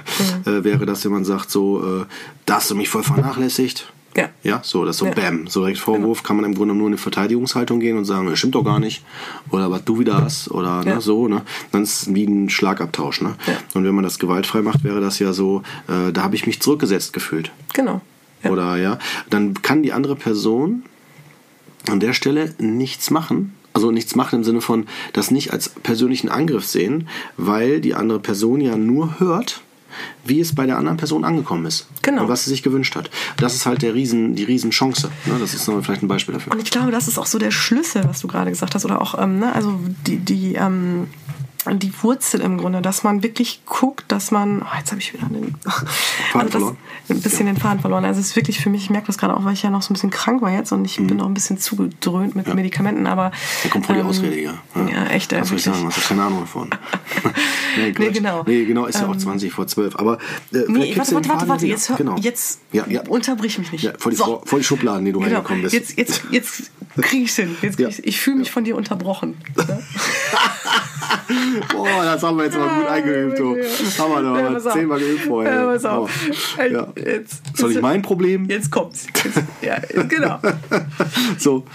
[0.46, 0.64] mhm.
[0.64, 2.06] wäre das, wenn man sagt, so, äh,
[2.46, 3.92] da hast du mich voll vernachlässigt.
[4.20, 4.30] Ja.
[4.44, 5.14] Ja, so, das ist so ja.
[5.14, 5.48] Bam.
[5.48, 6.28] So direkt Vorwurf genau.
[6.28, 8.80] kann man im Grunde nur in eine Verteidigungshaltung gehen und sagen, das stimmt doch gar
[8.80, 9.04] nicht.
[9.52, 10.52] Oder was du wieder hast.
[10.52, 10.96] Oder ne, ja.
[10.96, 11.44] ne, so, ne?
[11.72, 13.36] Dann ist es wie ein Schlagabtausch, ne?
[13.48, 13.54] Ja.
[13.74, 16.62] Und wenn man das gewaltfrei macht, wäre das ja so, äh, da habe ich mich
[16.62, 17.52] zurückgesetzt gefühlt.
[17.74, 18.02] Genau.
[18.44, 20.84] Oder ja, dann kann die andere Person
[21.90, 23.54] an der Stelle nichts machen.
[23.74, 28.20] Also nichts machen im Sinne von das nicht als persönlichen Angriff sehen, weil die andere
[28.20, 29.62] Person ja nur hört,
[30.26, 31.88] wie es bei der anderen Person angekommen ist.
[32.02, 32.24] Genau.
[32.24, 33.10] Und was sie sich gewünscht hat.
[33.38, 35.10] Das ist halt der Riesen, die Riesenchance.
[35.26, 35.36] Ne?
[35.40, 36.54] Das ist vielleicht ein Beispiel dafür.
[36.54, 38.86] Und ich glaube, das ist auch so der Schlüssel, was du gerade gesagt hast.
[38.86, 39.54] Oder auch, ähm, ne?
[39.54, 41.08] also die, die ähm
[41.66, 45.28] die Wurzel im Grunde, dass man wirklich guckt, dass man, oh, jetzt habe ich wieder
[45.28, 45.56] den,
[46.34, 47.54] also das, ein bisschen ja.
[47.54, 48.06] den Faden verloren.
[48.06, 49.82] Also es ist wirklich für mich, ich merke das gerade auch, weil ich ja noch
[49.82, 51.08] so ein bisschen krank war jetzt und ich mhm.
[51.08, 52.56] bin noch ein bisschen zugedröhnt mit ja.
[52.56, 53.32] Medikamenten, aber.
[53.64, 54.54] Da kommt voll die ähm, Ausrede, ja.
[54.76, 55.34] Ja, echt.
[55.34, 55.86] Was soll ich sagen?
[55.86, 56.70] Hast du keine Ahnung davon?
[57.78, 58.44] nee, nee, genau.
[58.48, 59.98] Nee, genau, ist ja auch 20 ähm, vor 12.
[59.98, 60.18] Aber.
[60.54, 62.16] Äh, nee, warte, warte, warte, warte, jetzt, hör, genau.
[62.18, 63.02] jetzt ja, ja.
[63.02, 63.84] unterbrich mich nicht.
[63.84, 64.42] Ja, voll, die, so.
[64.46, 65.36] voll die Schubladen, die du genau.
[65.36, 65.74] reingekommen bist.
[65.74, 66.72] Jetzt, jetzt, jetzt
[67.02, 67.58] kriege ich es hin.
[67.62, 69.36] Jetzt krieg ich, ich fühle mich von dir unterbrochen.
[71.72, 73.38] Boah, das haben wir jetzt mal gut eingeübt.
[73.38, 73.56] So.
[73.56, 75.54] Das haben wir doch ja, mal zehnmal geübt vorher.
[75.54, 76.12] Ja, pass auf.
[76.58, 76.88] Ja.
[76.96, 78.46] Jetzt, Soll ich mein Problem?
[78.50, 79.08] Jetzt kommt's.
[79.24, 80.40] Jetzt, ja, genau.
[81.38, 81.66] so.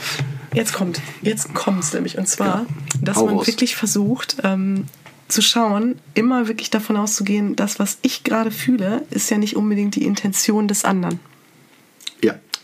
[0.52, 2.16] Jetzt kommt, jetzt kommt's nämlich.
[2.16, 2.66] Und zwar, ja.
[3.00, 3.46] dass Hau man raus.
[3.46, 4.86] wirklich versucht, ähm,
[5.28, 9.96] zu schauen, immer wirklich davon auszugehen, das, was ich gerade fühle, ist ja nicht unbedingt
[9.96, 11.18] die Intention des anderen.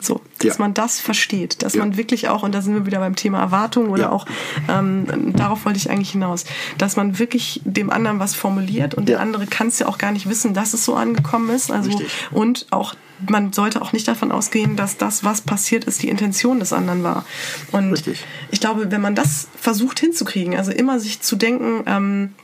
[0.01, 0.63] So, dass ja.
[0.65, 1.81] man das versteht, dass ja.
[1.81, 4.11] man wirklich auch, und da sind wir wieder beim Thema Erwartung oder ja.
[4.11, 4.27] auch,
[4.69, 6.45] ähm, darauf wollte ich eigentlich hinaus,
[6.79, 10.13] dass man wirklich dem anderen was formuliert und der andere kann es ja auch gar
[10.13, 11.71] nicht wissen, dass es so angekommen ist.
[11.71, 12.11] Also, Richtig.
[12.31, 12.95] und auch
[13.29, 17.03] man sollte auch nicht davon ausgehen, dass das, was passiert ist, die Intention des anderen
[17.03, 17.27] war.
[17.71, 18.25] Und Richtig.
[18.51, 22.35] ich glaube, wenn man das versucht hinzukriegen, also immer sich zu denken, ähm,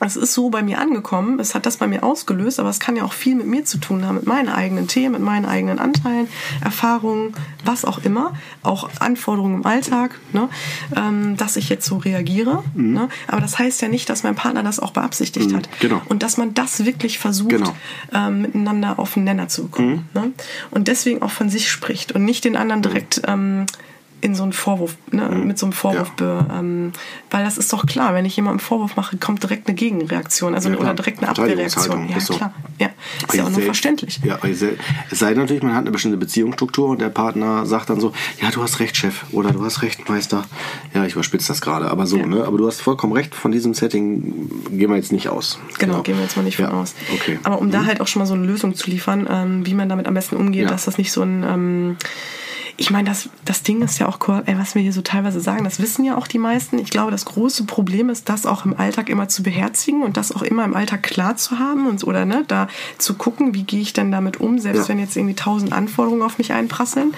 [0.00, 2.96] es ist so bei mir angekommen, es hat das bei mir ausgelöst, aber es kann
[2.96, 5.78] ja auch viel mit mir zu tun haben, mit meinen eigenen Themen, mit meinen eigenen
[5.78, 6.28] Anteilen,
[6.62, 7.34] Erfahrungen,
[7.64, 10.48] was auch immer, auch Anforderungen im Alltag, ne,
[10.96, 12.62] ähm, dass ich jetzt so reagiere.
[12.74, 12.92] Mhm.
[12.92, 15.68] Ne, aber das heißt ja nicht, dass mein Partner das auch beabsichtigt mhm, hat.
[15.80, 16.02] Genau.
[16.06, 17.74] Und dass man das wirklich versucht, genau.
[18.12, 20.08] ähm, miteinander auf den Nenner zu bekommen.
[20.14, 20.20] Mhm.
[20.20, 20.32] Ne?
[20.70, 23.66] Und deswegen auch von sich spricht und nicht den anderen direkt ähm,
[24.24, 25.46] in so einen Vorwurf, ne, mhm.
[25.46, 26.46] mit so einem Vorwurf, ja.
[26.58, 26.92] ähm,
[27.30, 30.54] weil das ist doch klar, wenn ich jemandem einen Vorwurf mache, kommt direkt eine Gegenreaktion,
[30.54, 32.08] also ja, oder direkt eine Abwehrreaktion.
[32.08, 32.32] Ja, so.
[32.32, 32.54] klar.
[32.78, 32.88] Ja,
[33.28, 34.20] ist ja auch nur verständlich.
[34.24, 34.60] Ja, es
[35.10, 38.50] sei denn natürlich, man hat eine bestimmte Beziehungsstruktur und der Partner sagt dann so, ja,
[38.50, 40.46] du hast recht, Chef, oder du hast recht, Meister.
[40.94, 42.44] Ja, ich überspitze das gerade, aber so, ne?
[42.46, 45.58] Aber du hast vollkommen recht, von diesem Setting gehen wir jetzt nicht aus.
[45.78, 46.02] Genau, genau.
[46.02, 46.94] gehen wir jetzt mal nicht von aus.
[47.12, 47.38] Okay.
[47.42, 47.72] Aber um mhm.
[47.72, 50.14] da halt auch schon mal so eine Lösung zu liefern, ähm, wie man damit am
[50.14, 51.96] besten umgeht, dass das nicht so ein ähm,
[52.76, 55.62] ich meine, das, das Ding ist ja auch, ey, was wir hier so teilweise sagen,
[55.62, 56.78] das wissen ja auch die meisten.
[56.78, 60.32] Ich glaube, das große Problem ist, das auch im Alltag immer zu beherzigen und das
[60.32, 62.68] auch immer im Alltag klar zu haben und oder ne, da
[62.98, 64.88] zu gucken, wie gehe ich denn damit um, selbst ja.
[64.88, 67.14] wenn jetzt irgendwie tausend Anforderungen auf mich einprasseln.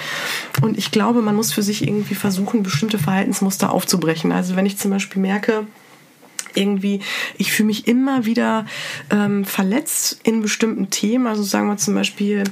[0.61, 4.33] Und ich glaube, man muss für sich irgendwie versuchen, bestimmte Verhaltensmuster aufzubrechen.
[4.33, 5.67] Also wenn ich zum Beispiel merke,
[6.55, 7.01] irgendwie,
[7.39, 8.67] ich fühle mich immer wieder
[9.11, 11.27] ähm, verletzt in bestimmten Themen.
[11.27, 12.45] Also sagen wir zum Beispiel,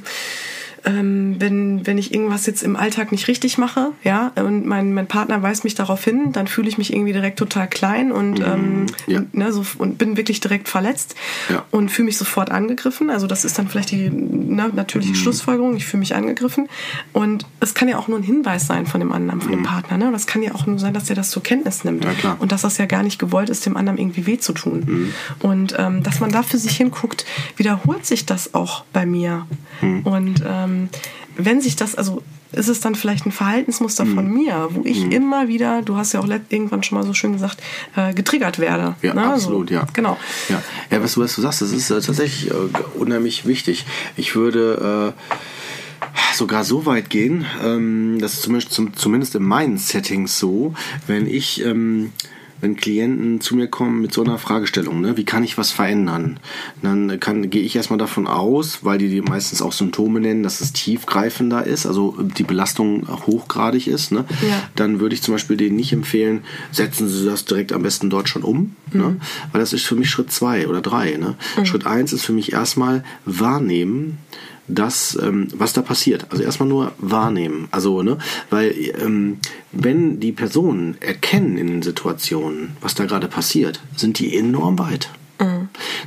[0.84, 5.06] ähm, wenn, wenn ich irgendwas jetzt im Alltag nicht richtig mache, ja, und mein, mein
[5.06, 8.44] Partner weist mich darauf hin, dann fühle ich mich irgendwie direkt total klein und, mhm,
[8.44, 9.22] ähm, ja.
[9.32, 11.14] ne, so, und bin wirklich direkt verletzt
[11.48, 11.64] ja.
[11.70, 13.10] und fühle mich sofort angegriffen.
[13.10, 15.16] Also das ist dann vielleicht die ne, natürliche mhm.
[15.16, 16.68] Schlussfolgerung, ich fühle mich angegriffen.
[17.12, 19.56] Und es kann ja auch nur ein Hinweis sein von dem anderen, von mhm.
[19.56, 19.96] dem Partner.
[19.96, 20.06] Ne?
[20.08, 22.04] Und das kann ja auch nur sein, dass er das zur Kenntnis nimmt.
[22.04, 24.82] Ja, und dass das ja gar nicht gewollt ist, dem anderen irgendwie weh zu tun.
[24.86, 25.14] Mhm.
[25.40, 27.24] Und ähm, dass man da für sich hinguckt,
[27.56, 29.46] wiederholt sich das auch bei mir.
[29.80, 30.00] Mhm.
[30.02, 30.88] Und ähm, ähm,
[31.36, 32.22] wenn sich das, also
[32.52, 34.34] ist es dann vielleicht ein Verhaltensmuster von mhm.
[34.34, 35.12] mir, wo ich mhm.
[35.12, 37.60] immer wieder, du hast ja auch irgendwann schon mal so schön gesagt,
[37.96, 38.94] äh, getriggert werde.
[39.02, 39.24] Ja, ne?
[39.26, 39.86] absolut, so, ja.
[39.92, 40.16] Genau.
[40.48, 42.54] Ja, ja was, du, was du sagst, das ist äh, tatsächlich äh,
[42.94, 43.84] unheimlich wichtig.
[44.16, 50.38] Ich würde äh, sogar so weit gehen, ähm, das ist zumindest, zumindest in meinen Settings
[50.38, 50.74] so,
[51.08, 52.12] wenn ich ähm,
[52.64, 56.40] wenn Klienten zu mir kommen mit so einer Fragestellung, ne, wie kann ich was verändern?
[56.80, 60.62] Dann kann, gehe ich erstmal davon aus, weil die, die meistens auch Symptome nennen, dass
[60.62, 64.12] es tiefgreifender ist, also die Belastung hochgradig ist.
[64.12, 64.24] Ne?
[64.48, 64.62] Ja.
[64.76, 66.42] Dann würde ich zum Beispiel denen nicht empfehlen,
[66.72, 68.94] setzen Sie das direkt am besten dort schon um, ne?
[68.94, 69.00] mhm.
[69.00, 69.16] ne?
[69.52, 71.18] weil das ist für mich Schritt zwei oder drei.
[71.18, 71.34] Ne?
[71.58, 71.66] Mhm.
[71.66, 74.18] Schritt eins ist für mich erstmal wahrnehmen,
[74.68, 76.26] das, ähm, was da passiert.
[76.30, 77.68] Also erstmal nur wahrnehmen.
[77.70, 78.18] Also, ne,
[78.50, 79.38] weil ähm,
[79.72, 85.10] wenn die Personen erkennen in den Situationen, was da gerade passiert, sind die enorm weit.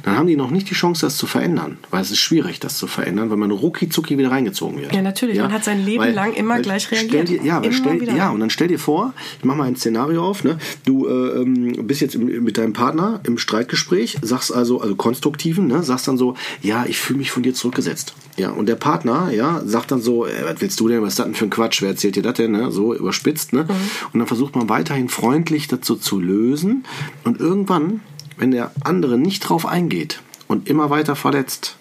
[0.03, 1.77] Dann haben die noch nicht die Chance, das zu verändern.
[1.89, 4.93] Weil es ist schwierig, das zu verändern, weil man rucki zucki wieder reingezogen wird.
[4.93, 5.37] Ja, natürlich.
[5.37, 5.43] Ja?
[5.43, 7.29] Man hat sein Leben weil, lang immer gleich reagiert.
[7.29, 10.43] Dir, ja, stell, ja, und dann stell dir vor, ich mache mal ein Szenario auf,
[10.43, 10.57] ne?
[10.85, 15.67] du äh, ähm, bist jetzt im, mit deinem Partner im Streitgespräch, sagst also, also konstruktiven,
[15.67, 15.83] ne?
[15.83, 18.13] sagst dann so, ja, ich fühle mich von dir zurückgesetzt.
[18.37, 21.19] Ja, und der Partner, ja, sagt dann so, äh, was willst du denn, was ist
[21.19, 22.71] das denn für ein Quatsch, wer erzählt dir das denn, ne?
[22.71, 23.63] so überspitzt, ne?
[23.63, 23.73] Mhm.
[24.13, 26.85] Und dann versucht man weiterhin freundlich dazu zu lösen
[27.23, 28.01] und irgendwann,
[28.37, 31.77] wenn der andere nicht drauf eingeht und immer weiter verletzt,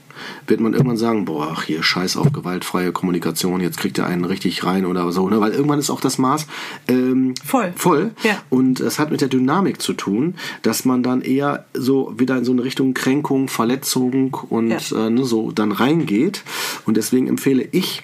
[0.47, 4.25] wird man irgendwann sagen, boah, ach hier, scheiß auf gewaltfreie Kommunikation, jetzt kriegt er einen
[4.25, 5.41] richtig rein oder so, ne?
[5.41, 6.47] weil irgendwann ist auch das Maß
[6.89, 7.73] ähm, voll.
[7.77, 8.13] voll.
[8.23, 8.43] Ja.
[8.49, 12.45] Und es hat mit der Dynamik zu tun, dass man dann eher so wieder in
[12.45, 15.07] so eine Richtung Kränkung, Verletzung und ja.
[15.07, 16.43] äh, ne, so dann reingeht.
[16.87, 18.03] Und deswegen empfehle ich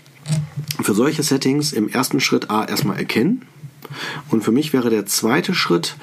[0.81, 3.43] für solche Settings im ersten Schritt A erstmal erkennen.
[4.29, 5.97] Und für mich wäre der zweite Schritt,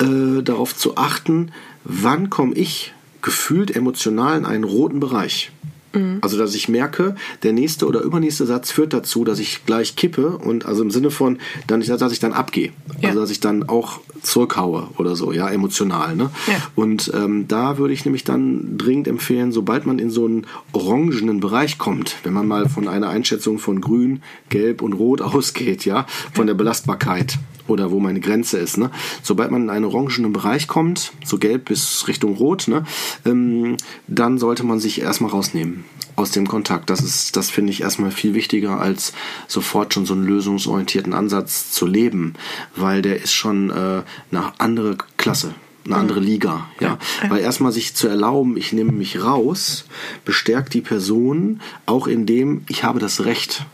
[0.00, 1.52] äh, darauf zu achten,
[1.84, 2.92] wann komme ich
[3.22, 5.50] gefühlt emotional in einen roten Bereich.
[5.94, 6.18] Mhm.
[6.20, 10.36] Also, dass ich merke, der nächste oder übernächste Satz führt dazu, dass ich gleich kippe
[10.36, 12.72] und also im Sinne von, dann, dass ich dann abgehe.
[13.00, 13.10] Ja.
[13.10, 16.16] Also, dass ich dann auch zurückhaue oder so, ja, emotional.
[16.16, 16.30] Ne?
[16.46, 16.54] Ja.
[16.74, 21.40] Und ähm, da würde ich nämlich dann dringend empfehlen, sobald man in so einen orangenen
[21.40, 26.06] Bereich kommt, wenn man mal von einer Einschätzung von grün, gelb und rot ausgeht, ja,
[26.32, 28.78] von der Belastbarkeit oder wo meine Grenze ist.
[28.78, 28.90] Ne?
[29.22, 32.84] Sobald man in einen orangenen Bereich kommt, so gelb bis Richtung rot, ne,
[33.24, 33.76] ähm,
[34.06, 35.84] dann sollte man sich erstmal rausnehmen
[36.16, 36.90] aus dem Kontakt.
[36.90, 39.12] Das ist, das finde ich erstmal viel wichtiger, als
[39.48, 42.34] sofort schon so einen lösungsorientierten Ansatz zu leben,
[42.76, 45.54] weil der ist schon äh, eine andere Klasse
[45.86, 46.26] eine andere mhm.
[46.26, 46.98] Liga, ja.
[47.22, 47.30] ja.
[47.30, 49.84] Weil erstmal sich zu erlauben, ich nehme mich raus,
[50.24, 53.66] bestärkt die Person auch in dem, ich habe das Recht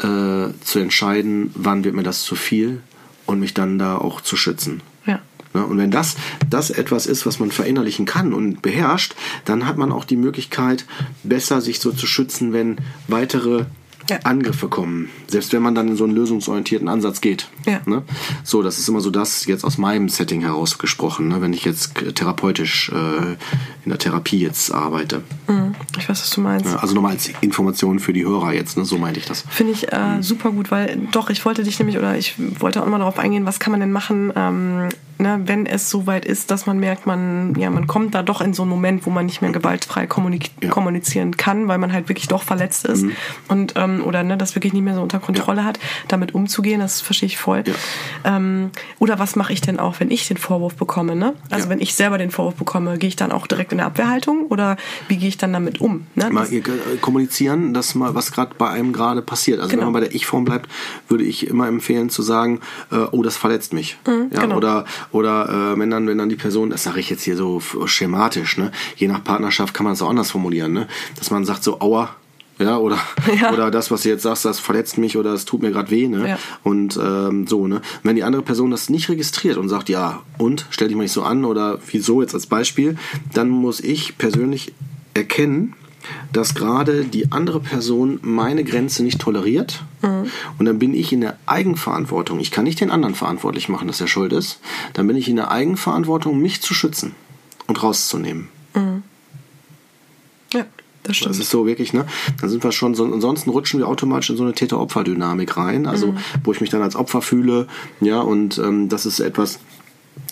[0.00, 2.82] äh, zu entscheiden, wann wird mir das zu viel
[3.26, 4.82] und mich dann da auch zu schützen.
[5.06, 5.20] Ja.
[5.54, 5.64] Ne?
[5.64, 6.16] Und wenn das,
[6.50, 9.14] das etwas ist, was man verinnerlichen kann und beherrscht,
[9.44, 10.84] dann hat man auch die Möglichkeit,
[11.22, 12.78] besser sich so zu schützen, wenn
[13.08, 13.64] weitere
[14.10, 14.18] ja.
[14.24, 15.10] Angriffe kommen.
[15.28, 17.48] Selbst wenn man dann in so einen lösungsorientierten Ansatz geht.
[17.66, 17.80] Ja.
[17.86, 18.02] Ne?
[18.42, 21.40] So, das ist immer so das jetzt aus meinem Setting heraus gesprochen, ne?
[21.40, 23.32] wenn ich jetzt therapeutisch äh,
[23.84, 25.22] in der Therapie jetzt arbeite.
[25.48, 25.74] Mhm.
[25.98, 26.66] Ich weiß, was du meinst.
[26.66, 28.84] Ja, also nochmal als Information für die Hörer jetzt, ne?
[28.84, 29.44] so meinte ich das.
[29.48, 30.22] Finde ich äh, mhm.
[30.22, 33.46] super gut, weil doch, ich wollte dich nämlich, oder ich wollte auch mal darauf eingehen,
[33.46, 37.54] was kann man denn machen, ähm, ne, wenn es soweit ist, dass man merkt, man,
[37.56, 41.36] ja, man kommt da doch in so einen Moment, wo man nicht mehr gewaltfrei kommunizieren
[41.36, 43.02] kann, weil man halt wirklich doch verletzt ist.
[43.02, 43.12] Mhm.
[43.48, 45.64] Und ähm, oder ne, das wirklich nicht mehr so unter Kontrolle ja.
[45.64, 47.64] hat, damit umzugehen, das verstehe ich voll.
[47.66, 48.36] Ja.
[48.36, 51.16] Ähm, oder was mache ich denn auch, wenn ich den Vorwurf bekomme?
[51.16, 51.34] Ne?
[51.50, 51.70] Also ja.
[51.70, 54.76] wenn ich selber den Vorwurf bekomme, gehe ich dann auch direkt in der Abwehrhaltung oder
[55.08, 56.06] wie gehe ich dann damit um?
[56.14, 56.30] Ne?
[56.30, 56.62] Mal äh,
[57.00, 59.60] kommunizieren, das mal, was gerade bei einem gerade passiert.
[59.60, 59.82] Also genau.
[59.82, 60.70] wenn man bei der Ich-Form bleibt,
[61.08, 62.60] würde ich immer empfehlen zu sagen,
[62.90, 63.98] äh, oh, das verletzt mich.
[64.06, 64.56] Mhm, ja, genau.
[64.56, 67.60] Oder, oder äh, wenn, dann, wenn dann die Person, das sage ich jetzt hier so
[67.86, 68.72] schematisch, ne?
[68.96, 70.86] je nach Partnerschaft kann man es auch anders formulieren, ne?
[71.18, 72.16] dass man sagt so, aua,
[72.58, 72.98] ja, oder,
[73.40, 73.52] ja.
[73.52, 76.06] oder das, was du jetzt sagst, das verletzt mich oder es tut mir gerade weh,
[76.08, 76.28] ne?
[76.28, 76.38] Ja.
[76.62, 77.80] Und ähm, so, ne?
[78.02, 81.12] Wenn die andere Person das nicht registriert und sagt, ja, und stell dich mal nicht
[81.12, 82.96] so an oder wieso jetzt als Beispiel,
[83.32, 84.72] dann muss ich persönlich
[85.14, 85.74] erkennen,
[86.32, 89.82] dass gerade die andere Person meine Grenze nicht toleriert.
[90.02, 90.30] Mhm.
[90.58, 92.40] Und dann bin ich in der Eigenverantwortung.
[92.40, 94.60] Ich kann nicht den anderen verantwortlich machen, dass er schuld ist.
[94.92, 97.14] Dann bin ich in der Eigenverantwortung, mich zu schützen
[97.66, 98.48] und rauszunehmen.
[98.74, 99.02] Mhm.
[101.04, 101.30] Das stimmt.
[101.30, 102.06] Das ist so wirklich, ne?
[102.40, 106.08] Dann sind wir schon so, ansonsten rutschen wir automatisch in so eine Täter-Opfer-Dynamik rein, also
[106.12, 106.18] mhm.
[106.42, 107.68] wo ich mich dann als Opfer fühle,
[108.00, 109.60] ja, und ähm, das ist etwas,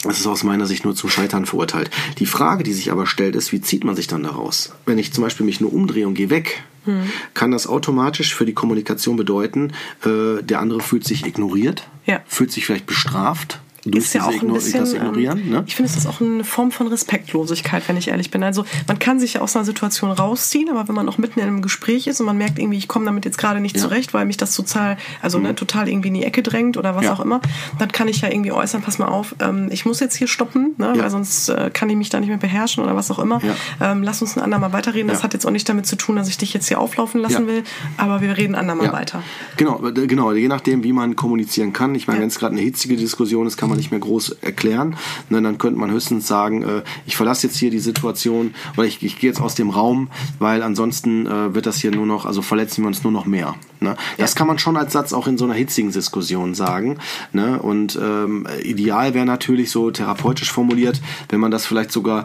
[0.03, 1.91] das ist aus meiner Sicht nur zum Scheitern verurteilt.
[2.19, 4.73] Die Frage, die sich aber stellt, ist, wie zieht man sich dann daraus?
[4.87, 7.03] Wenn ich zum Beispiel mich nur umdrehe und gehe weg, hm.
[7.35, 9.73] kann das automatisch für die Kommunikation bedeuten,
[10.05, 12.21] äh, der andere fühlt sich ignoriert, ja.
[12.27, 14.87] fühlt sich vielleicht bestraft ist ja auch ein bisschen.
[14.95, 15.65] Ähm, ne?
[15.67, 18.43] Ich finde, es ist auch eine Form von Respektlosigkeit, wenn ich ehrlich bin.
[18.43, 21.47] Also man kann sich ja aus einer Situation rausziehen, aber wenn man auch mitten in
[21.47, 23.83] einem Gespräch ist und man merkt irgendwie, ich komme damit jetzt gerade nicht ja.
[23.83, 25.49] zurecht, weil mich das total, also ne, mhm.
[25.49, 27.13] ne, total irgendwie in die Ecke drängt oder was ja.
[27.13, 27.41] auch immer,
[27.79, 30.75] dann kann ich ja irgendwie äußern, pass mal auf, ähm, ich muss jetzt hier stoppen,
[30.79, 31.03] ne, ja.
[31.03, 33.41] weil sonst äh, kann ich mich da nicht mehr beherrschen oder was auch immer.
[33.81, 35.09] Ähm, lass uns ein andermal weiterreden.
[35.09, 37.47] Das hat jetzt auch nicht damit zu tun, dass ich dich jetzt hier auflaufen lassen
[37.47, 37.65] will,
[37.97, 39.23] aber wir reden andermal weiter.
[39.57, 41.95] Genau, genau, je nachdem, wie man kommunizieren kann.
[41.95, 44.97] Ich meine, wenn es gerade eine hitzige Diskussion ist, kann man nicht mehr groß erklären.
[45.31, 49.03] Ne, dann könnte man höchstens sagen, äh, ich verlasse jetzt hier die Situation oder ich,
[49.03, 50.09] ich gehe jetzt aus dem Raum,
[50.39, 53.55] weil ansonsten äh, wird das hier nur noch, also verletzen wir uns nur noch mehr.
[53.81, 53.97] Ne?
[54.19, 54.39] Das ja.
[54.39, 56.99] kann man schon als Satz auch in so einer hitzigen Diskussion sagen.
[57.33, 57.61] Ne?
[57.61, 62.25] Und ähm, ideal wäre natürlich so therapeutisch formuliert, wenn man das vielleicht sogar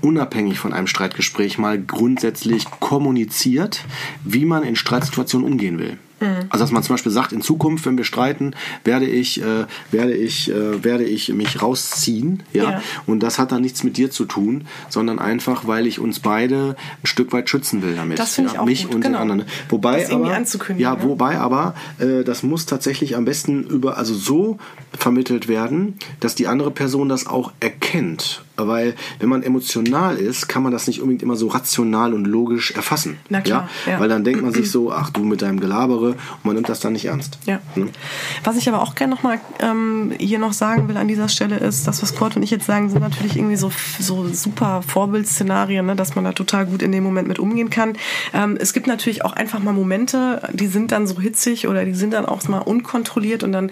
[0.00, 3.84] unabhängig von einem Streitgespräch mal grundsätzlich kommuniziert,
[4.24, 5.98] wie man in Streitsituationen umgehen will.
[6.20, 6.46] Mhm.
[6.48, 10.14] Also dass man zum Beispiel sagt, in Zukunft, wenn wir streiten, werde ich, äh, werde
[10.14, 12.64] ich, äh, werde ich mich rausziehen, ja?
[12.64, 12.82] ja?
[13.06, 16.76] Und das hat dann nichts mit dir zu tun, sondern einfach, weil ich uns beide
[17.02, 18.18] ein Stück weit schützen will damit.
[18.18, 18.54] Das finde ja?
[18.54, 18.94] ich auch mich gut.
[18.94, 19.18] und genau.
[19.18, 19.50] den anderen.
[19.68, 20.82] Wobei das aber, anzukündigen.
[20.82, 21.02] ja, ne?
[21.08, 24.58] wobei aber äh, das muss tatsächlich am besten über, also so
[24.96, 30.62] vermittelt werden, dass die andere Person das auch erkennt weil wenn man emotional ist, kann
[30.62, 33.18] man das nicht unbedingt immer so rational und logisch erfassen.
[33.28, 33.92] Na klar, ja?
[33.92, 34.00] ja.
[34.00, 36.80] Weil dann denkt man sich so, ach du mit deinem Gelabere und man nimmt das
[36.80, 37.38] dann nicht ernst.
[37.46, 37.60] Ja.
[37.74, 37.90] Hm?
[38.44, 41.86] Was ich aber auch gerne nochmal ähm, hier noch sagen will an dieser Stelle ist,
[41.86, 45.96] das, was Kurt und ich jetzt sagen, sind natürlich irgendwie so, so super Vorbildsszenarien, ne,
[45.96, 47.94] dass man da total gut in dem Moment mit umgehen kann.
[48.32, 51.94] Ähm, es gibt natürlich auch einfach mal Momente, die sind dann so hitzig oder die
[51.94, 53.70] sind dann auch mal unkontrolliert und dann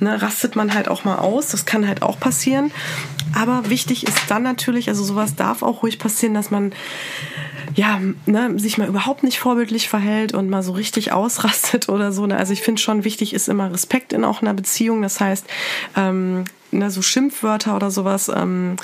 [0.00, 1.48] ne, rastet man halt auch mal aus.
[1.48, 2.70] Das kann halt auch passieren.
[3.34, 6.72] Aber wichtig ist dann natürlich, also sowas darf auch ruhig passieren, dass man
[7.74, 12.26] ja, ne, sich mal überhaupt nicht vorbildlich verhält und mal so richtig ausrastet oder so.
[12.26, 12.36] Ne?
[12.36, 15.02] Also ich finde schon wichtig ist immer Respekt in auch einer Beziehung.
[15.02, 15.46] Das heißt,
[15.96, 18.76] ähm, ne, so Schimpfwörter oder sowas, ähm,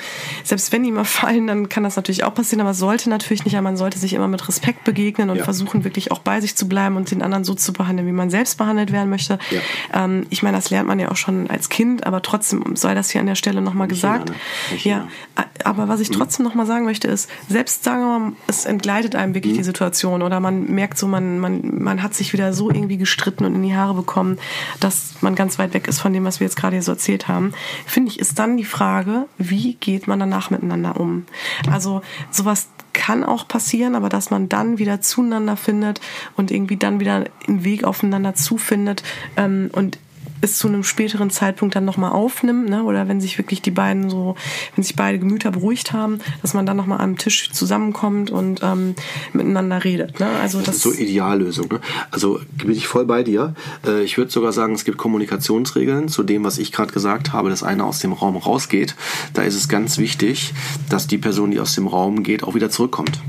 [0.43, 3.55] selbst wenn die mal fallen, dann kann das natürlich auch passieren, aber sollte natürlich nicht,
[3.55, 5.43] aber man sollte sich immer mit Respekt begegnen und Ja.
[5.43, 8.29] versuchen, wirklich auch bei sich zu bleiben und den anderen so zu behandeln, wie man
[8.29, 9.39] selbst behandelt werden möchte.
[9.49, 10.05] Ja.
[10.05, 13.09] Ähm, ich meine, das lernt man ja auch schon als Kind, aber trotzdem sei das
[13.09, 14.31] hier an der Stelle nochmal gesagt.
[14.75, 15.07] China, ne?
[15.35, 19.13] Ja, aber was ich trotzdem nochmal sagen möchte, ist, selbst sagen wir mal, es entgleitet
[19.13, 22.69] einem wirklich die Situation oder man merkt so, man, man, man hat sich wieder so
[22.69, 24.39] irgendwie gestritten und in die Haare bekommen,
[24.79, 27.27] dass man ganz weit weg ist von dem, was wir jetzt gerade hier so erzählt
[27.27, 27.53] haben,
[27.85, 31.25] finde ich, ist dann die Frage, wie geht man danach miteinander um?
[31.69, 32.01] Also
[32.31, 35.99] sowas kann auch passieren, aber dass man dann wieder zueinander findet
[36.37, 39.03] und irgendwie dann wieder einen Weg aufeinander zufindet
[39.35, 39.99] ähm, und
[40.41, 42.83] es zu einem späteren Zeitpunkt dann nochmal aufnimmt, ne?
[42.83, 44.35] oder wenn sich wirklich die beiden so,
[44.75, 48.95] wenn sich beide Gemüter beruhigt haben, dass man dann nochmal am Tisch zusammenkommt und ähm,
[49.33, 50.19] miteinander redet.
[50.19, 50.27] Ne?
[50.41, 51.67] Also das, so Ideallösung.
[51.71, 51.79] Ne?
[52.11, 53.53] Also bin ich voll bei dir.
[53.85, 57.49] Äh, Ich würde sogar sagen, es gibt Kommunikationsregeln zu dem, was ich gerade gesagt habe,
[57.49, 58.95] dass einer aus dem Raum rausgeht.
[59.33, 60.53] Da ist es ganz wichtig,
[60.89, 63.19] dass die Person, die aus dem Raum geht, auch wieder zurückkommt.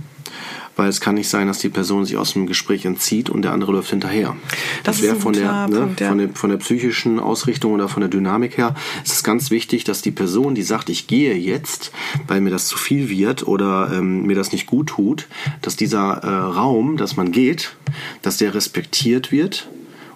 [0.76, 3.52] Weil es kann nicht sein, dass die Person sich aus dem Gespräch entzieht und der
[3.52, 4.36] andere läuft hinterher.
[4.84, 6.08] Das ist wäre von der, ne, Punkt, ja.
[6.08, 8.74] von, der, von der psychischen Ausrichtung oder von der Dynamik her,
[9.04, 11.92] ist es ganz wichtig, dass die Person, die sagt, ich gehe jetzt,
[12.26, 15.26] weil mir das zu viel wird oder ähm, mir das nicht gut tut,
[15.60, 17.76] dass dieser äh, Raum, dass man geht,
[18.22, 19.68] dass der respektiert wird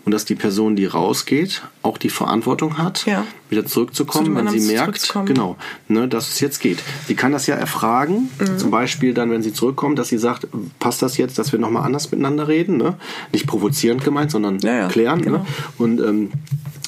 [0.05, 3.25] und dass die Person, die rausgeht, auch die Verantwortung hat, Ja.
[3.51, 5.57] wieder zurückzukommen, wenn sie merkt, genau,
[5.89, 6.79] ne, dass es jetzt geht.
[7.07, 8.59] Sie kann das ja erfragen, Mhm.
[8.59, 10.47] zum Beispiel dann, wenn sie zurückkommt, dass sie sagt,
[10.79, 12.97] passt das jetzt, dass wir nochmal anders miteinander reden, ne?
[13.33, 15.23] Nicht provozierend gemeint, sondern Ja, ja, klären.
[15.23, 15.39] genau.
[15.39, 15.47] Ne?
[15.79, 16.31] Und ähm,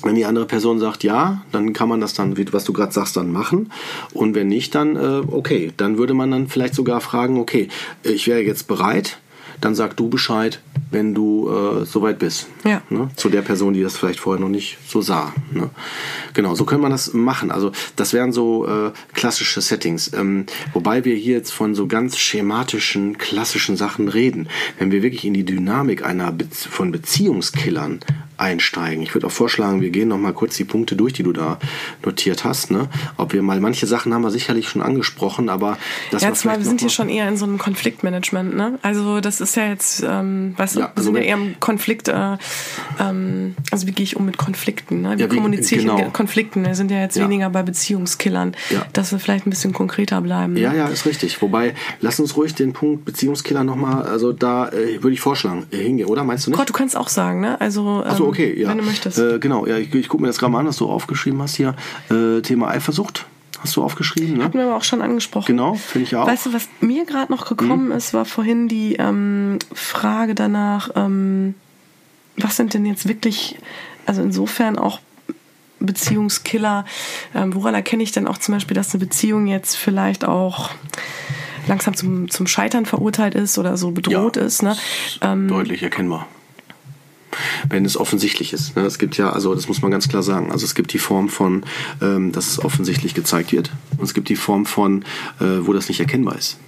[0.02, 3.16] wenn die andere Person sagt ja, dann kann man das dann, was du gerade sagst,
[3.16, 3.72] dann machen.
[4.12, 7.68] Und wenn nicht, dann äh, okay, dann würde man dann vielleicht sogar fragen, okay,
[8.02, 9.18] ich wäre jetzt bereit,
[9.60, 10.60] dann sag du Bescheid,
[10.90, 12.46] wenn du äh, soweit bist.
[12.64, 12.82] Ja.
[12.90, 13.10] Ne?
[13.16, 15.32] Zu der Person, die das vielleicht vorher noch nicht so sah.
[15.52, 15.70] Ne?
[16.34, 17.50] Genau, so kann man das machen.
[17.50, 20.12] Also das wären so äh, klassische Settings.
[20.12, 24.48] Ähm, wobei wir hier jetzt von so ganz schematischen, klassischen Sachen reden.
[24.78, 28.00] Wenn wir wirklich in die Dynamik einer Be von Beziehungskillern
[28.38, 29.02] einsteigen.
[29.02, 31.58] Ich würde auch vorschlagen, wir gehen noch mal kurz die Punkte durch, die du da
[32.04, 32.70] notiert hast.
[32.70, 32.88] Ne?
[33.16, 35.78] Ob wir mal manche Sachen haben wir sicherlich schon angesprochen, aber
[36.10, 38.78] das ja, war wir sind hier schon eher in so einem Konfliktmanagement, ne?
[38.82, 41.58] Also das ist ja jetzt, ähm, weißt du, Ja, wir also sind ja eher im
[41.60, 42.36] Konflikt, äh,
[43.00, 45.16] ähm, also wie gehe ich um mit Konflikten, ne?
[45.16, 45.98] Wie Ja, wie- kommuniziere ich genau.
[45.98, 46.64] mit Konflikten?
[46.64, 47.24] Wir sind ja jetzt Ja.
[47.24, 48.54] weniger bei Beziehungskillern,
[48.92, 50.54] dass wir vielleicht ein bisschen konkreter bleiben.
[50.54, 50.60] ne?
[50.60, 51.40] Ja, ja, ist richtig.
[51.42, 55.78] Wobei, lass uns ruhig den Punkt Beziehungskiller nochmal, also da äh, würde ich vorschlagen, äh,
[55.78, 56.24] hingehen, oder?
[56.24, 56.58] Meinst du nicht?
[56.58, 57.60] Gott, du kannst auch sagen, ne?
[57.60, 58.68] Also, ähm, Okay, ja.
[58.68, 59.18] wenn du möchtest.
[59.18, 61.56] Äh, genau, ja, ich, ich gucke mir das gerade mal an, was du aufgeschrieben hast
[61.56, 61.74] hier.
[62.10, 63.26] Äh, Thema Eifersucht
[63.60, 64.44] hast du aufgeschrieben, ne?
[64.44, 65.46] Hatten wir aber auch schon angesprochen.
[65.46, 66.26] Genau, finde ich auch.
[66.26, 66.30] Mhm.
[66.30, 71.54] Weißt du, was mir gerade noch gekommen ist, war vorhin die ähm, Frage danach, ähm,
[72.36, 73.58] was sind denn jetzt wirklich,
[74.04, 75.00] also insofern auch
[75.80, 76.84] Beziehungskiller,
[77.34, 80.70] ähm, woran erkenne ich denn auch zum Beispiel, dass eine Beziehung jetzt vielleicht auch
[81.66, 84.76] langsam zum, zum Scheitern verurteilt ist oder so bedroht Ja, ist, ne?
[85.20, 86.28] Ähm, Deutlich erkennbar.
[87.68, 88.76] Wenn es offensichtlich ist.
[88.76, 88.82] Ne?
[88.82, 91.28] Es gibt ja, also das muss man ganz klar sagen, also es gibt die Form
[91.28, 91.64] von,
[92.00, 95.02] ähm, dass es offensichtlich gezeigt wird und es gibt die Form von,
[95.40, 96.58] äh, wo das nicht erkennbar ist.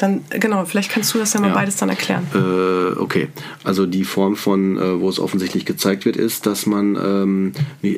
[0.00, 1.54] Dann, genau, vielleicht kannst du das ja mal Ja.
[1.54, 2.26] beides dann erklären.
[2.34, 3.28] Äh, okay,
[3.64, 7.52] also die Form von, äh, wo es offensichtlich gezeigt wird, ist, dass man ähm,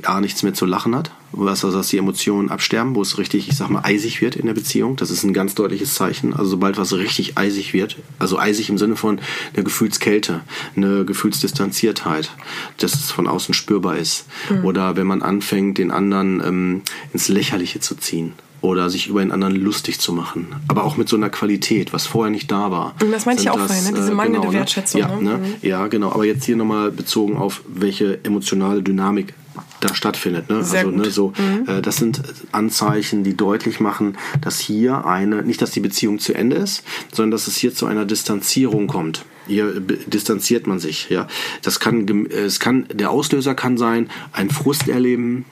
[0.05, 3.49] A, nichts mehr zu lachen hat, was, also dass die Emotionen absterben, wo es richtig,
[3.49, 4.97] ich sag mal, eisig wird in der Beziehung.
[4.97, 6.33] Das ist ein ganz deutliches Zeichen.
[6.35, 9.21] Also sobald was richtig eisig wird, also eisig im Sinne von
[9.55, 10.41] einer Gefühlskälte,
[10.75, 12.33] eine Gefühlsdistanziertheit,
[12.79, 14.27] dass es von außen spürbar ist.
[14.65, 18.33] Oder wenn man anfängt, den anderen ähm, ins Lächerliche zu ziehen.
[18.63, 20.55] Oder sich über den anderen lustig zu machen.
[20.69, 22.95] Aber auch mit so einer Qualität, was vorher nicht da war.
[23.03, 23.93] Und das meinte ich auch vorhin, ne?
[23.95, 24.59] diese äh, mangelnde genau, ne?
[24.59, 25.01] Wertschätzung.
[25.01, 25.39] Ja, ne?
[25.39, 25.55] Mhm.
[25.63, 26.13] ja, genau.
[26.13, 29.35] Aber jetzt hier nochmal bezogen auf welche emotionale Dynamik
[29.81, 30.49] da stattfindet.
[30.49, 30.63] Ne?
[30.63, 31.69] Sehr also, ne, so, mhm.
[31.69, 32.23] äh, das sind
[32.53, 37.33] Anzeichen, die deutlich machen, dass hier eine, nicht dass die Beziehung zu Ende ist, sondern
[37.33, 39.25] dass es hier zu einer Distanzierung kommt.
[39.49, 41.11] Hier distanziert man sich.
[41.11, 41.27] Ja,
[41.63, 45.47] das kann, es kann, der Auslöser kann sein, ein Frust erleben,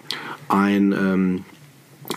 [0.49, 1.45] ein ähm,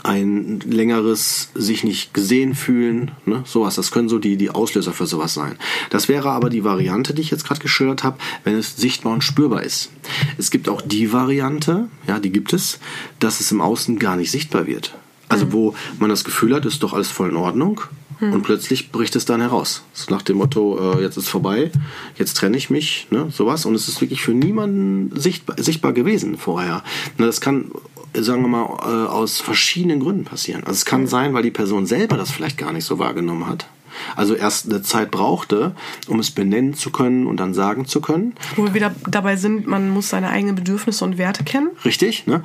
[0.03, 3.75] ein längeres sich nicht gesehen fühlen, ne, sowas.
[3.75, 5.55] Das können so die, die Auslöser für sowas sein.
[5.89, 9.23] Das wäre aber die Variante, die ich jetzt gerade geschildert habe, wenn es sichtbar und
[9.23, 9.91] spürbar ist.
[10.37, 12.79] Es gibt auch die Variante, ja, die gibt es,
[13.19, 14.95] dass es im Außen gar nicht sichtbar wird.
[15.29, 15.53] Also mhm.
[15.53, 17.81] wo man das Gefühl hat, ist doch alles voll in Ordnung
[18.19, 18.33] mhm.
[18.33, 19.83] und plötzlich bricht es dann heraus.
[19.93, 21.71] So nach dem Motto, äh, jetzt ist vorbei,
[22.17, 23.65] jetzt trenne ich mich, ne, sowas.
[23.65, 26.83] Und es ist wirklich für niemanden sichtbar, sichtbar gewesen vorher.
[27.17, 27.71] Na, das kann
[28.15, 30.61] sagen wir mal, äh, aus verschiedenen Gründen passieren.
[30.61, 33.67] Also es kann sein, weil die Person selber das vielleicht gar nicht so wahrgenommen hat.
[34.15, 35.75] Also erst eine Zeit brauchte,
[36.07, 38.33] um es benennen zu können und dann sagen zu können.
[38.55, 41.69] Wo wir wieder dabei sind, man muss seine eigenen Bedürfnisse und Werte kennen.
[41.85, 42.25] Richtig.
[42.25, 42.43] Ne?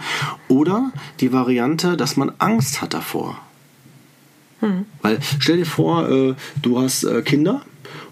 [0.49, 3.39] Oder die Variante, dass man Angst hat davor.
[4.61, 4.87] Hm.
[5.03, 7.63] Weil stell dir vor, äh, du hast äh, Kinder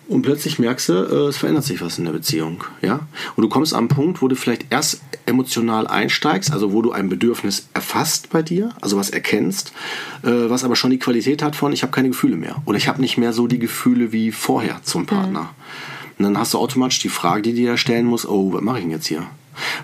[0.09, 3.01] und plötzlich merkst du, äh, es verändert sich was in der Beziehung, ja.
[3.35, 7.09] Und du kommst am Punkt, wo du vielleicht erst emotional einsteigst, also wo du ein
[7.09, 9.73] Bedürfnis erfasst bei dir, also was erkennst,
[10.23, 12.89] äh, was aber schon die Qualität hat von, ich habe keine Gefühle mehr oder ich
[12.89, 15.43] habe nicht mehr so die Gefühle wie vorher zum Partner.
[15.43, 15.47] Mhm.
[16.19, 18.85] Und dann hast du automatisch die Frage, die dir stellen muss, oh, was mache ich
[18.85, 19.27] denn jetzt hier?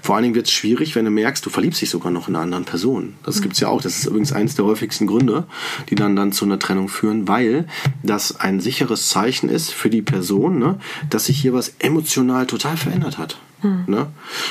[0.03, 2.37] Vor allen Dingen wird es schwierig, wenn du merkst, du verliebst dich sogar noch in
[2.37, 3.15] eine andere Person.
[3.25, 3.43] Das mhm.
[3.43, 3.81] gibt es ja auch.
[3.81, 5.45] Das ist übrigens eines der häufigsten Gründe,
[5.89, 7.67] die dann, dann zu einer Trennung führen, weil
[8.03, 10.79] das ein sicheres Zeichen ist für die Person, ne,
[11.11, 13.39] dass sich hier was emotional total verändert hat.
[13.63, 13.85] Hm.
[13.87, 14.09] Ne?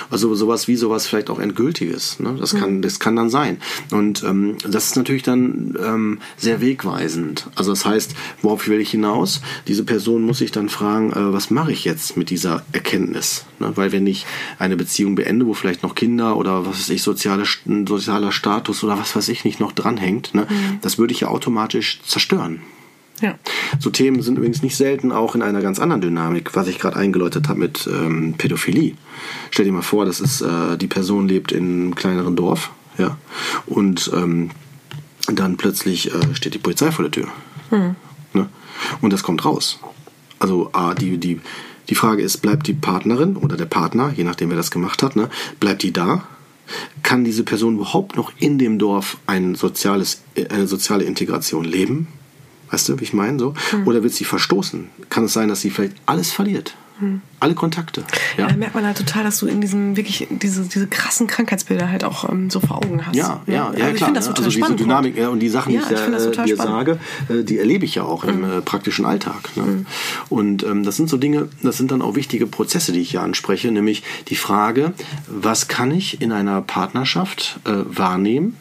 [0.09, 2.19] Also sowas wie sowas vielleicht auch endgültiges.
[2.19, 2.35] Ne?
[2.39, 2.81] Das, kann, hm.
[2.81, 3.57] das kann dann sein.
[3.91, 7.47] Und ähm, das ist natürlich dann ähm, sehr wegweisend.
[7.55, 9.41] Also das heißt, worauf will ich hinaus?
[9.67, 13.45] Diese Person muss sich dann fragen, äh, was mache ich jetzt mit dieser Erkenntnis?
[13.59, 13.71] Ne?
[13.75, 14.25] Weil wenn ich
[14.59, 17.43] eine Beziehung beende, wo vielleicht noch Kinder oder was weiß ich, soziale,
[17.87, 20.47] sozialer Status oder was weiß ich nicht noch dranhängt, ne?
[20.47, 20.79] Hm.
[20.81, 22.61] das würde ich ja automatisch zerstören.
[23.21, 23.37] Ja.
[23.79, 26.97] So Themen sind übrigens nicht selten auch in einer ganz anderen Dynamik, was ich gerade
[26.97, 28.95] eingeläutet habe mit ähm, Pädophilie.
[29.51, 33.17] Stell dir mal vor, das ist äh, die Person lebt in einem kleineren Dorf, ja,
[33.67, 34.51] und ähm,
[35.27, 37.27] dann plötzlich äh, steht die Polizei vor der Tür.
[37.69, 37.95] Mhm.
[38.33, 38.49] Ne?
[39.01, 39.79] Und das kommt raus.
[40.39, 41.39] Also ah, die, die,
[41.89, 45.15] die Frage ist, bleibt die Partnerin oder der Partner, je nachdem wer das gemacht hat,
[45.15, 45.29] ne,
[45.59, 46.23] bleibt die da?
[47.03, 52.07] Kann diese Person überhaupt noch in dem Dorf ein soziales, eine soziale Integration leben?
[52.71, 53.37] Weißt du, wie ich meine?
[53.39, 53.53] So?
[53.73, 53.87] Mhm.
[53.87, 54.89] Oder wird sie verstoßen?
[55.09, 56.75] Kann es sein, dass sie vielleicht alles verliert?
[57.01, 57.21] Mhm.
[57.39, 58.03] Alle Kontakte.
[58.37, 58.43] Ja?
[58.43, 61.89] ja, da merkt man halt total, dass du in diesem wirklich diese, diese krassen Krankheitsbilder
[61.89, 63.15] halt auch ähm, so vor Augen hast.
[63.15, 64.09] Ja, ja, ja, also ja klar.
[64.09, 66.99] Ich das total also diese Dynamik ja, und die Sachen, die ich, äh, dir sage,
[67.27, 68.29] äh, die erlebe ich ja auch mhm.
[68.29, 69.49] im äh, praktischen Alltag.
[69.55, 69.63] Ne?
[69.63, 69.85] Mhm.
[70.29, 73.21] Und ähm, das sind so Dinge, das sind dann auch wichtige Prozesse, die ich hier
[73.23, 74.93] anspreche, nämlich die Frage,
[75.27, 78.55] was kann ich in einer Partnerschaft äh, wahrnehmen?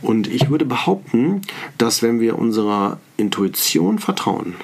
[0.00, 1.42] Und ich würde behaupten,
[1.76, 4.54] dass wenn wir unserer Intuition vertrauen,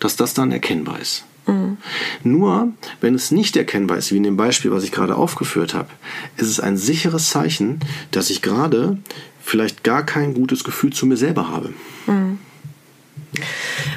[0.00, 1.24] dass das dann erkennbar ist.
[1.46, 1.76] Mhm.
[2.22, 5.88] Nur, wenn es nicht erkennbar ist, wie in dem Beispiel, was ich gerade aufgeführt habe,
[6.36, 7.80] ist es ein sicheres Zeichen,
[8.10, 8.98] dass ich gerade
[9.40, 11.72] vielleicht gar kein gutes Gefühl zu mir selber habe.
[12.06, 12.38] Mhm.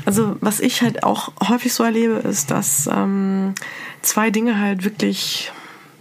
[0.05, 3.53] Also, was ich halt auch häufig so erlebe, ist, dass ähm,
[4.01, 5.51] zwei Dinge halt wirklich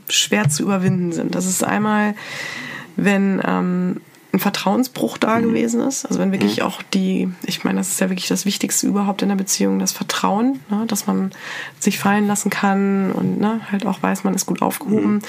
[0.08, 1.34] schwer zu überwinden sind.
[1.34, 2.14] Das ist einmal,
[2.96, 4.00] wenn ähm,
[4.36, 5.42] ein Vertrauensbruch da mhm.
[5.42, 6.04] gewesen ist.
[6.04, 6.66] Also wenn wirklich mhm.
[6.66, 9.92] auch die, ich meine, das ist ja wirklich das Wichtigste überhaupt in der Beziehung, das
[9.92, 11.32] Vertrauen, ne, dass man
[11.80, 15.14] sich fallen lassen kann und ne, halt auch weiß, man ist gut aufgehoben.
[15.14, 15.20] Mhm.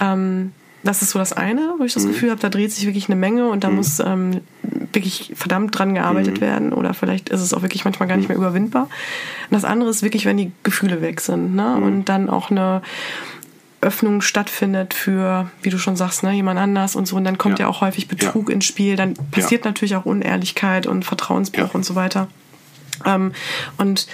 [0.00, 0.52] Ähm,
[0.84, 2.08] das ist so das eine, wo ich das mhm.
[2.08, 3.76] Gefühl habe, da dreht sich wirklich eine Menge und da mhm.
[3.76, 4.40] muss ähm,
[4.92, 6.40] wirklich verdammt dran gearbeitet mhm.
[6.40, 8.84] werden oder vielleicht ist es auch wirklich manchmal gar nicht mehr überwindbar.
[8.84, 11.76] Und das andere ist wirklich, wenn die Gefühle weg sind ne?
[11.76, 12.82] und dann auch eine
[13.82, 17.16] Öffnung stattfindet für, wie du schon sagst, ne, jemand anders und so.
[17.16, 18.54] Und dann kommt ja, ja auch häufig Betrug ja.
[18.54, 18.96] ins Spiel.
[18.96, 19.70] Dann passiert ja.
[19.70, 22.28] natürlich auch Unehrlichkeit und Vertrauensbruch und so weiter.
[23.04, 23.32] Ähm,
[23.78, 24.06] und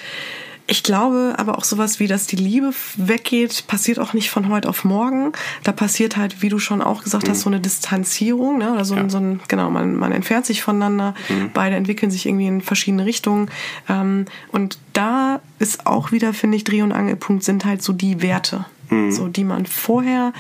[0.71, 4.69] ich glaube aber auch sowas wie, dass die Liebe weggeht, passiert auch nicht von heute
[4.69, 5.33] auf morgen.
[5.65, 7.31] Da passiert halt, wie du schon auch gesagt mhm.
[7.31, 8.73] hast, so eine Distanzierung, ne?
[8.73, 11.51] oder so, ein, so ein, genau, man, man entfernt sich voneinander, mhm.
[11.55, 13.51] beide entwickeln sich irgendwie in verschiedene Richtungen.
[13.89, 18.21] Ähm, und da ist auch wieder, finde ich, Dreh- und Angelpunkt sind halt so die
[18.21, 19.13] Werte mhm.
[19.13, 20.33] so die man vorher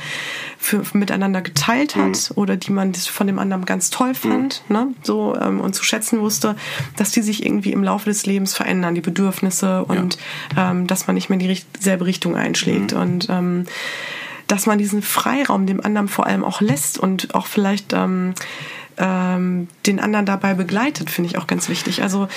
[0.58, 2.36] für, miteinander geteilt hat mhm.
[2.36, 4.76] oder die man von dem anderen ganz toll fand, mhm.
[4.76, 6.56] ne, so ähm, und zu schätzen wusste,
[6.96, 10.18] dass die sich irgendwie im Laufe des Lebens verändern, die Bedürfnisse und
[10.56, 10.70] ja.
[10.70, 13.00] ähm, dass man nicht mehr in dieselbe Richtung einschlägt mhm.
[13.00, 13.64] und ähm,
[14.46, 18.34] dass man diesen Freiraum dem anderen vor allem auch lässt und auch vielleicht ähm,
[18.98, 22.02] ähm, den anderen dabei begleitet, finde ich auch ganz wichtig.
[22.02, 22.28] Also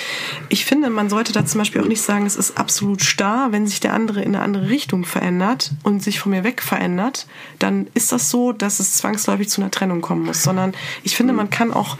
[0.48, 3.66] ich finde, man sollte da zum Beispiel auch nicht sagen, es ist absolut starr, wenn
[3.66, 7.26] sich der andere in eine andere Richtung verändert und sich von mir weg verändert,
[7.58, 10.72] dann ist das so, dass es zwangsläufig zu einer Trennung kommen muss, sondern
[11.02, 11.96] ich finde, man kann auch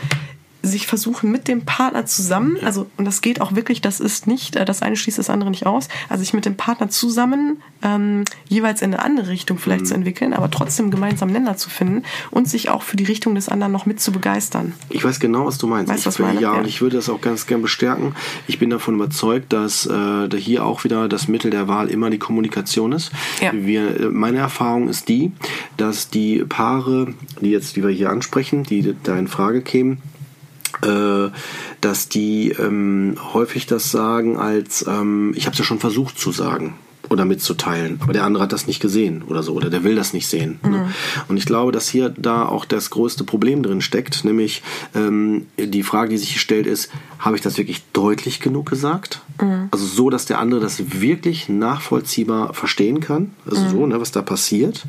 [0.63, 4.57] sich versuchen mit dem Partner zusammen, also und das geht auch wirklich, das ist nicht,
[4.57, 8.25] äh, das eine schließt das andere nicht aus, also sich mit dem Partner zusammen ähm,
[8.49, 9.87] jeweils in eine andere Richtung vielleicht mhm.
[9.87, 13.49] zu entwickeln, aber trotzdem gemeinsam Nenner zu finden und sich auch für die Richtung des
[13.49, 14.73] anderen noch mit zu begeistern.
[14.89, 15.93] Ich weiß genau, was du meinst.
[15.93, 16.41] Weißt, was ich, meine?
[16.41, 18.15] Ja, ja, und ich würde das auch ganz gern bestärken.
[18.47, 22.19] Ich bin davon überzeugt, dass äh, hier auch wieder das Mittel der Wahl immer die
[22.19, 23.11] Kommunikation ist.
[23.41, 23.51] Ja.
[23.53, 25.33] Wir, äh, meine Erfahrung ist die,
[25.77, 29.99] dass die Paare, die jetzt, die wir hier ansprechen, die da in Frage kämen,
[30.83, 36.33] dass die ähm, häufig das sagen als, ähm, ich habe es ja schon versucht zu
[36.33, 36.75] sagen
[37.13, 37.99] oder mitzuteilen.
[38.03, 40.59] Aber der andere hat das nicht gesehen oder so, oder der will das nicht sehen.
[40.63, 40.69] Ne?
[40.69, 40.75] Mhm.
[40.75, 40.95] Ne?
[41.29, 44.63] Und ich glaube, dass hier da auch das größte Problem drin steckt, nämlich
[44.95, 49.21] ähm, die Frage, die sich stellt, ist, habe ich das wirklich deutlich genug gesagt?
[49.41, 49.69] Mhm.
[49.71, 53.71] Also so, dass der andere das wirklich nachvollziehbar verstehen kann, also mhm.
[53.71, 54.85] so, ne, was da passiert.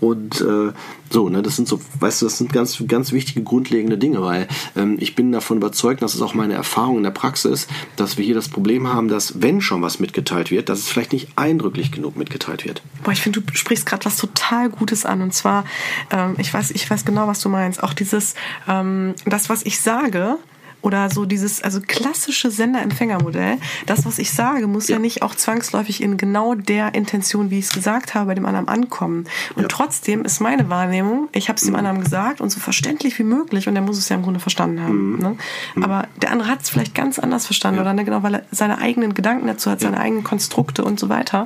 [0.00, 0.72] Und äh,
[1.10, 4.46] so, ne, das sind so, weißt du, das sind ganz, ganz wichtige grundlegende Dinge, weil
[4.76, 7.66] ähm, ich bin davon überzeugt, das ist auch meine Erfahrung in der Praxis,
[7.96, 11.12] dass wir hier das Problem haben, dass wenn schon was mitgeteilt wird, dass es vielleicht
[11.12, 12.82] nicht eindrücklich genug mitgeteilt wird.
[13.02, 15.64] Boah, ich finde, du sprichst gerade was total Gutes an und zwar,
[16.12, 17.82] ähm, ich weiß, ich weiß genau, was du meinst.
[17.82, 18.34] Auch dieses,
[18.68, 20.38] ähm, das, was ich sage,
[20.82, 23.58] oder so dieses, also klassische Sender-Empfänger-Modell.
[23.86, 24.96] Das, was ich sage, muss ja.
[24.96, 25.00] ja.
[25.00, 28.68] nicht auch zwangsläufig in genau der Intention, wie ich es gesagt habe, bei dem anderen
[28.68, 29.26] ankommen.
[29.54, 29.68] Und ja.
[29.68, 31.78] trotzdem ist meine Wahrnehmung, ich habe es dem mhm.
[31.78, 34.82] anderen gesagt und so verständlich wie möglich und der muss es ja im Grunde verstanden
[34.82, 35.12] haben.
[35.12, 35.18] Mhm.
[35.18, 35.36] Ne?
[35.74, 35.84] Mhm.
[35.84, 37.82] Aber der andere hat es vielleicht ganz anders verstanden ja.
[37.82, 41.08] oder ne, genau, weil er seine eigenen Gedanken dazu hat, seine eigenen Konstrukte und so
[41.08, 41.44] weiter.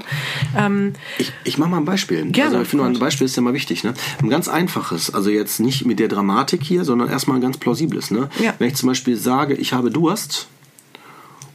[0.57, 2.25] Ähm, ich ich mache mal ein Beispiel.
[2.27, 3.85] Gerne, also ich finde, ein Beispiel ist ja mal wichtig.
[3.85, 3.95] Ne?
[4.23, 8.11] Ein ganz einfaches, also jetzt nicht mit der Dramatik hier, sondern erstmal ein ganz plausibles.
[8.11, 8.29] Ne?
[8.59, 10.47] Wenn ich zum Beispiel sage, ich habe Durst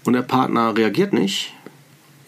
[0.03, 1.53] und der Partner reagiert nicht,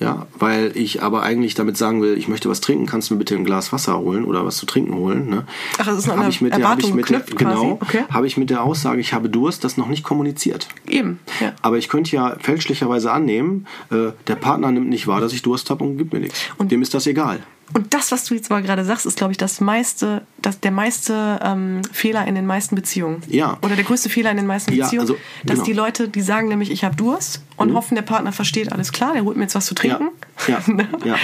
[0.02, 3.20] ja, weil ich aber eigentlich damit sagen will, ich möchte was trinken, kannst du mir
[3.20, 5.30] bitte ein Glas Wasser holen oder was zu trinken holen.
[5.30, 5.46] Ne?
[5.78, 8.06] Ach, das ist eine ich mit Erwartung der, ich mit der, Genau, okay.
[8.10, 10.68] habe ich mit der Aussage, ich habe Durst, das noch nicht kommuniziert.
[10.88, 11.20] Eben.
[11.40, 11.54] Ja.
[11.62, 15.70] Aber ich könnte ja fälschlicherweise annehmen, äh, der Partner nimmt nicht wahr, dass ich Durst
[15.70, 16.42] habe und gibt mir nichts.
[16.58, 17.44] Und dem ist das egal.
[17.74, 20.72] Und das, was du jetzt mal gerade sagst, ist, glaube ich, das meiste, das, der
[20.72, 23.22] meiste ähm, Fehler in den meisten Beziehungen.
[23.28, 23.58] Ja.
[23.62, 25.08] Oder der größte Fehler in den meisten Beziehungen.
[25.08, 25.66] Ja, also, dass genau.
[25.66, 27.76] die Leute, die sagen nämlich, ich habe Durst und mhm.
[27.76, 30.06] hoffen, der Partner versteht, alles klar, der holt mir jetzt was zu trinken.
[30.06, 30.60] Ja, ja,
[31.06, 31.16] ja.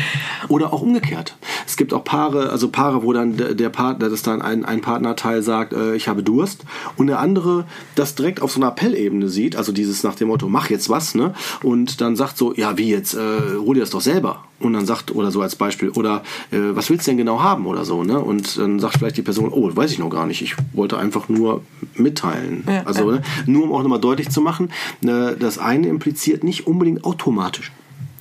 [0.47, 1.35] Oder auch umgekehrt.
[1.65, 4.81] Es gibt auch Paare, also Paare, wo dann der, der Partner, dass dann ein, ein
[4.81, 6.63] Partnerteil sagt, äh, ich habe Durst
[6.95, 7.65] und der andere
[7.95, 11.15] das direkt auf so einer Appellebene sieht, also dieses nach dem Motto, mach jetzt was,
[11.15, 11.33] ne?
[11.63, 14.43] Und dann sagt so, ja, wie jetzt, äh, hol dir das doch selber.
[14.59, 17.67] Und dann sagt, oder so als Beispiel, oder äh, was willst du denn genau haben
[17.67, 18.19] oder so, ne?
[18.19, 21.29] Und dann sagt vielleicht die Person, oh, weiß ich noch gar nicht, ich wollte einfach
[21.29, 21.61] nur
[21.95, 22.63] mitteilen.
[22.67, 23.17] Ja, also, ja.
[23.17, 23.23] Ne?
[23.45, 24.71] nur um auch nochmal deutlich zu machen,
[25.01, 27.71] ne, das eine impliziert nicht unbedingt automatisch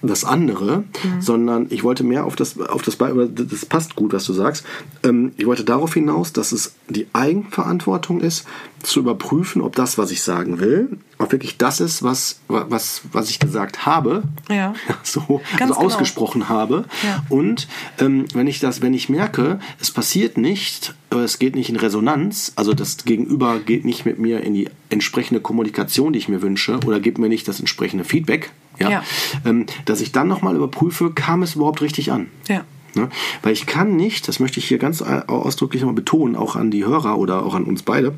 [0.07, 1.21] das andere, mhm.
[1.21, 4.65] sondern ich wollte mehr auf das, auf das, das passt gut, was du sagst.
[5.03, 8.47] Ähm, ich wollte darauf hinaus, dass es die Eigenverantwortung ist,
[8.83, 13.31] zu überprüfen, ob das, was ich sagen will, auch wirklich das ist, was, was, was
[13.31, 14.75] ich gesagt habe, ja.
[15.03, 15.75] so also genau.
[15.75, 16.85] ausgesprochen habe.
[17.03, 17.25] Ja.
[17.29, 17.69] Und
[17.99, 22.53] ähm, wenn ich das, wenn ich merke, es passiert nicht, es geht nicht in Resonanz,
[22.57, 26.79] also das Gegenüber geht nicht mit mir in die entsprechende Kommunikation, die ich mir wünsche,
[26.87, 29.03] oder gibt mir nicht das entsprechende Feedback, ja, ja.
[29.45, 32.29] Ähm, dass ich dann nochmal überprüfe, kam es überhaupt richtig an?
[32.49, 32.65] Ja.
[32.95, 33.09] Ne?
[33.43, 36.85] Weil ich kann nicht, das möchte ich hier ganz ausdrücklich nochmal betonen, auch an die
[36.85, 38.15] Hörer oder auch an uns beide,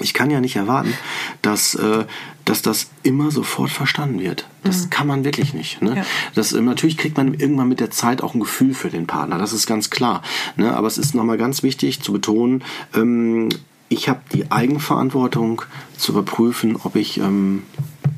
[0.00, 0.94] ich kann ja nicht erwarten,
[1.42, 2.04] dass, äh,
[2.44, 4.48] dass das immer sofort verstanden wird.
[4.64, 4.90] Das mhm.
[4.90, 5.82] kann man wirklich nicht.
[5.82, 5.96] Ne?
[5.96, 6.06] Ja.
[6.34, 9.38] Das, äh, natürlich kriegt man irgendwann mit der Zeit auch ein Gefühl für den Partner,
[9.38, 10.22] das ist ganz klar.
[10.56, 10.74] Ne?
[10.74, 12.64] Aber es ist nochmal ganz wichtig zu betonen,
[12.94, 13.48] ähm,
[13.88, 15.62] ich habe die Eigenverantwortung
[15.98, 17.62] zu überprüfen, ob ich, ähm,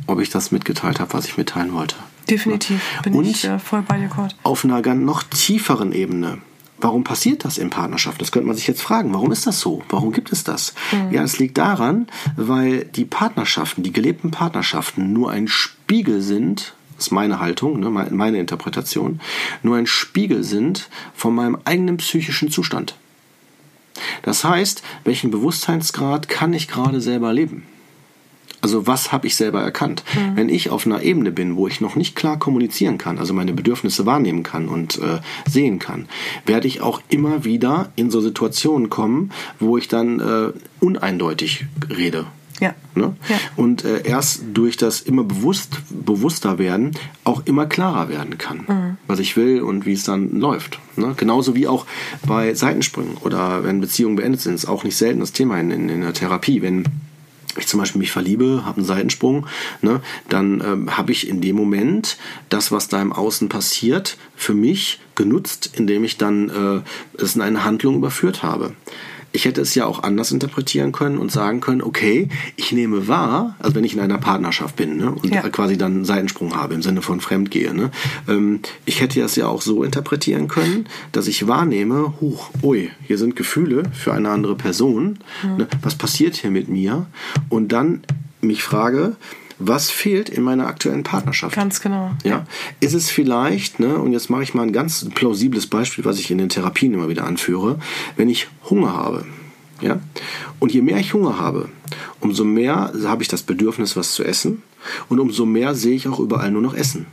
[0.07, 1.97] ob ich das mitgeteilt habe, was ich mitteilen wollte.
[2.29, 4.37] Definitiv, bin Und ich äh, voll bei dir, Kurt.
[4.43, 6.39] Auf einer noch tieferen Ebene.
[6.79, 8.21] Warum passiert das in Partnerschaft?
[8.21, 9.13] Das könnte man sich jetzt fragen.
[9.15, 9.83] Warum ist das so?
[9.89, 10.75] Warum gibt es das?
[10.93, 11.13] Mhm.
[11.13, 17.09] Ja, es liegt daran, weil die Partnerschaften, die gelebten Partnerschaften nur ein Spiegel sind das
[17.09, 19.21] ist meine Haltung, ne, meine Interpretation,
[19.63, 22.95] nur ein Spiegel sind von meinem eigenen psychischen Zustand.
[24.23, 27.65] Das heißt, welchen Bewusstseinsgrad kann ich gerade selber leben?
[28.65, 30.03] Also was habe ich selber erkannt?
[30.15, 30.37] Mhm.
[30.37, 33.53] Wenn ich auf einer Ebene bin, wo ich noch nicht klar kommunizieren kann, also meine
[33.53, 36.07] Bedürfnisse wahrnehmen kann und äh, sehen kann,
[36.47, 42.25] werde ich auch immer wieder in so Situationen kommen, wo ich dann äh, uneindeutig rede.
[42.59, 42.75] Ja.
[42.95, 43.15] Ne?
[43.29, 43.37] ja.
[43.57, 46.93] Und äh, erst durch das immer bewusst, bewusster werden
[47.25, 48.97] auch immer klarer werden kann, mhm.
[49.07, 50.79] was ich will und wie es dann läuft.
[50.97, 51.13] Ne?
[51.19, 51.85] Genauso wie auch
[52.27, 55.91] bei Seitensprüngen oder wenn Beziehungen beendet sind, ist auch nicht selten das Thema in, in,
[55.91, 56.85] in der Therapie, wenn
[57.59, 59.47] ich zum Beispiel mich verliebe, habe einen Seitensprung,
[59.83, 62.17] ne, dann ähm, habe ich in dem Moment
[62.49, 67.43] das, was da im Außen passiert, für mich genutzt, indem ich dann äh, es in
[67.43, 68.75] eine Handlung überführt habe
[69.35, 73.57] ich hätte es ja auch anders interpretieren können und sagen können, okay, ich nehme wahr,
[73.59, 75.43] also wenn ich in einer Partnerschaft bin ne, und ja.
[75.49, 77.91] quasi dann einen Seitensprung habe im Sinne von Fremdgehe, ne,
[78.29, 83.19] ähm, ich hätte es ja auch so interpretieren können, dass ich wahrnehme, huch, ui, hier
[83.19, 85.57] sind Gefühle für eine andere Person, mhm.
[85.57, 87.07] ne, was passiert hier mit mir?
[87.49, 88.05] Und dann
[88.41, 89.17] mich frage,
[89.59, 91.55] was fehlt in meiner aktuellen Partnerschaft?
[91.55, 92.11] Ganz genau.
[92.25, 92.47] Ja.
[92.81, 96.31] Ist es vielleicht, ne, und jetzt mache ich mal ein ganz plausibles Beispiel, was ich
[96.31, 97.79] in den Therapien immer wieder anführe,
[98.17, 99.25] wenn ich Hunger habe.
[99.81, 100.01] Ja?
[100.59, 101.69] Und je mehr ich Hunger habe,
[102.21, 104.63] umso mehr habe ich das Bedürfnis, was zu essen.
[105.09, 107.07] Und umso mehr sehe ich auch überall nur noch Essen.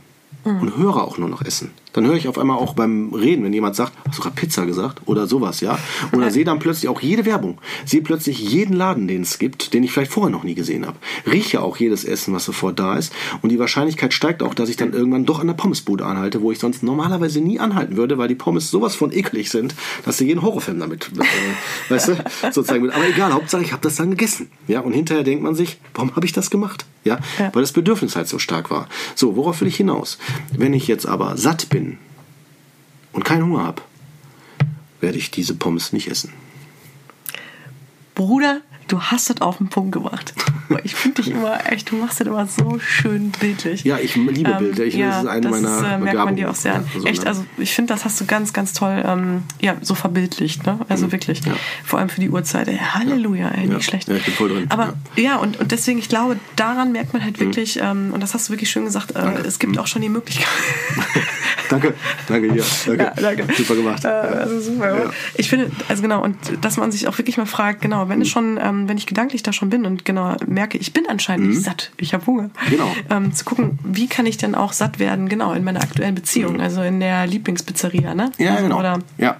[0.44, 0.60] Mhm.
[0.60, 1.70] Und höre auch nur noch Essen.
[1.92, 4.66] Dann höre ich auf einmal auch beim Reden, wenn jemand sagt, hast du gerade Pizza
[4.66, 5.02] gesagt?
[5.06, 5.78] Oder sowas, ja.
[6.12, 7.58] Oder sehe dann plötzlich auch jede Werbung.
[7.84, 10.96] Sehe plötzlich jeden Laden, den es gibt, den ich vielleicht vorher noch nie gesehen habe.
[11.30, 13.12] Rieche auch jedes Essen, was sofort da ist.
[13.42, 16.52] Und die Wahrscheinlichkeit steigt auch, dass ich dann irgendwann doch an der Pommesbude anhalte, wo
[16.52, 19.74] ich sonst normalerweise nie anhalten würde, weil die Pommes sowas von eklig sind,
[20.04, 21.22] dass sie jeden Horrorfilm damit, äh,
[21.92, 22.90] weißt du, sozusagen.
[22.90, 24.50] Aber egal, Hauptsache ich habe das dann gegessen.
[24.68, 26.86] Ja, und hinterher denkt man sich, warum habe ich das gemacht?
[27.04, 28.88] Ja, ja, weil das Bedürfnis halt so stark war.
[29.16, 30.18] So, worauf will ich hinaus?
[30.56, 31.81] Wenn ich jetzt aber satt bin,
[33.12, 33.82] und keinen Hunger habe,
[35.00, 36.32] werde ich diese Pommes nicht essen.
[38.14, 40.34] Bruder, du hast das auf den Punkt gebracht.
[40.84, 43.84] Ich finde dich immer echt, du machst das immer so schön bildlich.
[43.84, 44.84] Ja, ich liebe ähm, Bilder.
[44.84, 46.84] Ich, ja, das ist eine das meiner ist, äh, merkt man dir auch sehr an.
[46.94, 47.28] Also, echt, ne?
[47.28, 50.78] also ich finde, das hast du ganz, ganz toll, ähm, ja, so verbildlicht, ne?
[50.88, 51.12] Also mhm.
[51.12, 51.44] wirklich.
[51.44, 51.52] Ja.
[51.84, 52.68] Vor allem für die Uhrzeit.
[52.68, 54.08] Ey, Halleluja, ey, nicht schlecht.
[54.08, 54.66] Ja, ich bin voll drin.
[54.70, 57.44] Aber ja, und, und deswegen, ich glaube, daran merkt man halt mhm.
[57.46, 57.82] wirklich, mhm.
[57.82, 59.78] ähm, und das hast du wirklich schön gesagt, äh, es gibt mhm.
[59.78, 60.48] auch schon die Möglichkeit.
[61.68, 61.94] danke,
[62.28, 63.02] danke, ja, danke.
[63.02, 63.54] Ja, danke.
[63.54, 64.04] Super gemacht.
[64.04, 65.12] Äh, also super.
[65.34, 68.28] Ich finde, also genau, und dass man sich auch wirklich mal fragt, genau, wenn es
[68.28, 68.32] mhm.
[68.32, 71.52] schon, ähm, wenn ich gedanklich da schon bin und genau merke, ich bin anscheinend mhm.
[71.52, 72.50] nicht satt, ich habe Hunger.
[72.70, 72.94] Genau.
[73.10, 76.54] Ähm, zu gucken, wie kann ich denn auch satt werden, genau, in meiner aktuellen Beziehung,
[76.54, 76.60] mhm.
[76.60, 78.32] also in der Lieblingspizzeria, ne?
[78.38, 78.78] Ja, genau.
[78.78, 79.36] Oder ja.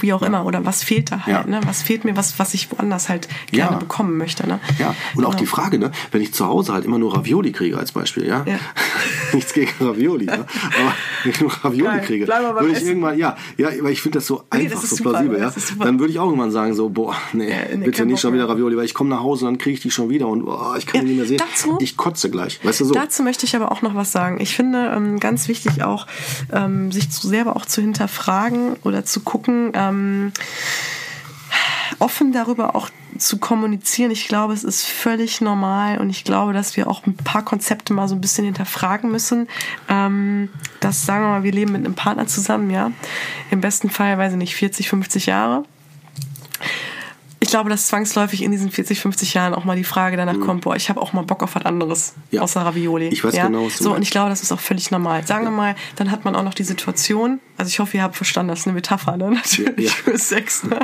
[0.00, 0.44] wie auch immer.
[0.44, 1.50] Oder was fehlt da halt, ja.
[1.50, 1.60] ne?
[1.66, 3.78] Was fehlt mir, was, was ich woanders halt gerne ja.
[3.78, 4.60] bekommen möchte, ne?
[4.78, 5.28] Ja, und genau.
[5.28, 8.26] auch die Frage, ne, wenn ich zu Hause halt immer nur Ravioli kriege als Beispiel,
[8.26, 8.44] ja?
[8.46, 8.58] ja.
[9.32, 10.32] Nichts gegen Ravioli, ne?
[10.34, 12.00] Aber wenn ich nur Ravioli Geil.
[12.06, 12.88] kriege, würde ich Essen.
[12.88, 15.52] irgendwann, ja, ja, weil ich finde das so nee, einfach, das so super, plausibel, ja?
[15.80, 18.73] Dann würde ich auch irgendwann sagen, so, boah, nee, nee bitte nicht schon wieder Ravioli,
[18.76, 20.86] weil ich komme nach Hause und dann kriege ich die schon wieder und boah, ich
[20.86, 21.38] kann die nicht mehr sehen.
[21.38, 22.94] Dazu, ich kotze gleich, weißt du so.
[22.94, 24.40] Dazu möchte ich aber auch noch was sagen.
[24.40, 26.06] Ich finde ähm, ganz wichtig auch,
[26.52, 30.32] ähm, sich zu selber auch zu hinterfragen oder zu gucken, ähm,
[31.98, 34.10] offen darüber auch zu kommunizieren.
[34.10, 37.92] Ich glaube, es ist völlig normal und ich glaube, dass wir auch ein paar Konzepte
[37.92, 39.48] mal so ein bisschen hinterfragen müssen.
[39.88, 40.48] Ähm,
[40.80, 42.90] das sagen wir mal, wir leben mit einem Partner zusammen, ja.
[43.50, 45.64] Im besten Fall, weiß ich nicht, 40, 50 Jahre
[47.44, 50.40] ich glaube, dass zwangsläufig in diesen 40, 50 Jahren auch mal die Frage danach mhm.
[50.40, 52.40] kommt, boah, ich habe auch mal Bock auf was anderes ja.
[52.40, 53.08] außer Ravioli.
[53.08, 53.46] Ich weiß ja?
[53.46, 55.26] genau, So, und ich glaube, das ist auch völlig normal.
[55.26, 58.16] Sagen wir mal, dann hat man auch noch die Situation, also ich hoffe, ihr habt
[58.16, 59.30] verstanden, das ist eine Metapher, ne?
[59.34, 59.90] Natürlich ja.
[59.90, 60.64] für Sex.
[60.64, 60.78] Ne?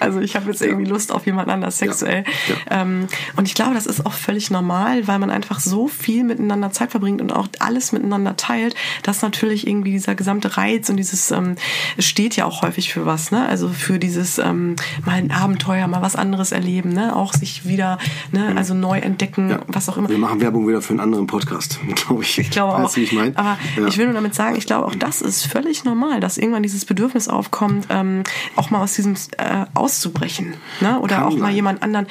[0.00, 2.24] Also ich habe jetzt irgendwie Lust auf jemand anders sexuell.
[2.70, 6.70] Ähm, und ich glaube, das ist auch völlig normal, weil man einfach so viel miteinander
[6.72, 11.30] Zeit verbringt und auch alles miteinander teilt, dass natürlich irgendwie dieser gesamte Reiz und dieses
[11.30, 11.56] ähm,
[11.98, 13.46] steht ja auch häufig für was, ne?
[13.46, 17.14] Also für dieses ähm, mal ein Abenteuer, mal was anderes erleben, ne?
[17.14, 17.98] auch sich wieder,
[18.32, 18.50] ne?
[18.50, 18.58] Mhm.
[18.58, 19.60] also neu entdecken, ja.
[19.68, 20.08] was auch immer.
[20.08, 22.38] Wir machen Werbung wieder für einen anderen Podcast, glaube ich.
[22.38, 22.96] Ich glaube auch.
[22.96, 23.36] Ich mein?
[23.36, 23.86] Aber ja.
[23.86, 26.84] ich will nur damit sagen, ich glaube auch das ist völlig normal, dass irgendwann dieses
[26.84, 28.22] Bedürfnis aufkommt, ähm,
[28.56, 31.00] auch mal aus diesem äh, auszubrechen, ne?
[31.00, 31.40] oder kann auch sein.
[31.40, 32.06] mal jemand anderen.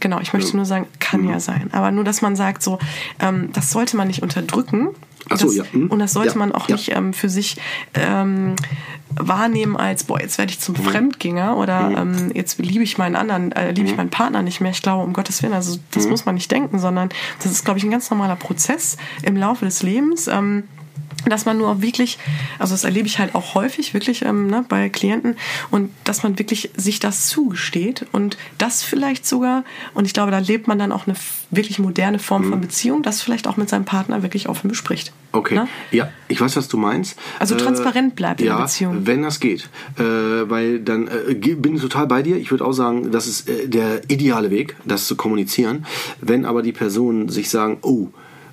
[0.00, 0.56] Genau, ich möchte ja.
[0.56, 1.30] nur sagen, kann mhm.
[1.30, 2.78] ja sein, aber nur, dass man sagt, so,
[3.20, 4.88] ähm, das sollte man nicht unterdrücken.
[5.28, 5.64] Ach so, das, ja.
[5.72, 5.88] Hm.
[5.88, 6.38] Und das sollte ja.
[6.38, 7.56] man auch nicht ähm, für sich
[7.94, 8.54] ähm,
[9.10, 10.82] wahrnehmen als, boah, jetzt werde ich zum mhm.
[10.82, 11.96] Fremdgänger oder mhm.
[11.96, 13.96] ähm, jetzt liebe ich meinen anderen, äh, liebe ich mhm.
[13.98, 14.70] meinen Partner nicht mehr.
[14.70, 16.10] Ich glaube, um Gottes Willen, also das mhm.
[16.10, 17.08] muss man nicht denken, sondern
[17.42, 20.28] das ist, glaube ich, ein ganz normaler Prozess im Laufe des Lebens.
[20.28, 20.64] Ähm,
[21.24, 22.18] dass man nur wirklich,
[22.58, 25.36] also das erlebe ich halt auch häufig wirklich ähm, ne, bei Klienten
[25.70, 29.64] und dass man wirklich sich das zugesteht und das vielleicht sogar,
[29.94, 31.16] und ich glaube, da lebt man dann auch eine
[31.50, 32.50] wirklich moderne Form mhm.
[32.50, 35.12] von Beziehung, das vielleicht auch mit seinem Partner wirklich offen bespricht.
[35.32, 35.68] Okay, ne?
[35.90, 37.18] ja, ich weiß, was du meinst.
[37.38, 39.06] Also äh, transparent bleibt in ja, der Beziehung.
[39.06, 39.68] wenn das geht,
[39.98, 42.36] äh, weil dann äh, bin ich total bei dir.
[42.36, 45.86] Ich würde auch sagen, das ist äh, der ideale Weg, das zu kommunizieren.
[46.20, 48.08] Wenn aber die Personen sich sagen, oh,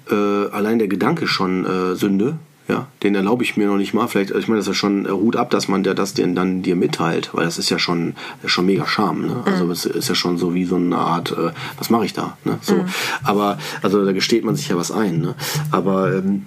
[0.10, 2.38] äh, allein der Gedanke schon äh, Sünde,
[2.68, 4.08] ja, den erlaube ich mir noch nicht mal.
[4.08, 6.62] Vielleicht, ich meine, das ist ja schon Hut ab, dass man der das denn dann
[6.62, 8.16] dir mitteilt, weil das ist ja schon,
[8.46, 9.28] schon mega Scham.
[9.28, 9.44] Ne?
[9.46, 9.72] Also mhm.
[9.72, 12.38] es ist ja schon so wie so eine Art, äh, was mache ich da?
[12.46, 12.58] Ne?
[12.62, 12.86] So, mhm.
[13.24, 15.20] aber also da gesteht man sich ja was ein.
[15.20, 15.36] Ne?
[15.72, 16.46] Aber ähm,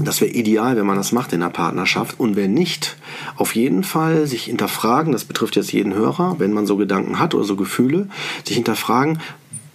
[0.00, 2.18] das wäre ideal, wenn man das macht in der Partnerschaft.
[2.18, 2.96] Und wenn nicht,
[3.36, 7.34] auf jeden Fall sich hinterfragen, das betrifft jetzt jeden Hörer, wenn man so Gedanken hat
[7.34, 8.08] oder so Gefühle,
[8.44, 9.18] sich hinterfragen,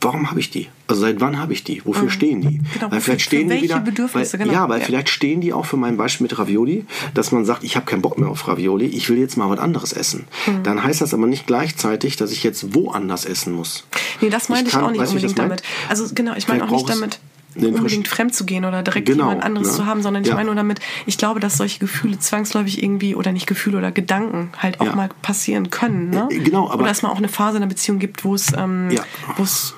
[0.02, 0.70] warum habe ich die?
[0.88, 1.81] Also seit wann habe ich die?
[1.85, 2.09] Wofür mhm.
[2.09, 2.61] stehen die?
[2.73, 4.57] Genau, weil vielleicht stehen die wieder, Bedürfnisse, weil, genau.
[4.57, 4.85] Ja, weil ja.
[4.85, 8.01] vielleicht stehen die auch für mein Beispiel mit Ravioli, dass man sagt, ich habe keinen
[8.01, 10.26] Bock mehr auf Ravioli, ich will jetzt mal was anderes essen.
[10.45, 10.64] Mhm.
[10.64, 13.85] Dann heißt das aber nicht gleichzeitig, dass ich jetzt woanders essen muss.
[14.22, 15.61] Nee, das meine ich, ich, auch nicht unbedingt damit.
[15.89, 17.19] Also genau, ich meine auch nicht damit
[17.55, 19.73] unbedingt fremd zu gehen oder direkt genau, jemand anderes ne?
[19.73, 20.35] zu haben, sondern ich ja.
[20.35, 24.51] meine nur damit, ich glaube, dass solche Gefühle zwangsläufig irgendwie oder nicht Gefühle oder Gedanken
[24.57, 24.95] halt auch ja.
[24.95, 26.09] mal passieren können.
[26.09, 26.27] Ne?
[26.30, 28.53] Äh, genau, aber oder dass man auch eine Phase in der Beziehung gibt, wo es,
[28.55, 29.03] ähm, ja.
[29.38, 29.73] wo es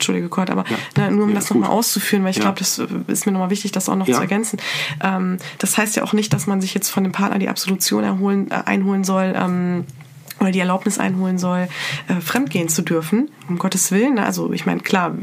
[0.00, 0.64] Entschuldige, Kurt, aber
[0.96, 1.10] ja.
[1.10, 2.42] ne, nur um ja, das nochmal auszuführen, weil ich ja.
[2.44, 4.58] glaube, das äh, ist mir nochmal wichtig, das auch noch zu ergänzen.
[5.02, 8.02] Ähm, das heißt ja auch nicht, dass man sich jetzt von dem Partner die Absolution
[8.02, 9.84] erholen, äh, einholen soll, ähm,
[10.40, 11.68] oder die Erlaubnis einholen soll,
[12.08, 14.14] äh, fremdgehen zu dürfen, um Gottes Willen.
[14.14, 14.24] Ne?
[14.24, 15.14] Also ich meine, klar,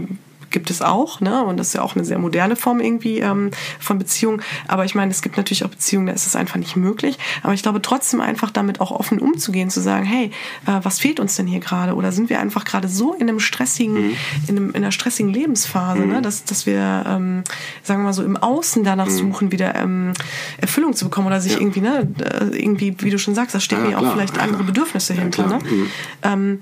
[0.52, 1.44] gibt es auch, ne?
[1.44, 4.42] Und das ist ja auch eine sehr moderne Form irgendwie ähm, von Beziehung.
[4.68, 7.18] Aber ich meine, es gibt natürlich auch Beziehungen, da ist es einfach nicht möglich.
[7.44, 10.32] Aber ich glaube trotzdem einfach damit auch offen umzugehen, zu sagen, hey,
[10.66, 11.96] äh, was fehlt uns denn hier gerade?
[11.96, 14.16] Oder sind wir einfach gerade so in einem stressigen, mhm.
[14.48, 16.06] in, einem, in einer stressigen Lebensphase, ne?
[16.06, 16.12] mhm.
[16.14, 16.22] ne?
[16.22, 17.44] dass, dass wir, ähm,
[17.84, 19.12] sagen wir mal so, im Außen danach mhm.
[19.12, 20.14] suchen, wieder ähm,
[20.58, 21.60] Erfüllung zu bekommen oder sich ja.
[21.60, 24.64] irgendwie, ne, äh, irgendwie, wie du schon sagst, da stecken ja, ja auch vielleicht andere
[24.64, 25.48] Bedürfnisse hinter.
[25.48, 25.60] Ne?
[25.60, 25.88] Mhm.
[26.24, 26.60] Ähm,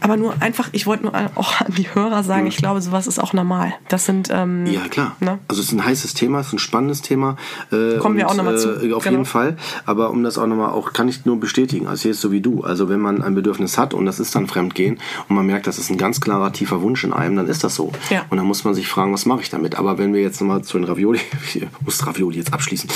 [0.00, 3.18] aber nur einfach, ich wollte nur auch an die Hörer sagen, ich glaube, sowas ist
[3.18, 3.74] auch normal.
[3.88, 5.16] Das sind ähm, ja klar.
[5.20, 5.38] Ne?
[5.48, 7.36] Also es ist ein heißes Thema, es ist ein spannendes Thema.
[7.72, 8.70] Äh, Kommen wir auch nochmal zu.
[8.70, 9.18] Äh, auf genau.
[9.18, 9.56] jeden Fall.
[9.86, 11.86] Aber um das auch nochmal auch kann ich nur bestätigen.
[11.86, 12.62] Also jetzt so wie du.
[12.62, 14.98] Also wenn man ein Bedürfnis hat und das ist dann Fremdgehen
[15.28, 17.74] und man merkt, das ist ein ganz klarer tiefer Wunsch in einem, dann ist das
[17.74, 17.92] so.
[18.10, 18.24] Ja.
[18.30, 19.76] Und dann muss man sich fragen, was mache ich damit?
[19.76, 21.20] Aber wenn wir jetzt nochmal zu den Ravioli,
[21.54, 22.88] ich muss Ravioli jetzt abschließen.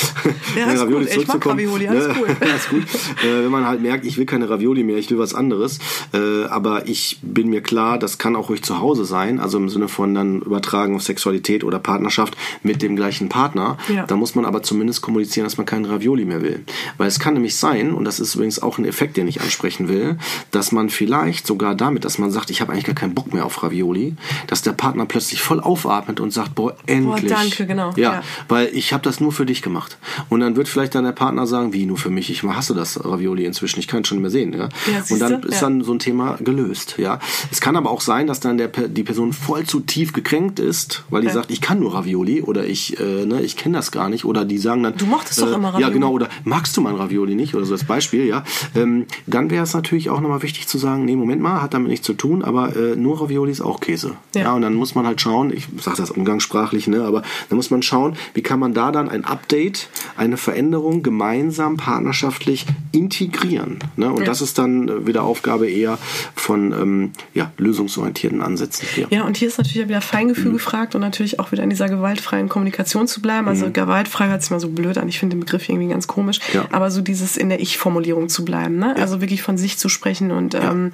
[0.57, 1.17] Ja, ist Ravioli gut.
[1.17, 2.29] Ich mag Ravioli, alles cool.
[2.41, 2.83] alles gut.
[3.25, 5.79] Äh, wenn man halt merkt, ich will keine Ravioli mehr, ich will was anderes.
[6.13, 9.69] Äh, aber ich bin mir klar das kann auch ruhig zu Hause sein, also im
[9.69, 13.79] Sinne von dann übertragen auf Sexualität oder Partnerschaft mit dem gleichen Partner.
[13.89, 14.07] Ja.
[14.07, 16.65] Da muss man aber zumindest kommunizieren, dass man keinen Ravioli mehr will.
[16.97, 19.89] Weil es kann nämlich sein, und das ist übrigens auch ein Effekt, den ich ansprechen
[19.89, 20.19] will,
[20.51, 23.45] dass man vielleicht sogar damit, dass man sagt, ich habe eigentlich gar keinen Bock mehr
[23.45, 24.17] auf Ravioli,
[24.47, 27.31] dass der Partner plötzlich voll aufatmet und sagt, boah, endlich.
[27.31, 27.93] Boah, danke, genau.
[27.97, 28.23] Ja, ja.
[28.49, 29.99] weil ich habe das nur für dich gemacht.
[30.29, 32.31] Und dann wird vielleicht dann der Partner sagen, wie nur für mich?
[32.31, 34.53] Ich hasse das Ravioli inzwischen, ich kann es schon mehr sehen.
[34.53, 34.69] Ja
[35.11, 36.78] und dann ist dann so ein Thema gelöst.
[36.99, 40.15] Ja, es kann kann aber auch sein, dass dann der, die Person voll zu tief
[40.15, 41.35] gekränkt ist, weil die ja.
[41.35, 44.25] sagt, ich kann nur Ravioli oder ich, äh, ne, ich kenne das gar nicht.
[44.25, 44.97] Oder die sagen dann.
[44.97, 45.83] Du mochtest äh, doch immer Ravioli.
[45.83, 46.13] Ja, genau.
[46.13, 47.55] Oder magst du mein Ravioli nicht?
[47.55, 48.45] Oder so als Beispiel, ja.
[48.75, 51.91] Ähm, dann wäre es natürlich auch nochmal wichtig zu sagen, nee, Moment mal, hat damit
[51.91, 54.13] nichts zu tun, aber äh, nur Ravioli ist auch Käse.
[54.35, 54.41] Ja.
[54.41, 54.53] ja.
[54.55, 57.83] Und dann muss man halt schauen, ich sage das umgangssprachlich, ne, aber dann muss man
[57.83, 63.81] schauen, wie kann man da dann ein Update, eine Veränderung gemeinsam partnerschaftlich integrieren.
[63.97, 64.11] Ne?
[64.11, 64.25] Und ja.
[64.25, 65.99] das ist dann wieder Aufgabe eher
[66.35, 69.07] von ähm, ja, lösungsorientierten Ansätzen hier.
[69.11, 70.55] Ja, und hier ist natürlich wieder Feingefühl mhm.
[70.55, 73.49] gefragt und natürlich auch wieder in dieser gewaltfreien Kommunikation zu bleiben.
[73.49, 73.73] Also mhm.
[73.73, 75.09] gewaltfrei hört sich mal so blöd an.
[75.09, 76.41] Ich finde den Begriff irgendwie ganz komisch.
[76.53, 76.67] Ja.
[76.73, 78.77] Aber so dieses in der Ich-Formulierung zu bleiben.
[78.77, 78.95] Ne?
[78.97, 79.03] Ja.
[79.03, 80.71] Also wirklich von sich zu sprechen und ja.
[80.71, 80.91] ähm,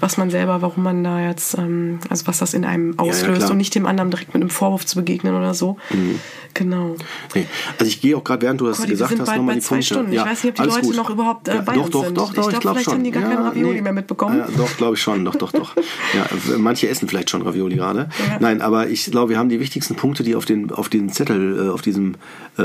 [0.00, 3.56] was man selber, warum man da jetzt, ähm, also was das in einem auslöst und
[3.56, 5.76] nicht dem anderen direkt mit einem Vorwurf zu begegnen oder so.
[5.90, 6.20] Mhm.
[6.54, 6.96] Genau.
[7.34, 7.46] Nee.
[7.78, 9.94] Also ich gehe auch gerade, während du das Gott, gesagt hast, nochmal die zwei Punkte.
[9.94, 10.12] Stunden.
[10.12, 10.96] Ich weiß nicht, ob die Leute gut.
[10.96, 12.18] noch überhaupt äh, bei doch, uns doch, sind.
[12.18, 12.94] Doch, doch, ich, glaube, vielleicht schon.
[12.94, 13.82] haben die gar kein Ravioli nee.
[13.82, 14.38] mehr mitbekommen.
[14.38, 15.17] Ja, doch, glaube ich schon.
[15.24, 15.76] Doch, doch, doch.
[16.14, 16.26] ja,
[16.56, 18.08] manche essen vielleicht schon Ravioli gerade.
[18.28, 18.38] Ja.
[18.40, 21.66] Nein, aber ich glaube, wir haben die wichtigsten Punkte, die auf den, auf den Zettel,
[21.66, 22.14] äh, auf diesem,
[22.56, 22.62] äh,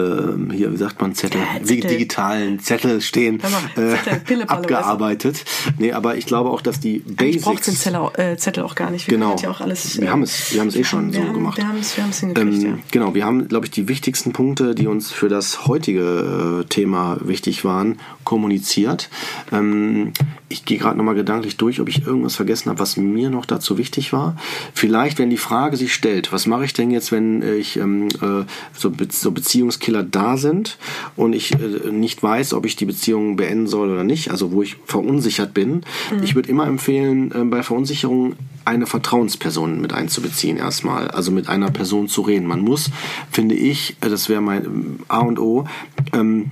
[0.51, 1.89] hier, wie sagt man, Zettel, ja, Zettel.
[1.89, 3.41] digitalen Zettel stehen,
[3.75, 5.45] äh, Zettel, abgearbeitet.
[5.77, 7.35] Nee, aber ich glaube auch, dass die Basics...
[7.37, 9.07] Ich brauche den Zettel, äh, Zettel auch gar nicht.
[9.07, 9.35] Wir genau.
[9.41, 11.57] Ja auch alles, wir haben es, wir haben es eh schon so haben, gemacht.
[11.57, 14.33] Wir haben es, wir haben es hingekriegt, ähm, Genau, wir haben, glaube ich, die wichtigsten
[14.33, 19.09] Punkte, die uns für das heutige äh, Thema wichtig waren, kommuniziert.
[19.51, 20.13] Ähm,
[20.49, 23.77] ich gehe gerade nochmal gedanklich durch, ob ich irgendwas vergessen habe, was mir noch dazu
[23.77, 24.37] wichtig war.
[24.73, 28.45] Vielleicht, wenn die Frage sich stellt, was mache ich denn jetzt, wenn ich ähm, äh,
[28.73, 30.77] so, Be so, Beziehungskiller da sind
[31.15, 34.61] und ich äh, nicht weiß, ob ich die Beziehung beenden soll oder nicht, also wo
[34.61, 35.83] ich verunsichert bin.
[36.11, 36.23] Mhm.
[36.23, 38.35] Ich würde immer empfehlen, äh, bei Verunsicherung
[38.65, 42.47] eine Vertrauensperson mit einzubeziehen erstmal, also mit einer Person zu reden.
[42.47, 42.91] Man muss,
[43.31, 45.65] finde ich, äh, das wäre mein A und O,
[46.13, 46.51] ähm,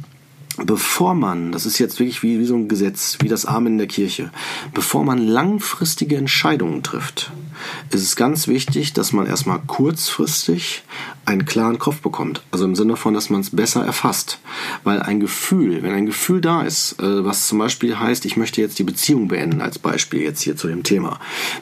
[0.65, 3.77] bevor man, das ist jetzt wirklich wie, wie so ein Gesetz, wie das Amen in
[3.77, 4.31] der Kirche,
[4.73, 7.31] bevor man langfristige Entscheidungen trifft,
[7.91, 10.83] ist es ganz wichtig, dass man erstmal kurzfristig
[11.25, 12.41] einen klaren Kopf bekommt.
[12.51, 14.39] Also im Sinne von, dass man es besser erfasst.
[14.83, 18.61] Weil ein Gefühl, wenn ein Gefühl da ist, äh, was zum Beispiel heißt, ich möchte
[18.61, 21.19] jetzt die Beziehung beenden, als Beispiel jetzt hier zu dem Thema,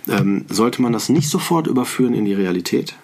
[0.08, 2.96] ähm, sollte man das nicht sofort überführen in die Realität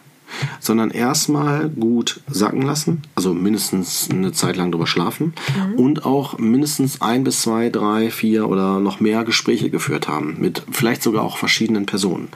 [0.60, 5.80] sondern erstmal gut sacken lassen, also mindestens eine Zeit lang drüber schlafen mhm.
[5.80, 10.64] und auch mindestens ein bis zwei, drei, vier oder noch mehr Gespräche geführt haben mit
[10.72, 12.30] vielleicht sogar auch verschiedenen Personen.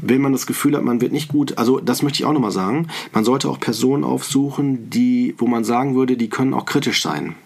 [0.00, 2.50] Wenn man das Gefühl hat, man wird nicht gut, also das möchte ich auch nochmal
[2.50, 7.02] sagen, man sollte auch Personen aufsuchen, die, wo man sagen würde, die können auch kritisch
[7.02, 7.36] sein.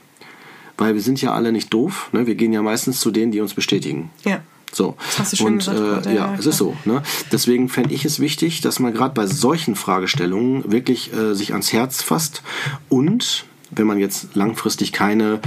[0.78, 2.26] Weil wir sind ja alle nicht doof, ne?
[2.26, 4.10] wir gehen ja meistens zu denen, die uns bestätigen.
[4.24, 4.40] Ja.
[4.72, 4.96] So.
[4.98, 6.76] Das hast du schön und gesagt, äh, ja, es ist so.
[6.84, 7.02] Ne?
[7.32, 11.72] Deswegen fände ich es wichtig, dass man gerade bei solchen Fragestellungen wirklich äh, sich ans
[11.72, 12.42] Herz fasst
[12.88, 15.40] und wenn man jetzt langfristig keine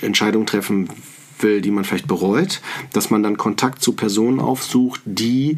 [0.00, 0.88] Entscheidung treffen
[1.40, 2.60] will, die man vielleicht bereut,
[2.92, 5.56] dass man dann Kontakt zu Personen aufsucht, die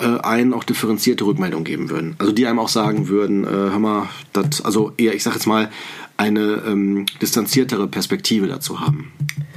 [0.00, 2.16] äh, einen auch differenzierte Rückmeldung geben würden.
[2.18, 5.46] Also die einem auch sagen würden, äh, hör mal, das, also eher, ich sag jetzt
[5.46, 5.70] mal,
[6.16, 9.12] eine ähm, distanziertere Perspektive dazu haben.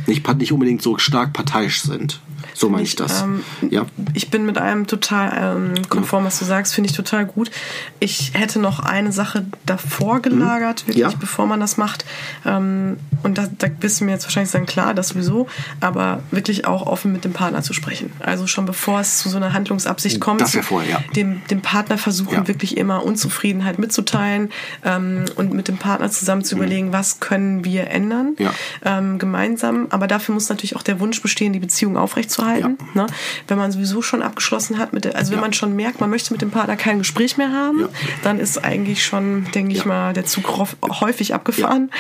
[0.08, 2.22] Nicht, nicht unbedingt so stark parteiisch sind.
[2.54, 3.22] So meine ich, das.
[3.22, 3.86] Ähm, ja.
[4.14, 7.52] Ich bin mit allem total ähm, konform, was du sagst, finde ich total gut.
[8.00, 10.22] Ich hätte noch eine Sache davor mhm.
[10.24, 11.12] gelagert, wirklich, ja.
[11.20, 12.06] bevor man das macht.
[12.46, 15.48] Ähm, und da, da bist du mir jetzt wahrscheinlich sagen, klar, das sowieso,
[15.80, 18.12] aber wirklich auch offen mit dem Partner zu sprechen.
[18.20, 21.04] Also schon bevor es zu so einer Handlungsabsicht kommt, das vorher, ja.
[21.16, 22.48] dem, dem Partner versuchen, ja.
[22.48, 24.50] wirklich immer Unzufriedenheit mitzuteilen
[24.84, 26.62] ähm, und mit dem Partner zusammen zu mhm.
[26.62, 28.36] überlegen, was können wir ändern,
[28.84, 29.88] ähm, gemeinsam.
[29.90, 32.41] Aber dafür muss natürlich auch der Wunsch bestehen, die Beziehung aufrechtzuerhalten.
[32.42, 32.70] Ja.
[32.94, 33.08] Ne?
[33.48, 36.34] Wenn man sowieso schon abgeschlossen hat, mit der, also wenn man schon merkt, man möchte
[36.34, 37.88] mit dem Partner kein Gespräch mehr haben,
[38.24, 40.68] dann ist eigentlich schon, denke ich mal, der Zug
[41.02, 41.92] häufig abgefahren.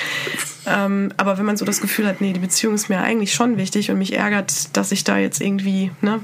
[0.65, 3.57] Ähm, aber wenn man so das Gefühl hat, nee, die Beziehung ist mir eigentlich schon
[3.57, 6.19] wichtig und mich ärgert, dass ich da jetzt irgendwie ne,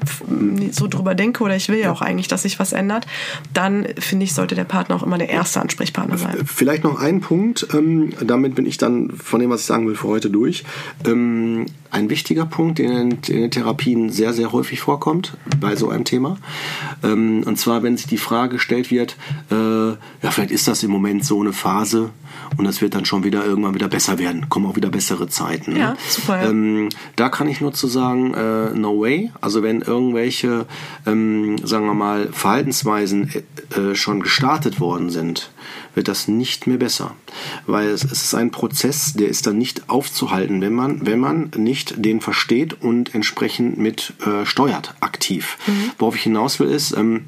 [0.72, 3.08] so drüber denke oder ich will ja auch eigentlich, dass sich was ändert,
[3.54, 6.38] dann finde ich, sollte der Partner auch immer der erste Ansprechpartner sein.
[6.46, 9.96] Vielleicht noch ein Punkt, ähm, damit bin ich dann von dem, was ich sagen will,
[9.96, 10.64] für heute durch.
[11.06, 16.04] Ähm, ein wichtiger Punkt, der in, den Therapien sehr, sehr häufig vorkommt bei so einem
[16.04, 16.38] Thema.
[17.04, 19.16] Ähm, und zwar, wenn sich die Frage gestellt wird,
[19.52, 22.12] äh, ja, vielleicht ist das im Moment so eine Phase
[22.58, 24.50] und das wird dann schon wieder irgendwann wieder besser werden.
[24.50, 25.74] Kommen auch wieder bessere Zeiten.
[25.74, 25.80] Ne?
[25.80, 26.42] Ja, super.
[26.42, 26.50] Ja.
[26.50, 29.32] Ähm, da kann ich nur zu sagen, äh, no way.
[29.42, 30.66] Also wenn irgendwelche,
[31.06, 33.32] ähm, sagen wir mal, Verhaltensweisen
[33.76, 35.52] äh, schon gestartet worden sind,
[35.94, 37.16] wird das nicht mehr besser.
[37.66, 41.52] Weil es, es ist ein Prozess, der ist dann nicht aufzuhalten, wenn man, wenn man
[41.58, 45.58] nicht den versteht und entsprechend mit äh, steuert, aktiv.
[45.68, 45.92] Mhm.
[45.98, 47.26] Worauf ich hinaus will, ist, ähm,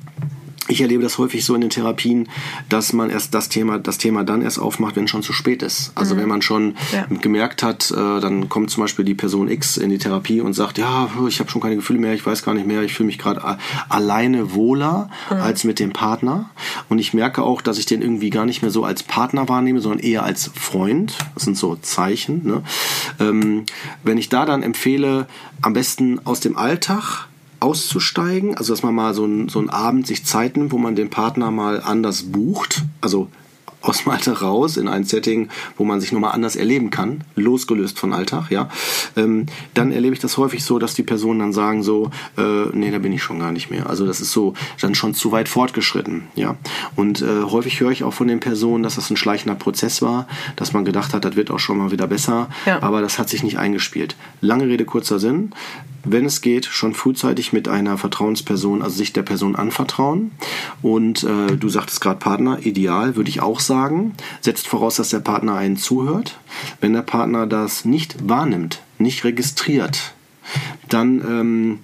[0.70, 2.30] ich erlebe das häufig so in den Therapien,
[2.70, 5.64] dass man erst das Thema, das Thema dann erst aufmacht, wenn es schon zu spät
[5.64, 5.91] ist.
[5.96, 6.20] Also mhm.
[6.20, 7.06] wenn man schon ja.
[7.22, 10.78] gemerkt hat, äh, dann kommt zum Beispiel die Person X in die Therapie und sagt,
[10.78, 13.18] ja, ich habe schon keine Gefühle mehr, ich weiß gar nicht mehr, ich fühle mich
[13.18, 13.58] gerade
[13.90, 15.38] alleine wohler mhm.
[15.38, 16.50] als mit dem Partner.
[16.88, 19.82] Und ich merke auch, dass ich den irgendwie gar nicht mehr so als Partner wahrnehme,
[19.82, 21.18] sondern eher als Freund.
[21.34, 22.46] Das sind so Zeichen.
[22.46, 22.64] Ne?
[23.20, 23.66] Ähm,
[24.04, 25.28] wenn ich da dann empfehle,
[25.62, 27.29] am besten aus dem Alltag
[27.60, 30.95] auszusteigen, also dass man mal so, ein, so einen Abend sich Zeit nimmt, wo man
[30.95, 33.27] den Partner mal anders bucht, also
[33.82, 37.98] aus dem Alltag raus in ein Setting, wo man sich nochmal anders erleben kann, losgelöst
[37.98, 38.70] von Alltag, ja,
[39.16, 42.92] ähm, dann erlebe ich das häufig so, dass die Personen dann sagen so, äh, nee,
[42.92, 43.90] da bin ich schon gar nicht mehr.
[43.90, 46.58] Also das ist so dann schon zu weit fortgeschritten, ja.
[46.96, 50.28] Und äh, häufig höre ich auch von den Personen, dass das ein schleichender Prozess war,
[50.56, 52.82] dass man gedacht hat, das wird auch schon mal wieder besser, ja.
[52.82, 54.16] aber das hat sich nicht eingespielt.
[54.42, 55.54] Lange Rede, kurzer Sinn
[56.04, 60.32] wenn es geht, schon frühzeitig mit einer Vertrauensperson, also sich der Person anvertrauen.
[60.82, 64.16] Und äh, du sagtest gerade Partner, ideal, würde ich auch sagen.
[64.41, 66.38] Setzt voraus, dass der Partner einen zuhört.
[66.82, 70.14] Wenn der Partner das nicht wahrnimmt, nicht registriert,
[70.90, 71.80] dann ähm,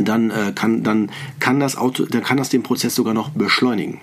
[0.00, 4.00] dann, äh, kann, dann, kann das Auto, dann kann das den Prozess sogar noch beschleunigen.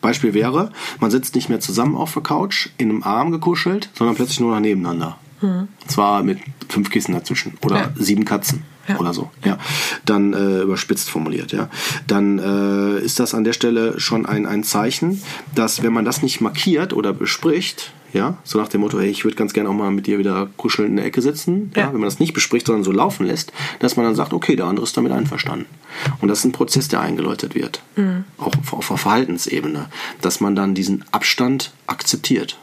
[0.00, 0.70] Beispiel wäre,
[1.00, 4.52] man sitzt nicht mehr zusammen auf der Couch, in einem Arm gekuschelt, sondern plötzlich nur
[4.52, 5.18] noch nebeneinander.
[5.40, 5.68] Mhm.
[5.86, 6.38] Zwar mit
[6.68, 7.90] fünf Kissen dazwischen oder ja.
[7.96, 8.98] sieben Katzen ja.
[8.98, 9.30] oder so.
[9.44, 9.58] Ja,
[10.04, 11.52] dann äh, überspitzt formuliert.
[11.52, 11.68] Ja,
[12.06, 15.22] dann äh, ist das an der Stelle schon ein ein Zeichen,
[15.54, 19.24] dass wenn man das nicht markiert oder bespricht, ja, so nach dem Motto, hey, ich
[19.24, 21.82] würde ganz gerne auch mal mit dir wieder kuscheln in der Ecke sitzen, ja.
[21.82, 21.86] ja.
[21.92, 24.66] wenn man das nicht bespricht, sondern so laufen lässt, dass man dann sagt, okay, der
[24.66, 25.66] andere ist damit einverstanden.
[26.20, 28.24] Und das ist ein Prozess, der eingeläutet wird, mhm.
[28.38, 29.86] auch auf, auf der Verhaltensebene,
[30.20, 32.58] dass man dann diesen Abstand akzeptiert.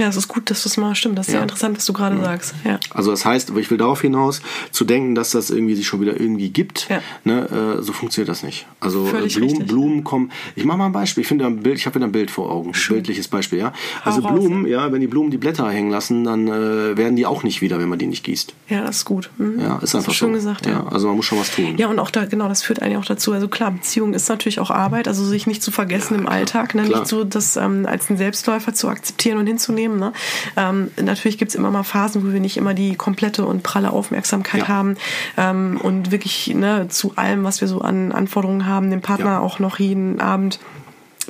[0.00, 1.18] Ja, es ist gut, dass das mal stimmt.
[1.18, 1.40] Das ist ja.
[1.40, 2.24] sehr interessant, was du gerade ja.
[2.24, 2.54] sagst.
[2.64, 2.80] Ja.
[2.88, 4.40] Also das heißt, ich will darauf hinaus,
[4.70, 7.02] zu denken, dass das irgendwie sich schon wieder irgendwie gibt, ja.
[7.24, 8.66] ne, äh, so funktioniert das nicht.
[8.80, 10.32] Also äh, Völlig Blumen, Blumen kommen.
[10.56, 11.20] Ich mache mal ein Beispiel.
[11.20, 12.72] Ich finde ein Bild, ich habe wieder ein Bild vor Augen.
[12.72, 12.96] Schön.
[12.96, 13.74] Bildliches Beispiel, ja.
[14.02, 17.16] Also Hau Blumen, raus, ja, wenn die Blumen die Blätter hängen lassen, dann äh, werden
[17.16, 18.54] die auch nicht wieder, wenn man die nicht gießt.
[18.68, 19.28] Ja, das ist gut.
[19.36, 19.60] Mhm.
[19.60, 20.34] Ja, ist einfach schön so.
[20.34, 20.86] gesagt, ja.
[20.86, 21.74] Also man muss schon was tun.
[21.76, 23.32] Ja, und auch da, genau, das führt eigentlich auch dazu.
[23.32, 26.84] Also klar, Beziehung ist natürlich auch Arbeit, also sich nicht zu vergessen im Alltag, ne?
[26.84, 29.89] nicht so das ähm, als einen Selbstläufer zu akzeptieren und hinzunehmen.
[29.98, 30.12] Ne?
[30.56, 33.90] Ähm, natürlich gibt es immer mal Phasen, wo wir nicht immer die komplette und pralle
[33.90, 34.68] Aufmerksamkeit ja.
[34.68, 34.96] haben
[35.36, 39.38] ähm, und wirklich ne, zu allem, was wir so an Anforderungen haben, den Partner ja.
[39.40, 40.60] auch noch jeden Abend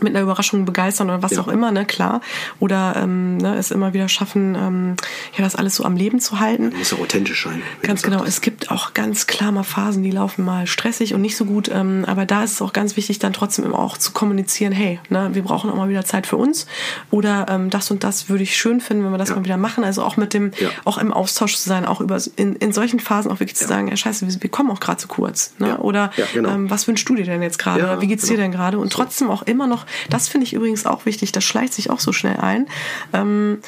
[0.02, 1.40] mit einer Überraschung begeistern oder was ja.
[1.40, 2.20] auch immer, ne, klar.
[2.58, 4.96] Oder ähm, ne, es immer wieder schaffen, ähm,
[5.36, 6.72] ja, das alles so am Leben zu halten.
[6.76, 7.62] Muss ja authentisch sein.
[7.82, 8.24] Ganz genau.
[8.24, 11.70] Es gibt auch ganz klar mal Phasen, die laufen mal stressig und nicht so gut.
[11.72, 15.00] Ähm, aber da ist es auch ganz wichtig, dann trotzdem immer auch zu kommunizieren, hey,
[15.08, 16.66] ne, wir brauchen auch mal wieder Zeit für uns.
[17.10, 19.36] Oder ähm, das und das würde ich schön finden, wenn wir das ja.
[19.36, 19.84] mal wieder machen.
[19.84, 20.68] Also auch mit dem, ja.
[20.84, 23.88] auch im Austausch zu sein, auch über in, in solchen Phasen auch wirklich zu sagen,
[23.88, 25.54] ja, scheiße, wir, wir kommen auch gerade zu kurz.
[25.58, 25.78] Ne?
[25.78, 26.50] Oder genau.
[26.50, 28.00] ähm, was wünschst du dir denn jetzt gerade?
[28.00, 28.36] Wie geht's genau.
[28.36, 28.78] dir denn gerade?
[28.78, 32.00] Und trotzdem auch immer noch, das finde ich übrigens auch wichtig, das schleicht sich auch
[32.00, 32.66] so schnell ein.
[33.12, 33.58] Ähm,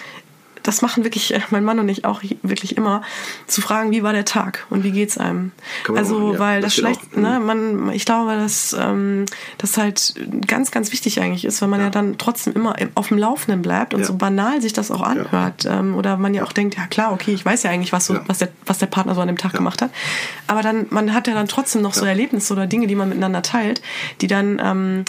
[0.63, 3.03] das machen wirklich äh, mein Mann und ich auch wirklich immer,
[3.47, 5.53] zu fragen, wie war der Tag und wie geht's einem.
[5.95, 6.39] Also, machen, ja.
[6.39, 9.27] weil das, das schlecht, ne, man, ich glaube, dass ähm,
[9.59, 10.15] das halt
[10.47, 13.63] ganz, ganz wichtig eigentlich ist, weil man ja, ja dann trotzdem immer auf dem Laufenden
[13.63, 14.07] bleibt und ja.
[14.07, 15.67] so banal sich das auch anhört.
[15.67, 18.19] Ähm, oder man ja auch denkt, ja klar, okay, ich weiß ja eigentlich, was so,
[18.27, 19.91] was der, was der Partner so an dem Tag gemacht hat.
[20.47, 23.43] Aber dann, man hat ja dann trotzdem noch so Erlebnisse oder Dinge, die man miteinander
[23.43, 23.83] teilt,
[24.21, 25.05] die dann ähm,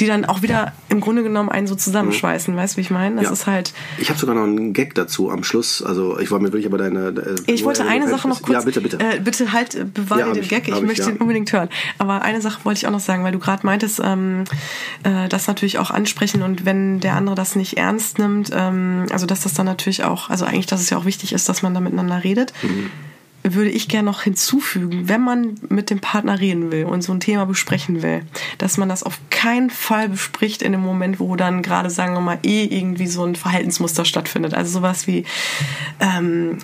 [0.00, 2.54] die dann auch wieder im Grunde genommen einen so zusammenschweißen.
[2.54, 2.58] Mhm.
[2.58, 3.16] Weißt du, wie ich meine?
[3.16, 3.32] Das ja.
[3.32, 3.72] ist halt.
[3.98, 5.82] Ich habe sogar noch einen Gag dazu am Schluss.
[5.82, 7.08] Also ich war mir wirklich aber deine.
[7.08, 8.52] Äh, ich wollte eine Sache noch kurz.
[8.52, 8.98] Ja, bitte, bitte.
[8.98, 10.68] Äh, bitte halt äh, bewahre ja, den ich, Gag.
[10.68, 11.14] Ich möchte ich, ja.
[11.14, 11.68] ihn unbedingt hören.
[11.98, 14.44] Aber eine Sache wollte ich auch noch sagen, weil du gerade meintest, ähm,
[15.02, 19.26] äh, das natürlich auch ansprechen und wenn der andere das nicht ernst nimmt, ähm, also
[19.26, 21.74] dass das dann natürlich auch, also eigentlich, dass es ja auch wichtig ist, dass man
[21.74, 22.52] da miteinander redet.
[22.62, 22.90] Mhm
[23.54, 27.20] würde ich gerne noch hinzufügen, wenn man mit dem Partner reden will und so ein
[27.20, 28.22] Thema besprechen will,
[28.58, 32.20] dass man das auf keinen Fall bespricht in dem Moment, wo dann gerade, sagen wir
[32.20, 34.54] mal, eh irgendwie so ein Verhaltensmuster stattfindet.
[34.54, 35.24] Also sowas wie,
[36.00, 36.58] ähm,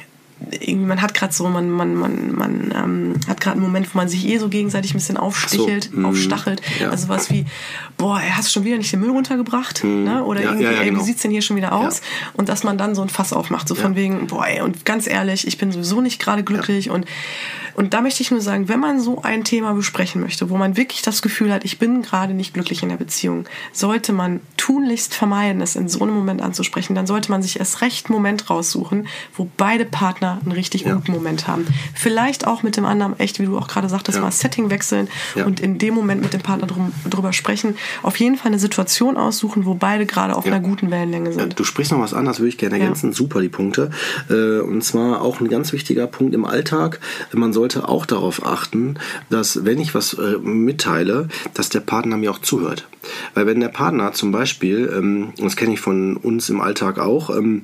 [0.50, 3.98] irgendwie, man hat gerade so, man, man, man, man ähm, hat gerade einen Moment, wo
[3.98, 6.62] man sich eh so gegenseitig ein bisschen aufstichelt, so, mm, aufstachelt.
[6.80, 6.90] Ja.
[6.90, 7.46] Also was wie,
[7.96, 10.24] boah, er hast schon wieder nicht den Müll runtergebracht, mm, ne?
[10.24, 11.00] Oder ja, irgendwie, ja, ey, genau.
[11.00, 12.02] wie sieht's denn hier schon wieder aus?
[12.34, 15.06] Und dass man dann so ein Fass aufmacht, so von wegen, boah, ey, und ganz
[15.06, 17.06] ehrlich, ich bin sowieso nicht gerade glücklich und
[17.74, 20.76] und da möchte ich nur sagen, wenn man so ein Thema besprechen möchte, wo man
[20.76, 25.14] wirklich das Gefühl hat, ich bin gerade nicht glücklich in der Beziehung, sollte man tunlichst
[25.14, 26.94] vermeiden, es in so einem Moment anzusprechen.
[26.94, 30.94] Dann sollte man sich erst recht einen Moment raussuchen, wo beide Partner einen richtig ja.
[30.94, 31.66] guten Moment haben.
[31.94, 34.24] Vielleicht auch mit dem anderen, echt, wie du auch gerade sagtest, ja.
[34.24, 35.46] mal Setting wechseln ja.
[35.46, 37.76] und in dem Moment mit dem Partner drum, drüber sprechen.
[38.02, 41.58] Auf jeden Fall eine Situation aussuchen, wo beide gerade auf einer guten Wellenlänge sind.
[41.58, 43.12] Du sprichst noch was an, das würde ich gerne ergänzen.
[43.12, 43.90] Super, die Punkte.
[44.30, 47.00] Äh, und zwar auch ein ganz wichtiger Punkt im Alltag.
[47.32, 48.96] Man sollte auch darauf achten,
[49.30, 52.88] dass wenn ich was äh, mitteile, dass der Partner mir auch zuhört.
[53.34, 57.30] Weil wenn der Partner zum Beispiel, ähm, das kenne ich von uns im Alltag auch,
[57.30, 57.62] ähm,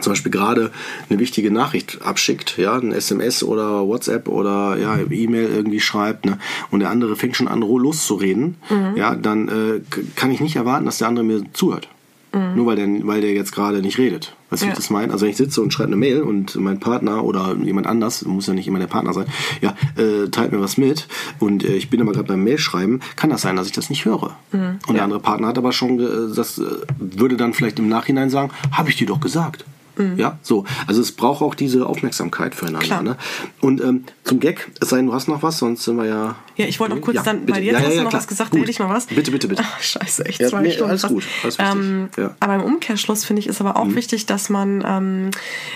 [0.00, 0.72] zum Beispiel gerade
[1.08, 6.38] eine wichtige Nachricht abschickt, ja, ein SMS oder WhatsApp oder ja, E-Mail irgendwie schreibt, ne,
[6.72, 8.96] und der andere fängt schon an, loszureden, mhm.
[8.96, 9.80] ja, dann äh,
[10.16, 11.88] kann ich nicht erwarten, dass der andere mir zuhört.
[12.34, 12.56] Mhm.
[12.56, 14.34] Nur weil der, weil der jetzt gerade nicht redet.
[14.50, 14.72] Weißt du, ja.
[14.72, 15.12] ich das meine?
[15.12, 18.46] Also wenn ich sitze und schreibe eine Mail und mein Partner oder jemand anders, muss
[18.46, 19.26] ja nicht immer der Partner sein,
[19.60, 23.30] ja, äh, teilt mir was mit und äh, ich bin aber gerade beim Mailschreiben, kann
[23.30, 24.36] das sein, dass ich das nicht höre.
[24.52, 24.78] Mhm.
[24.86, 24.94] Und ja.
[24.94, 26.64] der andere Partner hat aber schon, äh, das äh,
[26.98, 29.64] würde dann vielleicht im Nachhinein sagen, habe ich dir doch gesagt.
[29.96, 30.18] Mhm.
[30.18, 30.64] Ja, so.
[30.86, 33.02] Also es braucht auch diese Aufmerksamkeit füreinander.
[33.02, 33.16] Ne?
[33.60, 36.36] Und ähm, zum Gag, es sei denn, du hast noch was, sonst sind wir ja.
[36.56, 37.58] Ja, ich wollte noch kurz ja, dann, bitte.
[37.58, 38.22] weil jetzt ja, hast ja, du noch klar.
[38.22, 38.60] was gesagt, gut.
[38.60, 39.06] hätte ich mal was.
[39.06, 39.62] Bitte, bitte, bitte.
[39.66, 40.90] Ach, scheiße, echt zwei nee, Stunden.
[40.90, 42.08] Alles gut, alles ähm,
[42.40, 43.96] Aber im Umkehrschluss finde ich ist aber auch mhm.
[43.96, 45.30] wichtig, dass man ähm,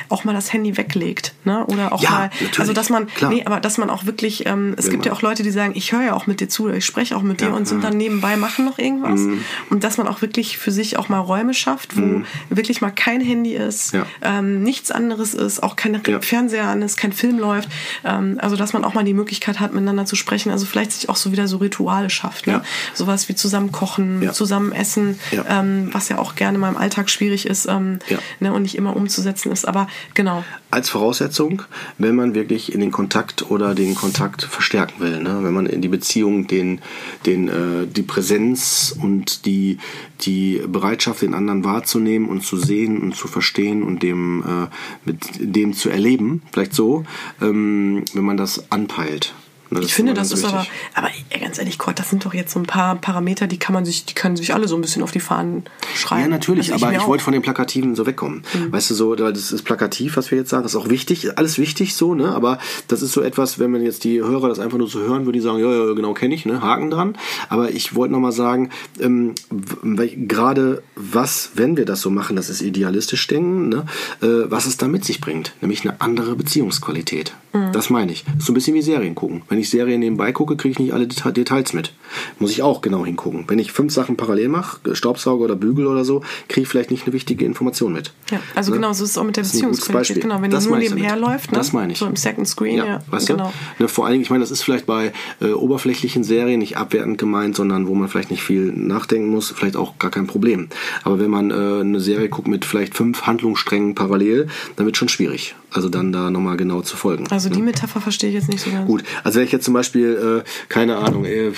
[0.09, 1.35] auch mal das Handy weglegt.
[1.45, 1.65] Ne?
[1.67, 2.61] Oder auch mal, natürlich.
[2.61, 3.31] also dass man, klar.
[3.31, 5.07] nee, aber dass man auch wirklich, ähm, es gibt man.
[5.07, 7.23] ja auch Leute, die sagen, ich höre ja auch mit dir zu, ich spreche auch
[7.23, 9.21] mit dir und sind dann nebenbei, machen noch irgendwas.
[9.21, 9.45] Mhm.
[9.71, 12.25] Und dass man auch wirklich für sich auch mal Räume schafft, wo mhm.
[12.51, 16.21] wirklich mal kein Handy ist, ähm, nichts anderes ist, auch kein ja.
[16.21, 17.69] Fernseher an ist, kein Film läuft.
[18.05, 20.51] Ähm, also dass man auch mal die Möglichkeit hat, miteinander zu sprechen.
[20.51, 22.47] Also vielleicht sich auch so wieder so Rituale schafft.
[22.47, 22.55] Ne?
[22.55, 22.65] Ja.
[22.95, 24.33] Sowas wie zusammen kochen, ja.
[24.33, 25.19] zusammen essen,
[25.49, 27.99] ähm, was ja auch gerne mal im Alltag schwierig ist ähm,
[28.41, 29.67] ne, und nicht immer umzusetzen ist.
[29.67, 30.45] Aber genau.
[30.71, 31.63] Als Voraussetzung,
[31.99, 35.39] wenn man wirklich in den Kontakt oder den Kontakt verstärken will, ne?
[35.43, 36.81] wenn man in die Beziehung den,
[37.25, 39.79] den, äh, die Präsenz und die,
[40.23, 44.67] die Bereitschaft, den anderen wahrzunehmen und zu sehen und zu verstehen und dem äh,
[45.05, 47.05] mit dem zu erleben, vielleicht so,
[47.41, 49.35] ähm, wenn man das anpeilt.
[49.71, 50.71] Ne, ich finde, das ist wichtig.
[50.95, 53.75] aber, aber ganz ehrlich, Gott, das sind doch jetzt so ein paar Parameter, die kann
[53.75, 55.65] man sich, die können sich alle so ein bisschen auf die Fahnen
[55.95, 56.23] schreiben.
[56.23, 58.45] Ja, natürlich, also ich aber ich wollte von den Plakativen so wegkommen.
[58.55, 58.73] Mhm.
[58.73, 61.59] Weißt du, so, das ist plakativ, was wir jetzt sagen, das ist auch wichtig, alles
[61.59, 64.79] wichtig so, ne, aber das ist so etwas, wenn man jetzt die Hörer das einfach
[64.79, 67.19] nur so hören, würde die sagen, ja, ja, genau, kenne ich, ne, Haken dran.
[67.49, 68.71] Aber ich wollte nochmal sagen,
[69.01, 73.87] ähm, gerade was, wenn wir das so machen, das ist idealistisch denken, ne,
[74.23, 77.33] äh, was es da mit sich bringt, nämlich eine andere Beziehungsqualität.
[77.73, 78.25] Das meine ich.
[78.39, 79.43] So ein bisschen wie Serien gucken.
[79.49, 81.93] Wenn ich Serien nebenbei gucke, kriege ich nicht alle Details mit.
[82.39, 83.45] Muss ich auch genau hingucken.
[83.49, 87.05] Wenn ich fünf Sachen parallel mache, Staubsauger oder Bügel oder so, kriege ich vielleicht nicht
[87.05, 88.13] eine wichtige Information mit.
[88.31, 88.79] Ja, also ne?
[88.79, 90.23] genau, so ist es auch mit der Beziehungsqualität.
[90.23, 91.59] Genau, wenn das die nur nebenher läuft, ne?
[91.59, 91.99] das meine ich.
[91.99, 93.53] so im Second Screen, ja, ja weißt genau.
[93.79, 93.85] Du?
[93.85, 97.19] Ne, vor allen Dingen, ich meine, das ist vielleicht bei äh, oberflächlichen Serien nicht abwertend
[97.19, 100.69] gemeint, sondern wo man vielleicht nicht viel nachdenken muss, vielleicht auch gar kein Problem.
[101.05, 105.09] Aber wenn man äh, eine Serie guckt mit vielleicht fünf Handlungssträngen parallel, dann wird schon
[105.09, 105.55] schwierig.
[105.73, 107.27] Also dann da nochmal genau zu folgen.
[107.31, 107.67] Also die ne?
[107.67, 108.87] Metapher verstehe ich jetzt nicht so ganz.
[108.87, 111.53] Gut, also wenn ich jetzt zum Beispiel, äh, keine Ahnung, äh,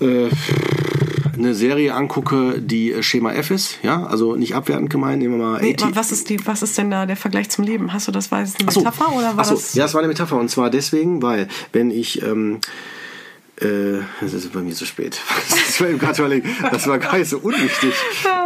[0.00, 0.30] äh, äh,
[1.34, 5.46] eine Serie angucke, die äh, Schema F ist, ja, also nicht abwertend gemeint, nehmen wir
[5.46, 7.92] mal nee, was ist die, was ist denn da der Vergleich zum Leben?
[7.92, 9.54] Hast du das, war das eine Metapher oder war Achso.
[9.54, 9.74] das?
[9.74, 12.60] Ja, es war eine Metapher und zwar deswegen, weil wenn ich ähm,
[13.60, 15.20] äh, das ist bei mir zu spät.
[15.66, 15.80] Das
[16.20, 17.92] war, eben das war gar nicht so unwichtig.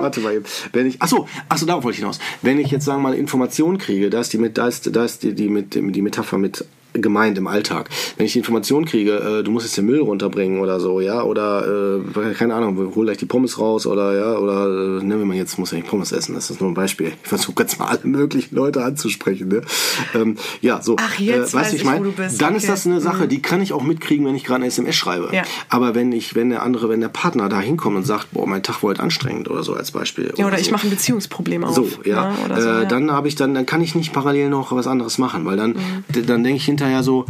[0.00, 0.44] Warte mal eben.
[0.72, 2.18] Wenn ich, achso, achso, darauf wollte ich hinaus.
[2.42, 5.22] Wenn ich jetzt sagen wir mal Informationen kriege, da ist die, da ist, da ist
[5.22, 7.88] die, die, mit, die Metapher mit gemeint im Alltag.
[8.16, 11.22] Wenn ich die Information kriege, äh, du musst jetzt den Müll runterbringen oder so, ja,
[11.22, 15.26] oder äh, keine Ahnung, hol gleich die Pommes raus oder ja, oder äh, ne, wenn
[15.26, 17.12] man jetzt muss ja nicht Pommes essen, das ist nur ein Beispiel.
[17.22, 19.48] Ich versuche jetzt mal alle möglichen Leute anzusprechen.
[19.48, 19.62] Ne?
[20.14, 20.96] Ähm, ja, so.
[20.98, 22.02] Ach, jetzt äh, weißt weiß ich, mein,
[22.38, 22.56] Dann okay.
[22.56, 23.28] ist das eine Sache, mhm.
[23.28, 25.30] die kann ich auch mitkriegen, wenn ich gerade eine SMS schreibe.
[25.32, 25.42] Ja.
[25.68, 28.62] Aber wenn ich, wenn der andere, wenn der Partner da hinkommt und sagt, boah, mein
[28.62, 30.32] Tag war heute anstrengend oder so als Beispiel.
[30.36, 30.72] Ja, oder, oder ich so.
[30.72, 31.74] mache ein Beziehungsproblem auf.
[31.74, 32.30] So, ja.
[32.30, 32.60] Ne?
[32.60, 32.84] So, äh, ja.
[32.84, 35.70] Dann habe ich dann, dann kann ich nicht parallel noch was anderes machen, weil dann,
[35.70, 36.26] mhm.
[36.26, 37.26] dann denke ich hinterher so,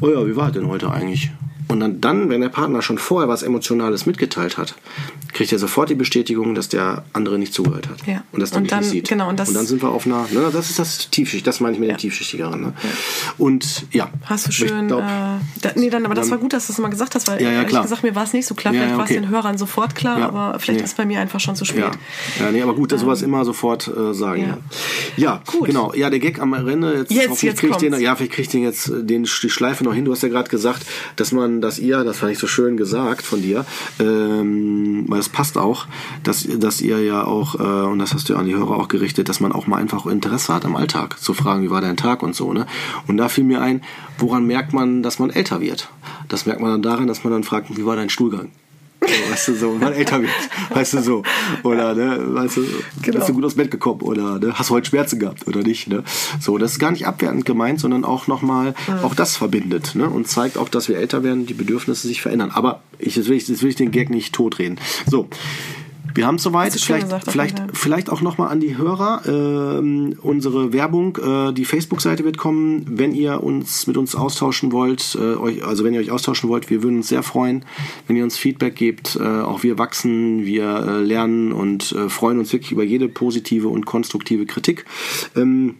[0.00, 1.30] oh ja, wie war denn heute eigentlich?
[1.68, 4.74] Und dann, dann, wenn der Partner schon vorher was Emotionales mitgeteilt hat,
[5.34, 8.06] kriegt er sofort die Bestätigung, dass der andere nicht zugehört hat.
[8.06, 8.24] Ja.
[8.32, 9.08] Und das dann, und dann nicht sieht.
[9.08, 11.74] Genau, und, und dann sind wir auf einer, ne, das ist das Tiefschicht, das meine
[11.74, 11.96] ich mit ja.
[11.96, 12.60] dem Tiefschichtigeren.
[12.60, 12.72] Ne?
[12.82, 12.90] Ja.
[13.36, 14.10] Und ja.
[14.24, 16.78] Hast du schön, glaub, äh, da, nee, dann, aber das war gut, dass du das
[16.78, 18.96] mal gesagt hast, weil ja, ja, ehrlich gesagt, mir war es nicht so klar, vielleicht
[18.96, 20.84] war es den Hörern sofort klar, aber vielleicht nee.
[20.84, 21.80] ist es bei mir einfach schon zu spät.
[21.80, 24.42] Ja, ja nee, aber gut, dass ähm, sowas immer sofort äh, sagen.
[24.42, 24.58] Ja.
[25.16, 25.66] ja, gut.
[25.66, 25.92] genau.
[25.94, 28.48] Ja, der Gag am Ende, jetzt, jetzt, jetzt krieg ich den, ja, vielleicht kriege ich
[28.48, 30.04] den jetzt äh, den, die Schleife noch hin.
[30.04, 30.86] Du hast ja gerade gesagt,
[31.16, 33.64] dass man, dass ihr, das fand ich so schön gesagt von dir,
[33.98, 35.86] ähm, weil es passt auch,
[36.22, 38.88] dass, dass ihr ja auch, äh, und das hast du ja an die Hörer auch
[38.88, 41.96] gerichtet, dass man auch mal einfach Interesse hat am Alltag, zu fragen, wie war dein
[41.96, 42.52] Tag und so.
[42.52, 42.66] Ne?
[43.06, 43.82] Und da fiel mir ein,
[44.18, 45.88] woran merkt man, dass man älter wird?
[46.28, 48.50] Das merkt man dann daran, dass man dann fragt, wie war dein Stuhlgang?
[49.30, 50.30] Weißt du, so, wenn man älter wird,
[50.70, 51.22] weißt du, so.
[51.62, 52.66] Oder, ne, weißt du,
[53.02, 53.18] genau.
[53.18, 55.88] bist du gut aus Bett gekommen oder, ne, hast du heute Schmerzen gehabt oder nicht,
[55.88, 56.02] ne?
[56.40, 59.04] So, das ist gar nicht abwertend gemeint, sondern auch nochmal, mhm.
[59.04, 60.08] auch das verbindet, ne?
[60.08, 62.50] Und zeigt auch, dass wir älter werden, die Bedürfnisse sich verändern.
[62.52, 64.78] Aber ich, jetzt will ich, jetzt will ich den Gag nicht totreden.
[65.06, 65.28] So.
[66.14, 66.72] Wir haben es soweit.
[66.72, 69.22] Vielleicht, gesagt, vielleicht, vielleicht auch nochmal an die Hörer.
[69.26, 72.84] Äh, unsere Werbung, äh, die Facebook-Seite wird kommen.
[72.88, 76.70] Wenn ihr uns mit uns austauschen wollt, äh, euch, also wenn ihr euch austauschen wollt,
[76.70, 77.64] wir würden uns sehr freuen,
[78.06, 79.16] wenn ihr uns Feedback gebt.
[79.16, 83.68] Äh, auch wir wachsen, wir äh, lernen und äh, freuen uns wirklich über jede positive
[83.68, 84.84] und konstruktive Kritik.
[85.36, 85.76] Ähm,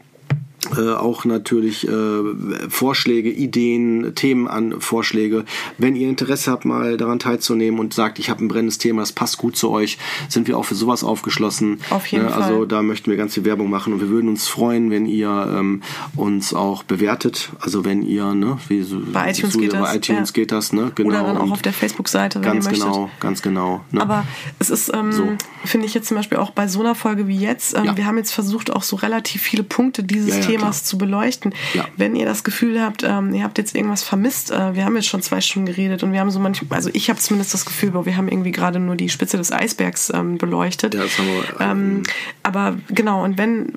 [0.77, 2.23] äh, auch natürlich äh,
[2.69, 5.45] Vorschläge, Ideen, Themen an Vorschläge.
[5.79, 9.13] Wenn ihr Interesse habt, mal daran teilzunehmen und sagt, ich habe ein brennendes Thema, das
[9.13, 11.81] passt gut zu euch, sind wir auch für sowas aufgeschlossen.
[11.91, 12.43] Auf jeden äh, Fall.
[12.43, 15.29] Also da möchten wir ganz viel Werbung machen und wir würden uns freuen, wenn ihr
[15.57, 15.83] ähm,
[16.17, 17.51] uns auch bewertet.
[17.61, 20.35] Also wenn ihr, ne, wie so, bei iTunes, so, geht, bei das, iTunes ja.
[20.35, 20.93] geht das, ne?
[20.95, 21.09] Genau.
[21.09, 23.21] Oder dann auch auf der Facebook-Seite, wenn ganz ihr genau, möchtet.
[23.21, 24.03] Ganz genau, ne?
[24.03, 24.25] Aber
[24.59, 25.29] es ist, ähm, so.
[25.65, 27.97] finde ich jetzt zum Beispiel auch bei so einer Folge wie jetzt, ähm, ja.
[27.97, 31.55] wir haben jetzt versucht, auch so relativ viele Punkte dieses ja, Themas zu beleuchten.
[31.75, 31.87] Ja.
[31.97, 35.09] Wenn ihr das Gefühl habt, ähm, ihr habt jetzt irgendwas vermisst, äh, wir haben jetzt
[35.09, 37.95] schon zwei Stunden geredet und wir haben so manchmal, also ich habe zumindest das Gefühl,
[38.05, 40.95] wir haben irgendwie gerade nur die Spitze des Eisbergs ähm, beleuchtet.
[40.95, 42.03] Ja, das haben wir, ähm, ähm,
[42.43, 43.73] aber genau, und wenn,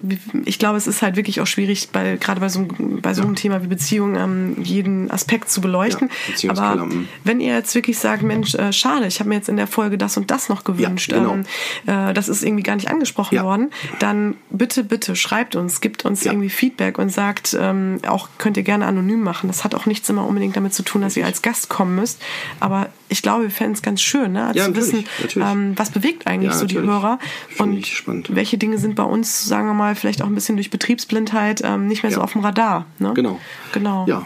[0.46, 3.36] ich glaube, es ist halt wirklich auch schwierig, bei, gerade bei so, bei so einem
[3.36, 6.10] Thema wie Beziehung, ähm, jeden Aspekt zu beleuchten.
[6.38, 6.88] Ja, aber
[7.24, 9.98] wenn ihr jetzt wirklich sagt, Mensch, äh, schade, ich habe mir jetzt in der Folge
[9.98, 11.34] das und das noch gewünscht, genau.
[11.34, 11.46] Ähm,
[11.86, 16.26] äh, das ist irgendwie gar nicht angesprochen worden, dann bitte, bitte schreibt uns, gibt uns
[16.26, 19.48] irgendwie Feedback und sagt, ähm, auch könnt ihr gerne anonym machen.
[19.48, 22.22] Das hat auch nichts immer unbedingt damit zu tun, dass ihr als Gast kommen müsst.
[22.60, 24.52] Aber ich glaube, wir fänden es ganz schön, ne?
[24.54, 27.20] ja, zu wissen, ähm, was bewegt eigentlich ja, so die Hörer
[27.58, 27.86] und
[28.30, 31.88] welche Dinge sind bei uns, sagen wir mal, vielleicht auch ein bisschen durch Betriebsblindheit ähm,
[31.88, 32.18] nicht mehr ja.
[32.18, 32.86] so auf dem Radar.
[33.00, 33.14] Ne?
[33.14, 33.40] Genau.
[33.74, 34.06] Genau.
[34.08, 34.26] Ja.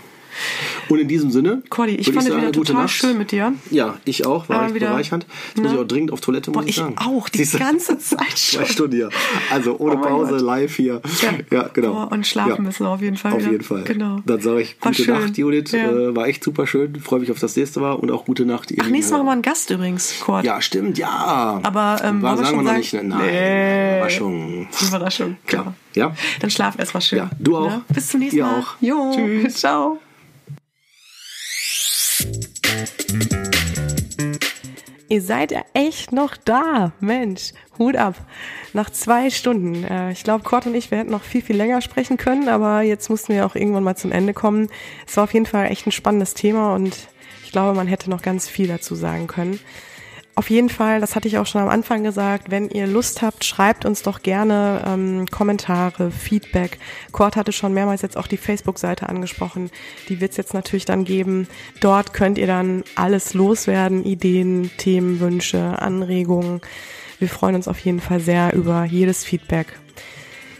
[0.90, 1.62] Und in diesem Sinne.
[1.70, 2.90] Cordy, ich fand es wieder total Nacht.
[2.94, 3.54] schön mit dir.
[3.72, 4.50] Ja, ich auch.
[4.50, 5.26] War echt bereichernd.
[5.48, 5.64] Jetzt ne?
[5.64, 6.96] muss ich auch dringend auf Toilette, muss Boah, ich sagen.
[7.00, 7.60] Ich auch, die Siehste?
[7.60, 8.60] ganze Zeit schon.
[8.62, 9.10] Zwei Stunden hier.
[9.52, 10.42] Also ohne oh Pause, Gott.
[10.42, 11.02] live hier.
[11.22, 11.94] Ja, ja genau.
[11.94, 12.62] Boah, und schlafen ja.
[12.62, 13.34] müssen wir auf jeden Fall.
[13.34, 13.52] Auf wieder.
[13.52, 13.84] jeden Fall.
[13.84, 14.20] Genau.
[14.26, 15.14] Dann sage ich gute schön.
[15.14, 15.72] Nacht, Judith.
[15.72, 15.92] Ja.
[15.92, 17.00] Äh, war echt super schön.
[17.00, 18.74] Freue mich auf das nächste Mal und auch gute Nacht.
[18.80, 20.46] Ach, nächstes Mal haben wir einen Gast übrigens, Cord.
[20.46, 21.60] Ja, stimmt, ja.
[21.64, 22.78] Aber ähm, war, sagen wir noch sagen?
[22.80, 22.94] nicht.
[22.94, 23.98] Nein, nee.
[23.98, 24.68] Überraschung.
[24.88, 25.76] Überraschung, klar.
[25.94, 26.14] Ja.
[26.40, 27.20] Dann schlaf erstmal schön.
[27.20, 27.70] Ja, du auch.
[27.70, 27.82] Ne?
[27.94, 28.60] Bis zum nächsten Ihr Mal.
[28.60, 28.76] auch.
[28.82, 29.14] Jo.
[29.16, 29.56] Tschüss.
[29.56, 30.00] Ciao.
[35.08, 36.92] Ihr seid ja echt noch da.
[37.00, 38.16] Mensch, Hut ab.
[38.74, 39.84] Nach zwei Stunden.
[39.84, 42.82] Äh, ich glaube, Kurt und ich, wir hätten noch viel, viel länger sprechen können, aber
[42.82, 44.68] jetzt mussten wir auch irgendwann mal zum Ende kommen.
[45.08, 47.08] Es war auf jeden Fall echt ein spannendes Thema und
[47.46, 49.60] ich glaube, man hätte noch ganz viel dazu sagen können.
[50.38, 53.46] Auf jeden Fall, das hatte ich auch schon am Anfang gesagt, wenn ihr Lust habt,
[53.46, 56.78] schreibt uns doch gerne ähm, Kommentare, Feedback.
[57.14, 59.72] Kurt hatte schon mehrmals jetzt auch die Facebook-Seite angesprochen.
[60.10, 61.48] Die wird es jetzt natürlich dann geben.
[61.80, 66.60] Dort könnt ihr dann alles loswerden, Ideen, Themen, Wünsche, Anregungen.
[67.18, 69.80] Wir freuen uns auf jeden Fall sehr über jedes Feedback.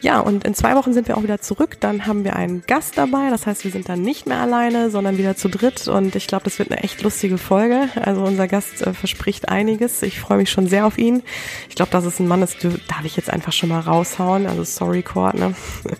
[0.06, 1.78] Ja, und in zwei Wochen sind wir auch wieder zurück.
[1.80, 3.32] Dann haben wir einen Gast dabei.
[3.32, 5.88] Das heißt, wir sind dann nicht mehr alleine, sondern wieder zu dritt.
[5.88, 7.90] Und ich glaube, das wird eine echt lustige Folge.
[8.00, 10.04] Also unser Gast äh, verspricht einiges.
[10.04, 11.24] Ich freue mich schon sehr auf ihn.
[11.70, 14.46] Ich glaube, das ist ein Mann, das darf ich jetzt einfach schon mal raushauen.
[14.46, 15.56] Also sorry, Court, ne?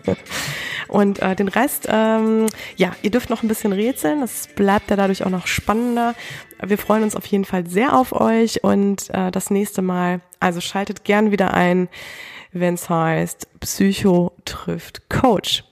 [0.88, 2.46] Und äh, den Rest, ähm,
[2.76, 4.22] ja, ihr dürft noch ein bisschen rätseln.
[4.22, 6.14] Das bleibt ja dadurch auch noch spannender.
[6.64, 10.62] Wir freuen uns auf jeden Fall sehr auf euch und äh, das nächste Mal, also
[10.62, 11.90] schaltet gern wieder ein
[12.56, 15.64] wenn es heißt Psycho trifft Coach.